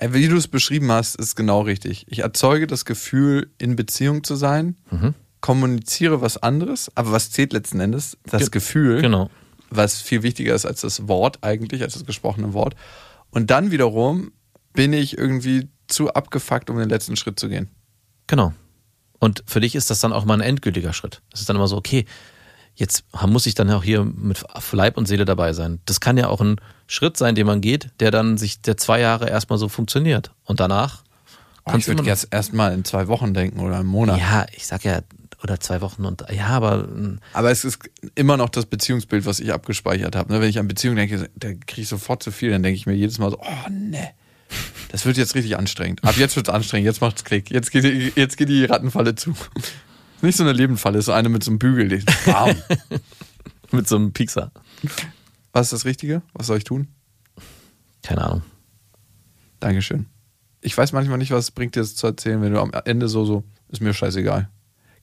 Wie 0.00 0.28
du 0.28 0.36
es 0.36 0.48
beschrieben 0.48 0.90
hast, 0.92 1.16
ist 1.16 1.34
genau 1.36 1.60
richtig. 1.62 2.06
Ich 2.08 2.20
erzeuge 2.20 2.66
das 2.66 2.84
Gefühl, 2.84 3.50
in 3.58 3.76
Beziehung 3.76 4.24
zu 4.24 4.34
sein, 4.36 4.76
kommuniziere 5.40 6.20
was 6.20 6.36
anderes, 6.42 6.90
aber 6.96 7.12
was 7.12 7.30
zählt 7.30 7.52
letzten 7.52 7.80
Endes? 7.80 8.16
Das 8.24 8.42
Ge- 8.42 8.50
Gefühl, 8.50 9.00
genau. 9.02 9.30
was 9.70 10.00
viel 10.00 10.22
wichtiger 10.22 10.54
ist 10.54 10.66
als 10.66 10.80
das 10.80 11.06
Wort 11.08 11.38
eigentlich, 11.42 11.82
als 11.82 11.94
das 11.94 12.04
gesprochene 12.04 12.52
Wort. 12.54 12.74
Und 13.30 13.50
dann 13.50 13.70
wiederum 13.70 14.32
bin 14.72 14.92
ich 14.92 15.16
irgendwie 15.16 15.68
zu 15.86 16.12
abgefuckt, 16.12 16.70
um 16.70 16.78
den 16.78 16.88
letzten 16.88 17.16
Schritt 17.16 17.38
zu 17.38 17.48
gehen. 17.48 17.68
Genau. 18.26 18.52
Und 19.20 19.42
für 19.46 19.60
dich 19.60 19.74
ist 19.74 19.90
das 19.90 20.00
dann 20.00 20.12
auch 20.12 20.24
mal 20.24 20.34
ein 20.34 20.40
endgültiger 20.40 20.92
Schritt. 20.92 21.22
Das 21.30 21.40
ist 21.40 21.48
dann 21.48 21.56
immer 21.56 21.68
so, 21.68 21.76
okay, 21.76 22.04
jetzt 22.78 23.04
muss 23.26 23.46
ich 23.46 23.54
dann 23.54 23.70
auch 23.70 23.82
hier 23.84 24.04
mit 24.04 24.42
Leib 24.72 24.96
und 24.96 25.06
Seele 25.06 25.24
dabei 25.24 25.52
sein. 25.52 25.80
Das 25.86 26.00
kann 26.00 26.16
ja 26.16 26.28
auch 26.28 26.40
ein 26.40 26.56
Schritt 26.86 27.16
sein, 27.16 27.34
den 27.34 27.46
man 27.46 27.60
geht, 27.60 27.90
der 28.00 28.10
dann 28.10 28.38
sich 28.38 28.62
der 28.62 28.76
zwei 28.76 29.00
Jahre 29.00 29.28
erstmal 29.28 29.58
so 29.58 29.68
funktioniert. 29.68 30.30
Und 30.44 30.58
danach 30.60 31.02
Oh, 31.64 31.72
kannst 31.72 31.86
ich 31.88 31.94
würde 31.94 32.08
jetzt 32.08 32.28
erstmal 32.30 32.72
in 32.72 32.84
zwei 32.84 33.08
Wochen 33.08 33.34
denken 33.34 33.60
oder 33.60 33.76
einen 33.80 33.88
Monat. 33.88 34.18
Ja, 34.18 34.46
ich 34.56 34.66
sag 34.66 34.84
ja, 34.84 35.00
oder 35.42 35.60
zwei 35.60 35.82
Wochen 35.82 36.06
und 36.06 36.24
ja, 36.34 36.46
aber 36.46 36.84
mm, 36.86 37.18
Aber 37.34 37.50
es 37.50 37.64
ist 37.64 37.78
immer 38.14 38.36
noch 38.38 38.48
das 38.48 38.64
Beziehungsbild, 38.64 39.26
was 39.26 39.38
ich 39.38 39.52
abgespeichert 39.52 40.16
habe. 40.16 40.32
ne? 40.32 40.40
Wenn 40.40 40.48
ich 40.48 40.58
an 40.58 40.66
Beziehung 40.66 40.96
denke, 40.96 41.28
da 41.36 41.48
kriege 41.48 41.82
ich 41.82 41.88
sofort 41.88 42.22
zu 42.22 42.30
viel. 42.32 42.50
Dann 42.50 42.62
denke 42.62 42.76
ich 42.76 42.86
mir 42.86 42.94
jedes 42.94 43.18
Mal 43.18 43.30
so, 43.30 43.38
oh 43.40 43.70
ne, 43.70 44.08
das 44.90 45.04
wird 45.04 45.18
jetzt 45.18 45.34
richtig 45.34 45.58
anstrengend. 45.58 46.02
Ab 46.04 46.16
jetzt 46.16 46.36
wird 46.36 46.48
es 46.48 46.54
anstrengend, 46.54 46.86
jetzt 46.86 47.02
macht's 47.02 47.22
Klick. 47.24 47.50
Jetzt 47.50 47.70
geht, 47.70 47.84
die- 47.84 48.12
jetzt 48.16 48.38
geht 48.38 48.48
die 48.48 48.64
Rattenfalle 48.64 49.14
zu. 49.14 49.34
Nicht 50.22 50.36
so 50.36 50.42
eine 50.42 50.52
Lebenfalle, 50.52 51.02
so 51.02 51.12
eine 51.12 51.28
mit 51.28 51.44
so 51.44 51.50
einem 51.50 51.58
Bügel. 51.58 52.02
Bam. 52.26 52.56
mit 53.70 53.88
so 53.88 53.96
einem 53.96 54.12
Piekser. 54.12 54.50
Was 55.52 55.66
ist 55.66 55.72
das 55.72 55.84
Richtige? 55.84 56.22
Was 56.34 56.46
soll 56.46 56.58
ich 56.58 56.64
tun? 56.64 56.88
Keine 58.02 58.24
Ahnung. 58.24 58.42
Dankeschön. 59.60 60.06
Ich 60.60 60.76
weiß 60.76 60.92
manchmal 60.92 61.18
nicht, 61.18 61.30
was 61.30 61.44
es 61.44 61.50
bringt 61.50 61.76
dir 61.76 61.80
das 61.80 61.94
zu 61.94 62.06
erzählen, 62.06 62.42
wenn 62.42 62.52
du 62.52 62.60
am 62.60 62.72
Ende 62.84 63.08
so, 63.08 63.24
so, 63.24 63.44
ist 63.68 63.80
mir 63.80 63.94
scheißegal. 63.94 64.48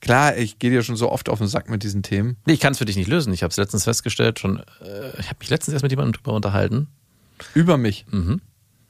Klar, 0.00 0.36
ich 0.36 0.58
gehe 0.58 0.70
dir 0.70 0.82
schon 0.82 0.96
so 0.96 1.10
oft 1.10 1.28
auf 1.28 1.38
den 1.38 1.48
Sack 1.48 1.70
mit 1.70 1.82
diesen 1.82 2.02
Themen. 2.02 2.36
Nee, 2.46 2.54
ich 2.54 2.60
kann 2.60 2.72
es 2.72 2.78
für 2.78 2.84
dich 2.84 2.96
nicht 2.96 3.08
lösen. 3.08 3.32
Ich 3.32 3.42
habe 3.42 3.50
es 3.50 3.56
letztens 3.56 3.84
festgestellt, 3.84 4.38
schon, 4.38 4.58
äh, 4.80 5.18
ich 5.18 5.28
habe 5.28 5.36
mich 5.40 5.48
letztens 5.48 5.72
erst 5.72 5.82
mit 5.82 5.92
jemandem 5.92 6.12
drüber 6.12 6.34
unterhalten, 6.34 6.88
Über 7.54 7.76
mich. 7.76 8.04
Mhm. 8.10 8.40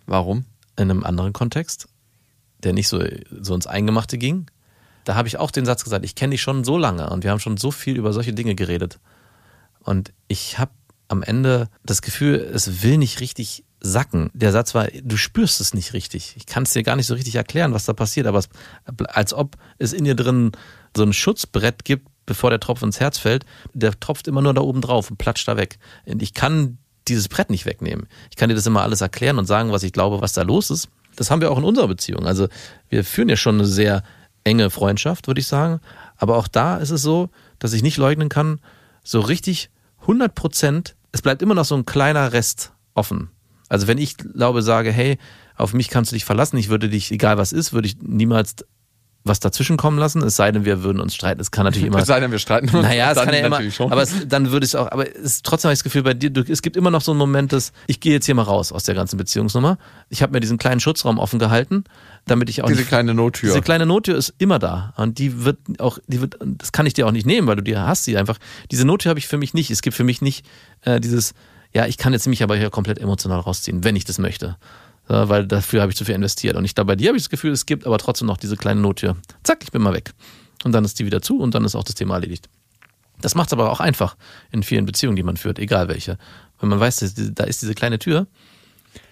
Warum? 0.07 0.45
in 0.77 0.91
einem 0.91 1.05
anderen 1.05 1.33
Kontext, 1.33 1.89
der 2.63 2.73
nicht 2.73 2.89
so, 2.89 3.03
so 3.41 3.55
ins 3.55 3.67
Eingemachte 3.67 4.19
ging. 4.19 4.47
Da 5.07 5.15
habe 5.15 5.29
ich 5.29 5.39
auch 5.39 5.53
den 5.53 5.65
Satz 5.65 5.85
gesagt, 5.85 6.05
ich 6.05 6.17
kenne 6.17 6.33
dich 6.33 6.43
schon 6.43 6.65
so 6.65 6.77
lange 6.77 7.09
und 7.11 7.23
wir 7.23 7.31
haben 7.31 7.39
schon 7.39 7.57
so 7.57 7.71
viel 7.71 7.97
über 7.97 8.13
solche 8.13 8.33
Dinge 8.33 8.57
geredet. 8.57 8.99
Und 9.79 10.13
ich 10.27 10.59
habe 10.59 10.73
am 11.07 11.23
Ende 11.23 11.69
das 11.85 12.03
Gefühl, 12.03 12.35
es 12.53 12.83
will 12.83 12.99
nicht 12.99 13.21
richtig 13.21 13.63
sacken. 13.81 14.31
Der 14.35 14.51
Satz 14.51 14.75
war, 14.75 14.89
du 14.89 15.17
spürst 15.17 15.61
es 15.61 15.75
nicht 15.75 15.93
richtig. 15.93 16.35
Ich 16.37 16.47
kann 16.47 16.65
es 16.65 16.73
dir 16.73 16.83
gar 16.83 16.97
nicht 16.97 17.07
so 17.07 17.15
richtig 17.15 17.37
erklären, 17.37 17.73
was 17.73 17.85
da 17.85 17.93
passiert, 17.93 18.27
aber 18.27 18.41
es, 18.41 18.49
als 19.07 19.33
ob 19.33 19.57
es 19.79 19.93
in 19.93 20.05
dir 20.05 20.17
drin 20.17 20.51
so 20.97 21.05
ein 21.05 21.13
Schutzbrett 21.13 21.85
gibt, 21.85 22.09
bevor 22.27 22.51
der 22.51 22.59
Tropf 22.59 22.83
ins 22.83 22.99
Herz 22.99 23.17
fällt. 23.17 23.47
Der 23.75 23.99
tropft 24.01 24.27
immer 24.27 24.43
nur 24.43 24.55
da 24.55 24.61
oben 24.61 24.81
drauf 24.81 25.09
und 25.09 25.19
platscht 25.19 25.47
da 25.47 25.57
weg. 25.57 25.79
Und 26.05 26.21
ich 26.21 26.35
kann 26.35 26.79
dieses 27.07 27.29
Brett 27.29 27.51
nicht 27.51 27.65
wegnehmen. 27.65 28.09
Ich 28.31 28.37
kann 28.37 28.49
dir 28.49 28.57
das 28.57 28.67
immer 28.67 28.83
alles 28.83 29.03
erklären 29.03 29.39
und 29.39 29.47
sagen, 29.47 29.71
was 29.71 29.85
ich 29.85 29.93
glaube, 29.93 30.21
was 30.21 30.33
da 30.33 30.43
los 30.43 30.71
ist. 30.71 30.89
Das 31.15 31.31
haben 31.31 31.41
wir 31.41 31.53
auch 31.53 31.59
in 31.59 31.65
unserer 31.65 31.87
Beziehung. 31.87 32.27
Also 32.27 32.49
wir 32.89 33.05
führen 33.05 33.29
ja 33.29 33.37
schon 33.37 33.55
eine 33.55 33.67
sehr 33.67 34.03
enge 34.47 34.71
Freundschaft, 34.71 35.27
würde 35.27 35.41
ich 35.41 35.47
sagen. 35.47 35.81
Aber 36.17 36.37
auch 36.37 36.49
da 36.49 36.77
ist 36.77 36.91
es 36.91 37.03
so, 37.03 37.31
dass 37.59 37.73
ich 37.73 37.83
nicht 37.83 37.97
leugnen 37.97 38.29
kann, 38.29 38.61
so 39.03 39.21
richtig 39.21 39.71
100 40.03 40.35
Prozent, 40.35 40.97
es 41.13 41.21
bleibt 41.21 41.43
immer 41.43 41.55
noch 41.55 41.65
so 41.65 41.75
ein 41.75 41.85
kleiner 41.85 42.33
Rest 42.33 42.73
offen. 42.95 43.31
Also 43.69 43.89
wenn 43.89 43.99
ich 43.99 44.17
glaube, 44.17 44.63
sage, 44.63 44.93
hey, 44.93 45.19
auf 45.57 45.75
mich 45.75 45.89
kannst 45.89 46.13
du 46.13 46.17
dich 46.17 46.25
verlassen, 46.25 46.57
ich 46.59 46.69
würde 46.69 46.89
dich, 46.89 47.11
egal 47.11 47.39
was 47.39 47.53
ist, 47.53 47.73
würde 47.73 47.89
ich 47.89 47.97
niemals 48.01 48.57
was 49.27 49.41
dazwischen 49.41 49.77
kommen 49.77 49.99
lassen, 49.99 50.23
es 50.23 50.37
sei 50.37 50.51
denn, 50.53 50.65
wir 50.65 50.83
würden 50.83 51.01
uns 51.01 51.15
streiten. 51.15 51.41
Es 51.41 51.51
kann 51.51 51.65
natürlich 51.65 51.87
immer. 51.87 51.99
Es 51.99 52.07
sei 52.07 52.21
denn, 52.21 52.31
wir 52.31 52.39
streiten 52.39 52.69
uns. 52.69 52.87
Naja, 52.87 53.13
es 53.13 53.19
kann 53.19 53.35
ja 53.35 53.47
immer, 53.47 53.71
schon. 53.71 53.91
aber 53.93 54.03
es, 54.03 54.29
dann 54.29 54.51
würde 54.51 54.65
ich 54.65 54.71
es 54.71 54.75
auch, 54.75 54.91
aber 54.91 55.15
es 55.17 55.43
trotzdem 55.43 55.69
habe 55.69 55.75
ich 55.75 55.81
das 55.81 55.85
Gefühl, 55.85 56.03
bei 56.03 56.15
dir, 56.15 56.31
du, 56.31 56.43
es 56.43 56.63
gibt 56.63 56.77
immer 56.77 56.91
noch 56.91 57.01
so 57.01 57.13
einen 57.13 57.19
Moment, 57.19 57.53
dass 57.53 57.73
ich 57.87 58.01
gehe 58.01 58.13
jetzt 58.13 58.27
hier 58.27 58.35
mal 58.35 58.43
raus 58.43 58.73
aus 58.73 58.85
der 58.85 58.95
ganzen 58.95 59.17
Beziehungsnummer. 59.17 59.79
Ich 60.09 60.23
habe 60.23 60.33
mir 60.33 60.41
diesen 60.41 60.59
kleinen 60.59 60.81
Schutzraum 60.81 61.19
offen 61.19 61.39
gehalten, 61.39 61.85
damit 62.27 62.49
ich 62.49 62.63
auch 62.63 62.69
Diese 62.69 62.81
nicht, 62.81 62.89
kleine 62.89 63.15
Nottür. 63.15 63.49
diese 63.49 63.63
kleine 63.63 63.87
Nottür 63.87 64.17
ist 64.17 64.35
immer 64.39 64.59
da 64.59 64.93
und 64.97 65.19
die 65.19 65.45
wird 65.45 65.59
auch, 65.79 65.99
die 66.07 66.21
wird, 66.21 66.37
das 66.41 66.73
kann 66.73 66.87
ich 66.87 66.95
dir 66.95 67.07
auch 67.07 67.13
nicht 67.13 67.27
nehmen, 67.27 67.47
weil 67.47 67.57
du 67.57 67.63
die 67.63 67.77
hast 67.77 68.05
sie 68.05 68.17
einfach. 68.17 68.39
Diese 68.71 68.85
Nottür 68.85 69.11
habe 69.11 69.19
ich 69.19 69.29
für 69.29 69.39
mich 69.39 69.55
nicht. 69.55 69.71
Es 69.71 69.83
gibt 69.83 69.97
für 69.97 70.05
mich 70.05 70.23
nicht 70.23 70.47
äh, 70.83 71.01
dieses, 71.01 71.35
ja, 71.73 71.87
ich 71.87 71.99
kann 71.99 72.13
jetzt 72.13 72.27
mich 72.27 72.43
aber 72.43 72.57
hier 72.57 72.71
komplett 72.71 72.99
emotional 72.99 73.41
rausziehen, 73.41 73.85
wenn 73.85 73.97
ich 73.97 74.05
das 74.05 74.19
möchte. 74.19 74.57
Ja, 75.09 75.29
weil 75.29 75.47
dafür 75.47 75.83
habe 75.83 75.93
ich 75.93 75.97
zu 75.97 76.05
viel 76.05 76.15
investiert. 76.15 76.57
Und 76.57 76.65
ich 76.65 76.75
glaube, 76.75 76.89
bei 76.89 76.97
dir 76.97 77.09
habe 77.09 77.17
ich 77.17 77.23
das 77.23 77.31
Gefühl, 77.31 77.53
es 77.53 77.67
gibt 77.67 77.87
aber 77.87 77.99
trotzdem 77.99 78.27
noch 78.27 78.37
diese 78.37 78.57
kleine 78.57 78.81
Nottür. 78.81 79.17
Zack, 79.45 79.63
ich 79.63 79.71
bin 79.71 79.83
mal 79.83 79.95
weg. 79.95 80.13
Und 80.65 80.73
dann 80.73 80.85
ist 80.85 80.99
die 80.99 81.07
wieder 81.07 81.23
zu 81.23 81.39
und 81.39 81.55
dann 81.55 81.65
ist 81.65 81.77
auch 81.77 81.85
das 81.85 81.95
Thema 81.95 82.15
erledigt. 82.15 82.49
Das 83.21 83.35
macht 83.35 83.49
es 83.49 83.53
aber 83.53 83.71
auch 83.71 83.81
einfach 83.81 84.17
in 84.51 84.63
vielen 84.63 84.85
Beziehungen, 84.85 85.17
die 85.17 85.23
man 85.23 85.37
führt, 85.37 85.59
egal 85.59 85.89
welche. 85.89 86.19
Wenn 86.61 86.69
man 86.69 86.81
weiß, 86.81 87.15
da 87.35 87.45
ist 87.45 87.63
diese 87.63 87.75
kleine 87.75 87.99
Tür, 87.99 88.27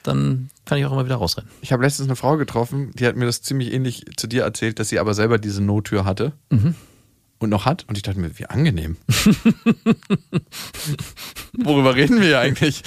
dann 0.03 0.51
kann 0.65 0.79
ich 0.79 0.87
auch 0.87 0.93
immer 0.93 1.05
wieder 1.05 1.17
rausrennen. 1.17 1.51
Ich 1.63 1.73
habe 1.73 1.83
letztens 1.83 2.09
eine 2.09 2.17
Frau 2.17 2.37
getroffen, 2.37 2.93
die 2.95 3.07
hat 3.07 3.17
mir 3.17 3.27
das 3.27 3.43
ziemlich 3.43 3.73
ähnlich 3.73 4.05
zu 4.17 4.27
dir 4.27 4.43
erzählt, 4.43 4.79
dass 4.79 4.89
sie 4.89 4.99
aber 4.99 5.15
selber 5.15 5.39
diese 5.39 5.63
Nottür 5.63 6.05
hatte 6.05 6.33
und 7.39 7.51
noch 7.51 7.67
hat. 7.67 7.85
Und 7.89 7.97
ich 7.97 8.03
dachte 8.03 8.19
mir, 8.19 8.39
wie 8.39 8.47
angenehm. 8.47 8.97
Worüber 11.53 11.95
reden 11.95 12.21
wir 12.21 12.41
eigentlich? 12.41 12.83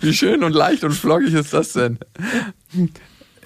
Wie 0.00 0.12
schön 0.12 0.44
und 0.44 0.52
leicht 0.52 0.84
und 0.84 0.92
flockig 0.92 1.34
ist 1.34 1.52
das 1.52 1.72
denn? 1.72 1.98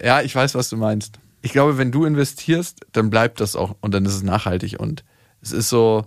Ja, 0.03 0.20
ich 0.22 0.35
weiß, 0.35 0.55
was 0.55 0.68
du 0.68 0.76
meinst. 0.76 1.18
Ich 1.43 1.53
glaube, 1.53 1.79
wenn 1.79 1.93
du 1.93 2.05
investierst, 2.05 2.81
dann 2.93 3.11
bleibt 3.11 3.41
das 3.41 3.57
auch 3.57 3.76
und 3.81 3.95
dann 3.95 4.05
ist 4.05 4.14
es 4.14 4.22
nachhaltig. 4.22 4.79
Und 4.79 5.05
es 5.41 5.53
ist 5.53 5.68
so, 5.68 6.07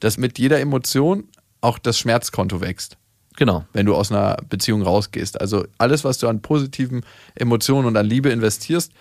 dass 0.00 0.18
mit 0.18 0.38
jeder 0.38 0.60
Emotion 0.60 1.28
auch 1.60 1.78
das 1.78 1.98
Schmerzkonto 1.98 2.60
wächst 2.60 2.98
Genau. 3.36 3.64
wenn 3.72 3.86
du 3.86 3.94
aus 3.94 4.12
einer 4.12 4.36
Beziehung 4.48 4.82
rausgehst. 4.82 5.40
Also 5.40 5.66
alles, 5.78 6.04
was 6.04 6.18
du 6.18 6.28
an 6.28 6.40
positiven 6.40 7.04
Emotionen 7.34 7.86
und 7.86 7.96
an 7.96 8.06
Liebe 8.06 8.30
investierst, 8.30 8.92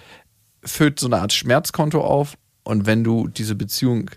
füllt 0.63 0.99
so 0.99 1.07
eine 1.07 1.19
Art 1.19 1.33
Schmerzkonto 1.33 2.01
auf. 2.01 2.35
Und 2.63 2.85
wenn 2.85 3.03
du 3.03 3.27
diese 3.27 3.55
Beziehung 3.55 4.09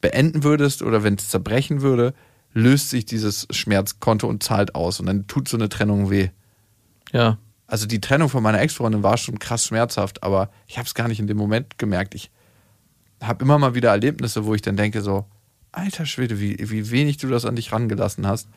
beenden 0.00 0.42
würdest 0.42 0.82
oder 0.82 1.04
wenn 1.04 1.14
es 1.14 1.28
zerbrechen 1.28 1.82
würde, 1.82 2.14
löst 2.52 2.90
sich 2.90 3.04
dieses 3.04 3.46
Schmerzkonto 3.50 4.26
und 4.26 4.42
zahlt 4.42 4.74
aus. 4.74 5.00
Und 5.00 5.06
dann 5.06 5.26
tut 5.26 5.48
so 5.48 5.56
eine 5.56 5.68
Trennung 5.68 6.10
weh. 6.10 6.30
Ja. 7.12 7.38
Also 7.66 7.86
die 7.86 8.00
Trennung 8.00 8.28
von 8.28 8.42
meiner 8.42 8.60
Ex-Freundin 8.60 9.02
war 9.02 9.16
schon 9.16 9.38
krass 9.38 9.64
schmerzhaft, 9.66 10.22
aber 10.22 10.50
ich 10.66 10.78
habe 10.78 10.86
es 10.86 10.94
gar 10.94 11.06
nicht 11.06 11.20
in 11.20 11.28
dem 11.28 11.36
Moment 11.36 11.78
gemerkt. 11.78 12.14
Ich 12.14 12.30
habe 13.22 13.44
immer 13.44 13.58
mal 13.58 13.74
wieder 13.74 13.90
Erlebnisse, 13.90 14.44
wo 14.44 14.54
ich 14.54 14.62
dann 14.62 14.76
denke 14.76 15.02
so, 15.02 15.26
alter 15.70 16.04
Schwede, 16.06 16.40
wie, 16.40 16.56
wie 16.70 16.90
wenig 16.90 17.18
du 17.18 17.28
das 17.28 17.44
an 17.44 17.54
dich 17.54 17.72
rangelassen 17.72 18.26
hast 18.26 18.48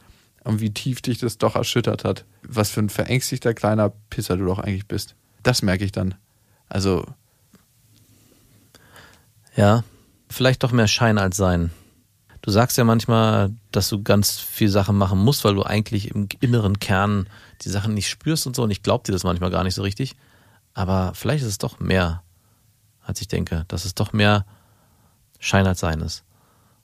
und 0.44 0.62
wie 0.62 0.72
tief 0.72 1.02
dich 1.02 1.20
das 1.20 1.38
doch 1.38 1.56
erschüttert 1.56 2.04
hat. 2.04 2.26
Was 2.42 2.72
für 2.72 2.80
ein 2.80 2.90
verängstigter 2.90 3.54
kleiner 3.54 3.94
Pisser 4.10 4.36
du 4.36 4.46
doch 4.46 4.60
eigentlich 4.60 4.88
bist. 4.88 5.16
Das 5.44 5.62
merke 5.62 5.86
ich 5.86 5.92
dann. 5.92 6.16
Also, 6.68 7.06
Ja. 9.56 9.84
Vielleicht 10.30 10.64
doch 10.64 10.72
mehr 10.72 10.88
Schein 10.88 11.20
als 11.20 11.38
Sein. 11.38 11.70
Du 12.44 12.52
sagst 12.52 12.78
ja 12.78 12.84
manchmal, 12.84 13.52
dass 13.72 13.88
du 13.88 14.04
ganz 14.04 14.38
viel 14.38 14.68
Sachen 14.68 14.98
machen 14.98 15.18
musst, 15.18 15.46
weil 15.46 15.56
du 15.56 15.64
eigentlich 15.64 16.12
im 16.12 16.28
inneren 16.42 16.78
Kern 16.78 17.30
die 17.62 17.70
Sachen 17.70 17.94
nicht 17.94 18.10
spürst 18.10 18.46
und 18.46 18.54
so. 18.54 18.64
Und 18.64 18.70
ich 18.70 18.84
glaube 18.84 19.06
dir 19.06 19.14
das 19.14 19.24
manchmal 19.24 19.50
gar 19.50 19.64
nicht 19.64 19.76
so 19.76 19.82
richtig. 19.82 20.18
Aber 20.74 21.14
vielleicht 21.16 21.44
ist 21.44 21.50
es 21.50 21.58
doch 21.58 21.80
mehr, 21.80 22.22
als 23.02 23.22
ich 23.22 23.30
denke, 23.30 23.64
dass 23.70 23.86
es 23.86 23.96
doch 23.96 24.12
mehr 24.12 24.46
Schein 25.40 25.66
als 25.66 25.80
Sein 25.80 26.02
ist. 26.02 26.26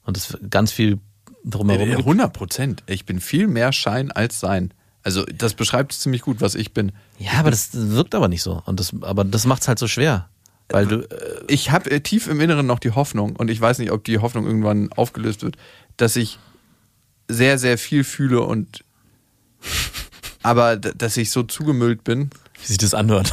Und 0.06 0.16
es 0.16 0.38
ganz 0.48 0.72
viel 0.72 0.98
drumherum 1.44 1.90
gibt. 1.90 1.98
100 1.98 2.32
Prozent. 2.32 2.82
Ich 2.86 3.04
bin 3.04 3.20
viel 3.20 3.46
mehr 3.46 3.74
Schein 3.74 4.10
als 4.10 4.40
Sein. 4.40 4.72
Also 5.02 5.26
das 5.26 5.52
beschreibt 5.52 5.92
ziemlich 5.92 6.22
gut, 6.22 6.40
was 6.40 6.54
ich 6.54 6.72
bin. 6.72 6.92
Ja, 7.18 7.32
aber 7.32 7.50
das 7.50 7.68
wirkt 7.72 8.14
aber 8.14 8.28
nicht 8.28 8.42
so. 8.42 8.62
Und 8.64 8.80
das, 8.80 8.94
aber 9.02 9.24
das 9.24 9.44
macht 9.44 9.60
es 9.60 9.68
halt 9.68 9.78
so 9.78 9.88
schwer. 9.88 10.29
Weil 10.70 10.86
du, 10.86 10.96
äh, 11.00 11.44
Ich 11.48 11.70
habe 11.70 11.90
äh, 11.90 12.00
tief 12.00 12.26
im 12.28 12.40
Inneren 12.40 12.66
noch 12.66 12.78
die 12.78 12.92
Hoffnung, 12.92 13.36
und 13.36 13.50
ich 13.50 13.60
weiß 13.60 13.78
nicht, 13.78 13.90
ob 13.90 14.04
die 14.04 14.18
Hoffnung 14.18 14.46
irgendwann 14.46 14.92
aufgelöst 14.92 15.42
wird, 15.42 15.56
dass 15.96 16.16
ich 16.16 16.38
sehr, 17.28 17.58
sehr 17.58 17.78
viel 17.78 18.04
fühle 18.04 18.40
und 18.42 18.84
aber 20.42 20.76
dass 20.76 21.16
ich 21.16 21.30
so 21.30 21.42
zugemüllt 21.42 22.04
bin. 22.04 22.30
wie 22.60 22.66
sich 22.66 22.78
das 22.78 22.94
anhört. 22.94 23.32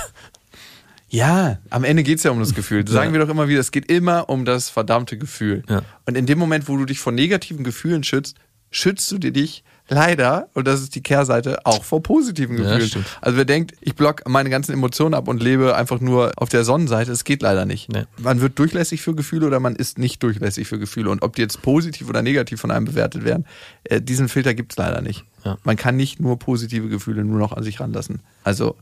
Ja, 1.09 1.59
am 1.69 1.83
Ende 1.85 2.03
geht's 2.03 2.23
ja 2.23 2.31
um 2.31 2.39
das 2.39 2.53
Gefühl. 2.53 2.87
Sagen 2.89 3.13
wir 3.13 3.19
doch 3.19 3.29
immer 3.29 3.47
wieder, 3.47 3.61
es 3.61 3.71
geht 3.71 3.89
immer 3.89 4.29
um 4.29 4.43
das 4.43 4.69
verdammte 4.69 5.17
Gefühl. 5.17 5.63
Ja. 5.69 5.81
Und 6.05 6.17
in 6.17 6.25
dem 6.25 6.37
Moment, 6.37 6.67
wo 6.67 6.75
du 6.75 6.85
dich 6.85 6.99
vor 6.99 7.13
negativen 7.13 7.63
Gefühlen 7.63 8.03
schützt, 8.03 8.35
schützt 8.71 9.09
du 9.11 9.17
dir 9.17 9.31
dich 9.31 9.63
leider, 9.89 10.49
und 10.53 10.67
das 10.67 10.81
ist 10.81 10.95
die 10.95 11.01
Kehrseite, 11.01 11.65
auch 11.65 11.81
vor 11.83 12.03
positiven 12.03 12.57
Ja, 12.57 12.63
Gefühlen. 12.63 12.87
stimmt. 12.89 13.05
also 13.21 13.37
wer 13.37 13.45
denkt, 13.45 13.71
ich 13.79 13.95
block 13.95 14.27
meine 14.27 14.49
ganzen 14.49 14.73
Emotionen 14.73 15.13
ab 15.13 15.29
und 15.29 15.41
lebe 15.41 15.75
einfach 15.77 16.01
nur 16.01 16.33
auf 16.35 16.49
der 16.49 16.65
Sonnenseite, 16.65 17.11
es 17.13 17.23
geht 17.23 17.41
leider 17.41 17.65
nicht. 17.65 17.87
Nee. 17.89 18.03
Man 18.17 18.41
wird 18.41 18.59
durchlässig 18.59 19.01
für 19.01 19.15
Gefühle 19.15 19.47
oder 19.47 19.61
man 19.61 19.75
ist 19.77 19.97
nicht 19.97 20.21
durchlässig 20.23 20.67
für 20.67 20.77
Gefühle. 20.77 21.09
Und 21.09 21.21
ob 21.21 21.37
die 21.37 21.41
jetzt 21.41 21.61
positiv 21.61 22.09
oder 22.09 22.21
negativ 22.21 22.59
von 22.59 22.69
einem 22.71 22.83
bewertet 22.85 23.23
werden, 23.23 23.45
äh, 23.85 24.01
diesen 24.01 24.27
Filter 24.27 24.53
gibt's 24.53 24.75
leider 24.75 25.01
nicht. 25.01 25.23
Ja. 25.45 25.57
Man 25.63 25.77
kann 25.77 25.95
nicht 25.95 26.19
nur 26.19 26.37
positive 26.37 26.89
Gefühle 26.89 27.23
nur 27.23 27.39
noch 27.39 27.53
an 27.53 27.63
sich 27.63 27.79
ranlassen. 27.79 28.19
Also 28.43 28.75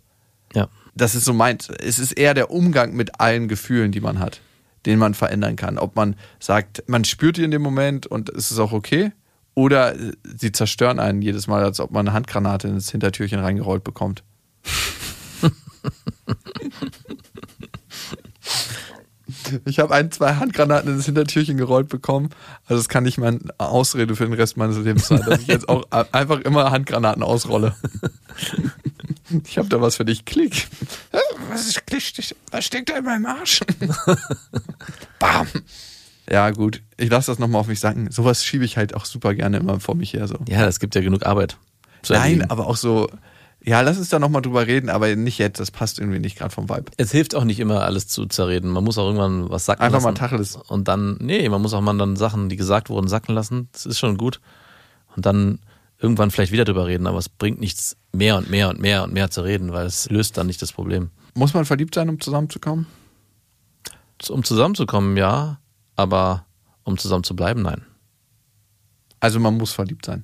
Ja. 0.55 0.69
das 0.95 1.13
ist 1.13 1.25
so 1.25 1.33
meint. 1.33 1.69
Es 1.83 1.99
ist 1.99 2.13
eher 2.13 2.33
der 2.33 2.49
Umgang 2.49 2.95
mit 2.95 3.19
allen 3.19 3.47
Gefühlen, 3.47 3.91
die 3.91 4.01
man 4.01 4.17
hat, 4.17 4.41
den 4.87 4.97
man 4.97 5.13
verändern 5.13 5.55
kann. 5.55 5.77
Ob 5.77 5.95
man 5.95 6.15
sagt, 6.39 6.83
man 6.87 7.05
spürt 7.05 7.37
die 7.37 7.43
in 7.43 7.51
dem 7.51 7.61
Moment 7.61 8.07
und 8.07 8.29
es 8.29 8.49
ist 8.49 8.57
auch 8.57 8.71
okay, 8.71 9.11
oder 9.55 9.95
äh, 9.95 10.11
sie 10.37 10.51
zerstören 10.51 10.99
einen 10.99 11.21
jedes 11.21 11.47
Mal, 11.47 11.63
als 11.63 11.79
ob 11.79 11.91
man 11.91 12.07
eine 12.07 12.13
Handgranate 12.13 12.67
ins 12.67 12.91
Hintertürchen 12.91 13.39
reingerollt 13.39 13.83
bekommt. 13.83 14.23
Ich 19.65 19.79
habe 19.79 19.93
ein, 19.93 20.11
zwei 20.11 20.35
Handgranaten 20.35 20.93
ins 20.93 21.05
Hintertürchen 21.05 21.57
gerollt 21.57 21.89
bekommen. 21.89 22.29
Also 22.65 22.81
das 22.81 22.89
kann 22.89 23.03
nicht 23.03 23.17
meine 23.17 23.39
Ausrede 23.57 24.15
für 24.15 24.25
den 24.25 24.33
Rest 24.33 24.57
meines 24.57 24.77
Lebens 24.77 25.07
sein, 25.07 25.21
dass 25.25 25.41
ich 25.41 25.47
jetzt 25.47 25.69
auch 25.69 25.83
einfach 25.91 26.39
immer 26.41 26.71
Handgranaten 26.71 27.23
ausrolle. 27.23 27.75
Ich 29.43 29.57
habe 29.57 29.67
da 29.67 29.81
was 29.81 29.95
für 29.95 30.05
dich. 30.05 30.23
Klick. 30.25 30.67
Was, 31.49 31.67
ist, 31.67 31.87
klick, 31.87 32.03
was 32.51 32.65
steckt 32.65 32.89
da 32.89 32.97
in 32.97 33.05
meinem 33.05 33.25
Arsch? 33.25 33.59
Bam. 35.19 35.47
Ja, 36.29 36.49
gut. 36.51 36.81
Ich 36.97 37.09
lasse 37.09 37.31
das 37.31 37.39
nochmal 37.39 37.61
auf 37.61 37.67
mich 37.67 37.79
sagen. 37.79 38.09
Sowas 38.11 38.43
schiebe 38.43 38.65
ich 38.65 38.77
halt 38.77 38.95
auch 38.95 39.05
super 39.05 39.33
gerne 39.33 39.57
immer 39.57 39.79
vor 39.79 39.95
mich 39.95 40.13
her. 40.13 40.27
So. 40.27 40.37
Ja, 40.47 40.65
es 40.65 40.79
gibt 40.79 40.95
ja 40.95 41.01
genug 41.01 41.25
Arbeit. 41.25 41.57
Nein, 42.09 42.49
aber 42.49 42.67
auch 42.67 42.77
so. 42.77 43.09
Ja, 43.63 43.81
lass 43.81 43.97
uns 43.97 44.09
da 44.09 44.19
nochmal 44.19 44.43
drüber 44.43 44.67
reden, 44.67 44.89
aber 44.89 45.15
nicht 45.15 45.39
jetzt. 45.39 45.59
Das 45.59 45.71
passt 45.71 45.97
irgendwie 45.97 46.19
nicht 46.19 46.37
gerade 46.37 46.53
vom 46.53 46.69
Vibe. 46.69 46.91
Es 46.97 47.11
hilft 47.11 47.33
auch 47.33 47.45
nicht 47.45 47.59
immer, 47.59 47.81
alles 47.81 48.07
zu 48.07 48.27
zerreden. 48.27 48.69
Man 48.69 48.83
muss 48.83 48.97
auch 48.99 49.05
irgendwann 49.05 49.49
was 49.49 49.65
sacken 49.65 49.81
Einfach 49.81 50.01
mal 50.01 50.09
lassen. 50.09 50.19
Tacheles. 50.19 50.55
Und 50.55 50.87
dann, 50.87 51.17
nee, 51.19 51.49
man 51.49 51.61
muss 51.61 51.73
auch 51.73 51.81
mal 51.81 51.97
dann 51.97 52.15
Sachen, 52.15 52.49
die 52.49 52.57
gesagt 52.57 52.89
wurden, 52.89 53.07
sacken 53.07 53.33
lassen. 53.33 53.69
Das 53.71 53.87
ist 53.87 53.97
schon 53.97 54.17
gut. 54.17 54.39
Und 55.15 55.25
dann 55.25 55.59
irgendwann 55.99 56.29
vielleicht 56.29 56.51
wieder 56.51 56.65
drüber 56.65 56.85
reden, 56.85 57.07
aber 57.07 57.17
es 57.17 57.29
bringt 57.29 57.59
nichts 57.59 57.97
mehr 58.13 58.37
und 58.37 58.49
mehr 58.49 58.69
und 58.69 58.79
mehr 58.79 59.03
und 59.03 59.13
mehr 59.13 59.31
zu 59.31 59.41
reden, 59.41 59.73
weil 59.73 59.85
es 59.85 60.09
löst 60.09 60.37
dann 60.37 60.47
nicht 60.47 60.61
das 60.61 60.71
Problem. 60.71 61.09
Muss 61.33 61.53
man 61.53 61.65
verliebt 61.65 61.95
sein, 61.95 62.09
um 62.09 62.19
zusammenzukommen? 62.19 62.85
Um 64.29 64.43
zusammenzukommen, 64.43 65.17
ja, 65.17 65.59
aber 65.95 66.45
um 66.83 66.97
zusammen 66.97 67.23
zu 67.23 67.35
bleiben, 67.35 67.61
nein. 67.61 67.85
Also 69.19 69.39
man 69.39 69.57
muss 69.57 69.71
verliebt 69.71 70.05
sein. 70.05 70.23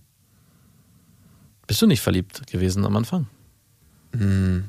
Bist 1.68 1.82
du 1.82 1.88
nicht 1.88 2.02
verliebt 2.02 2.46
gewesen 2.48 2.86
am 2.86 2.96
Anfang? 2.96 3.28
Hm. 4.16 4.66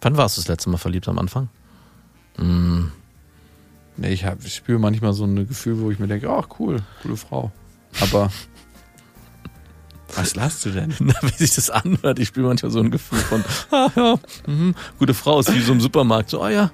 Wann 0.00 0.16
warst 0.16 0.36
du 0.36 0.40
das 0.40 0.48
letzte 0.48 0.70
Mal 0.70 0.78
verliebt 0.78 1.08
am 1.08 1.18
Anfang? 1.18 1.48
Nee, 3.96 4.12
ich, 4.12 4.24
hab, 4.24 4.44
ich 4.44 4.54
spüre 4.54 4.78
manchmal 4.78 5.12
so 5.12 5.24
ein 5.24 5.46
Gefühl, 5.46 5.78
wo 5.80 5.90
ich 5.90 5.98
mir 5.98 6.08
denke, 6.08 6.28
ach 6.28 6.48
cool, 6.58 6.82
coole 7.02 7.16
Frau. 7.16 7.52
Aber 8.00 8.30
was 10.16 10.34
lachst 10.34 10.64
du 10.64 10.70
denn? 10.70 10.94
Na, 10.98 11.14
wie 11.22 11.28
sich 11.28 11.54
das 11.54 11.70
anhört, 11.70 12.18
ich 12.18 12.28
spüre 12.28 12.48
manchmal 12.48 12.72
so 12.72 12.80
ein 12.80 12.90
Gefühl 12.90 13.20
von, 13.20 13.44
ah 13.70 13.90
ja, 13.94 14.18
mhm, 14.46 14.74
gute 14.98 15.14
Frau 15.14 15.40
ist 15.40 15.54
wie 15.54 15.60
so 15.60 15.72
im 15.72 15.80
Supermarkt, 15.80 16.30
so, 16.30 16.42
ah 16.42 16.50
ja, 16.50 16.70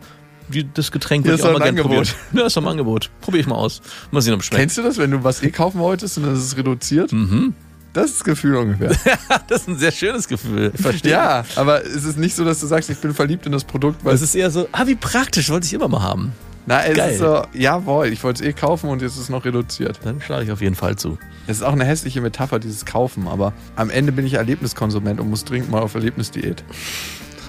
das 0.74 0.90
Getränk 0.92 1.24
würde 1.24 1.34
ist 1.34 1.40
ich 1.40 1.46
auch 1.46 1.53
mal 1.53 1.59
ein 1.66 1.74
gerne 1.76 1.82
probieren. 1.82 2.01
Angebot. 2.07 2.16
Ja, 2.40 2.46
ist 2.46 2.59
ein 2.59 2.66
Angebot. 2.66 3.11
Probier 3.20 3.40
ich 3.40 3.46
mal 3.46 3.57
aus. 3.57 3.80
Mal 4.11 4.20
sehen, 4.20 4.34
ob 4.34 4.40
es 4.40 4.46
schmeckt. 4.46 4.61
Kennst 4.61 4.78
du 4.78 4.82
das, 4.82 4.98
wenn 4.98 5.11
du 5.11 5.24
was 5.24 5.42
eh 5.42 5.51
kaufen 5.51 5.78
wolltest 5.80 6.18
und 6.18 6.24
dann 6.24 6.34
ist 6.34 6.44
es 6.44 6.57
reduziert? 6.57 7.12
Mhm. 7.12 7.55
Das 7.92 8.07
ist 8.07 8.16
das 8.20 8.24
Gefühl 8.24 8.55
ungefähr. 8.57 8.90
Das 9.48 9.62
ist 9.62 9.68
ein 9.68 9.78
sehr 9.78 9.90
schönes 9.90 10.28
Gefühl. 10.28 10.70
Ich 10.74 10.80
verstehe. 10.80 11.11
ja, 11.12 11.44
aber 11.57 11.84
es 11.84 12.05
ist 12.05 12.18
nicht 12.18 12.36
so, 12.36 12.44
dass 12.44 12.61
du 12.61 12.66
sagst, 12.66 12.88
ich 12.88 12.98
bin 12.98 13.12
verliebt 13.14 13.46
in 13.46 13.53
das 13.53 13.64
Produkt, 13.64 14.05
weil 14.05 14.14
Es 14.14 14.22
ist 14.22 14.34
eher 14.36 14.51
so, 14.51 14.68
ah, 14.70 14.86
wie 14.86 14.94
praktisch, 14.94 15.51
wollte 15.51 15.66
ich 15.66 15.72
immer 15.72 15.88
mal 15.88 16.03
haben. 16.03 16.32
Na, 16.66 16.84
es 16.84 16.96
Geil. 16.96 17.12
ist 17.12 17.18
so, 17.18 17.42
jawohl, 17.53 18.07
ich 18.09 18.22
wollte 18.22 18.44
es 18.44 18.48
eh 18.48 18.53
kaufen 18.53 18.90
und 18.90 19.03
jetzt 19.03 19.14
ist 19.16 19.22
es 19.22 19.28
noch 19.28 19.44
reduziert. 19.44 19.98
Dann 20.05 20.20
schlage 20.20 20.44
ich 20.44 20.53
auf 20.53 20.61
jeden 20.61 20.76
Fall 20.76 20.94
zu. 20.94 21.18
Es 21.48 21.57
ist 21.57 21.62
auch 21.64 21.72
eine 21.72 21.84
hässliche 21.84 22.20
Metapher, 22.20 22.61
dieses 22.61 22.84
Kaufen, 22.84 23.26
aber 23.26 23.55
am 23.74 23.90
Ende 23.90 24.12
bin 24.12 24.24
ich 24.24 24.34
Erlebniskonsument 24.34 25.18
und 25.18 25.28
muss 25.30 25.44
dringend 25.44 25.70
mal 25.70 25.80
auf 25.80 25.94
Erlebnisdiät. 25.94 26.62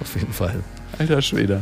Auf 0.01 0.15
jeden 0.15 0.33
Fall. 0.33 0.63
Alter 0.97 1.21
Schwede. 1.21 1.61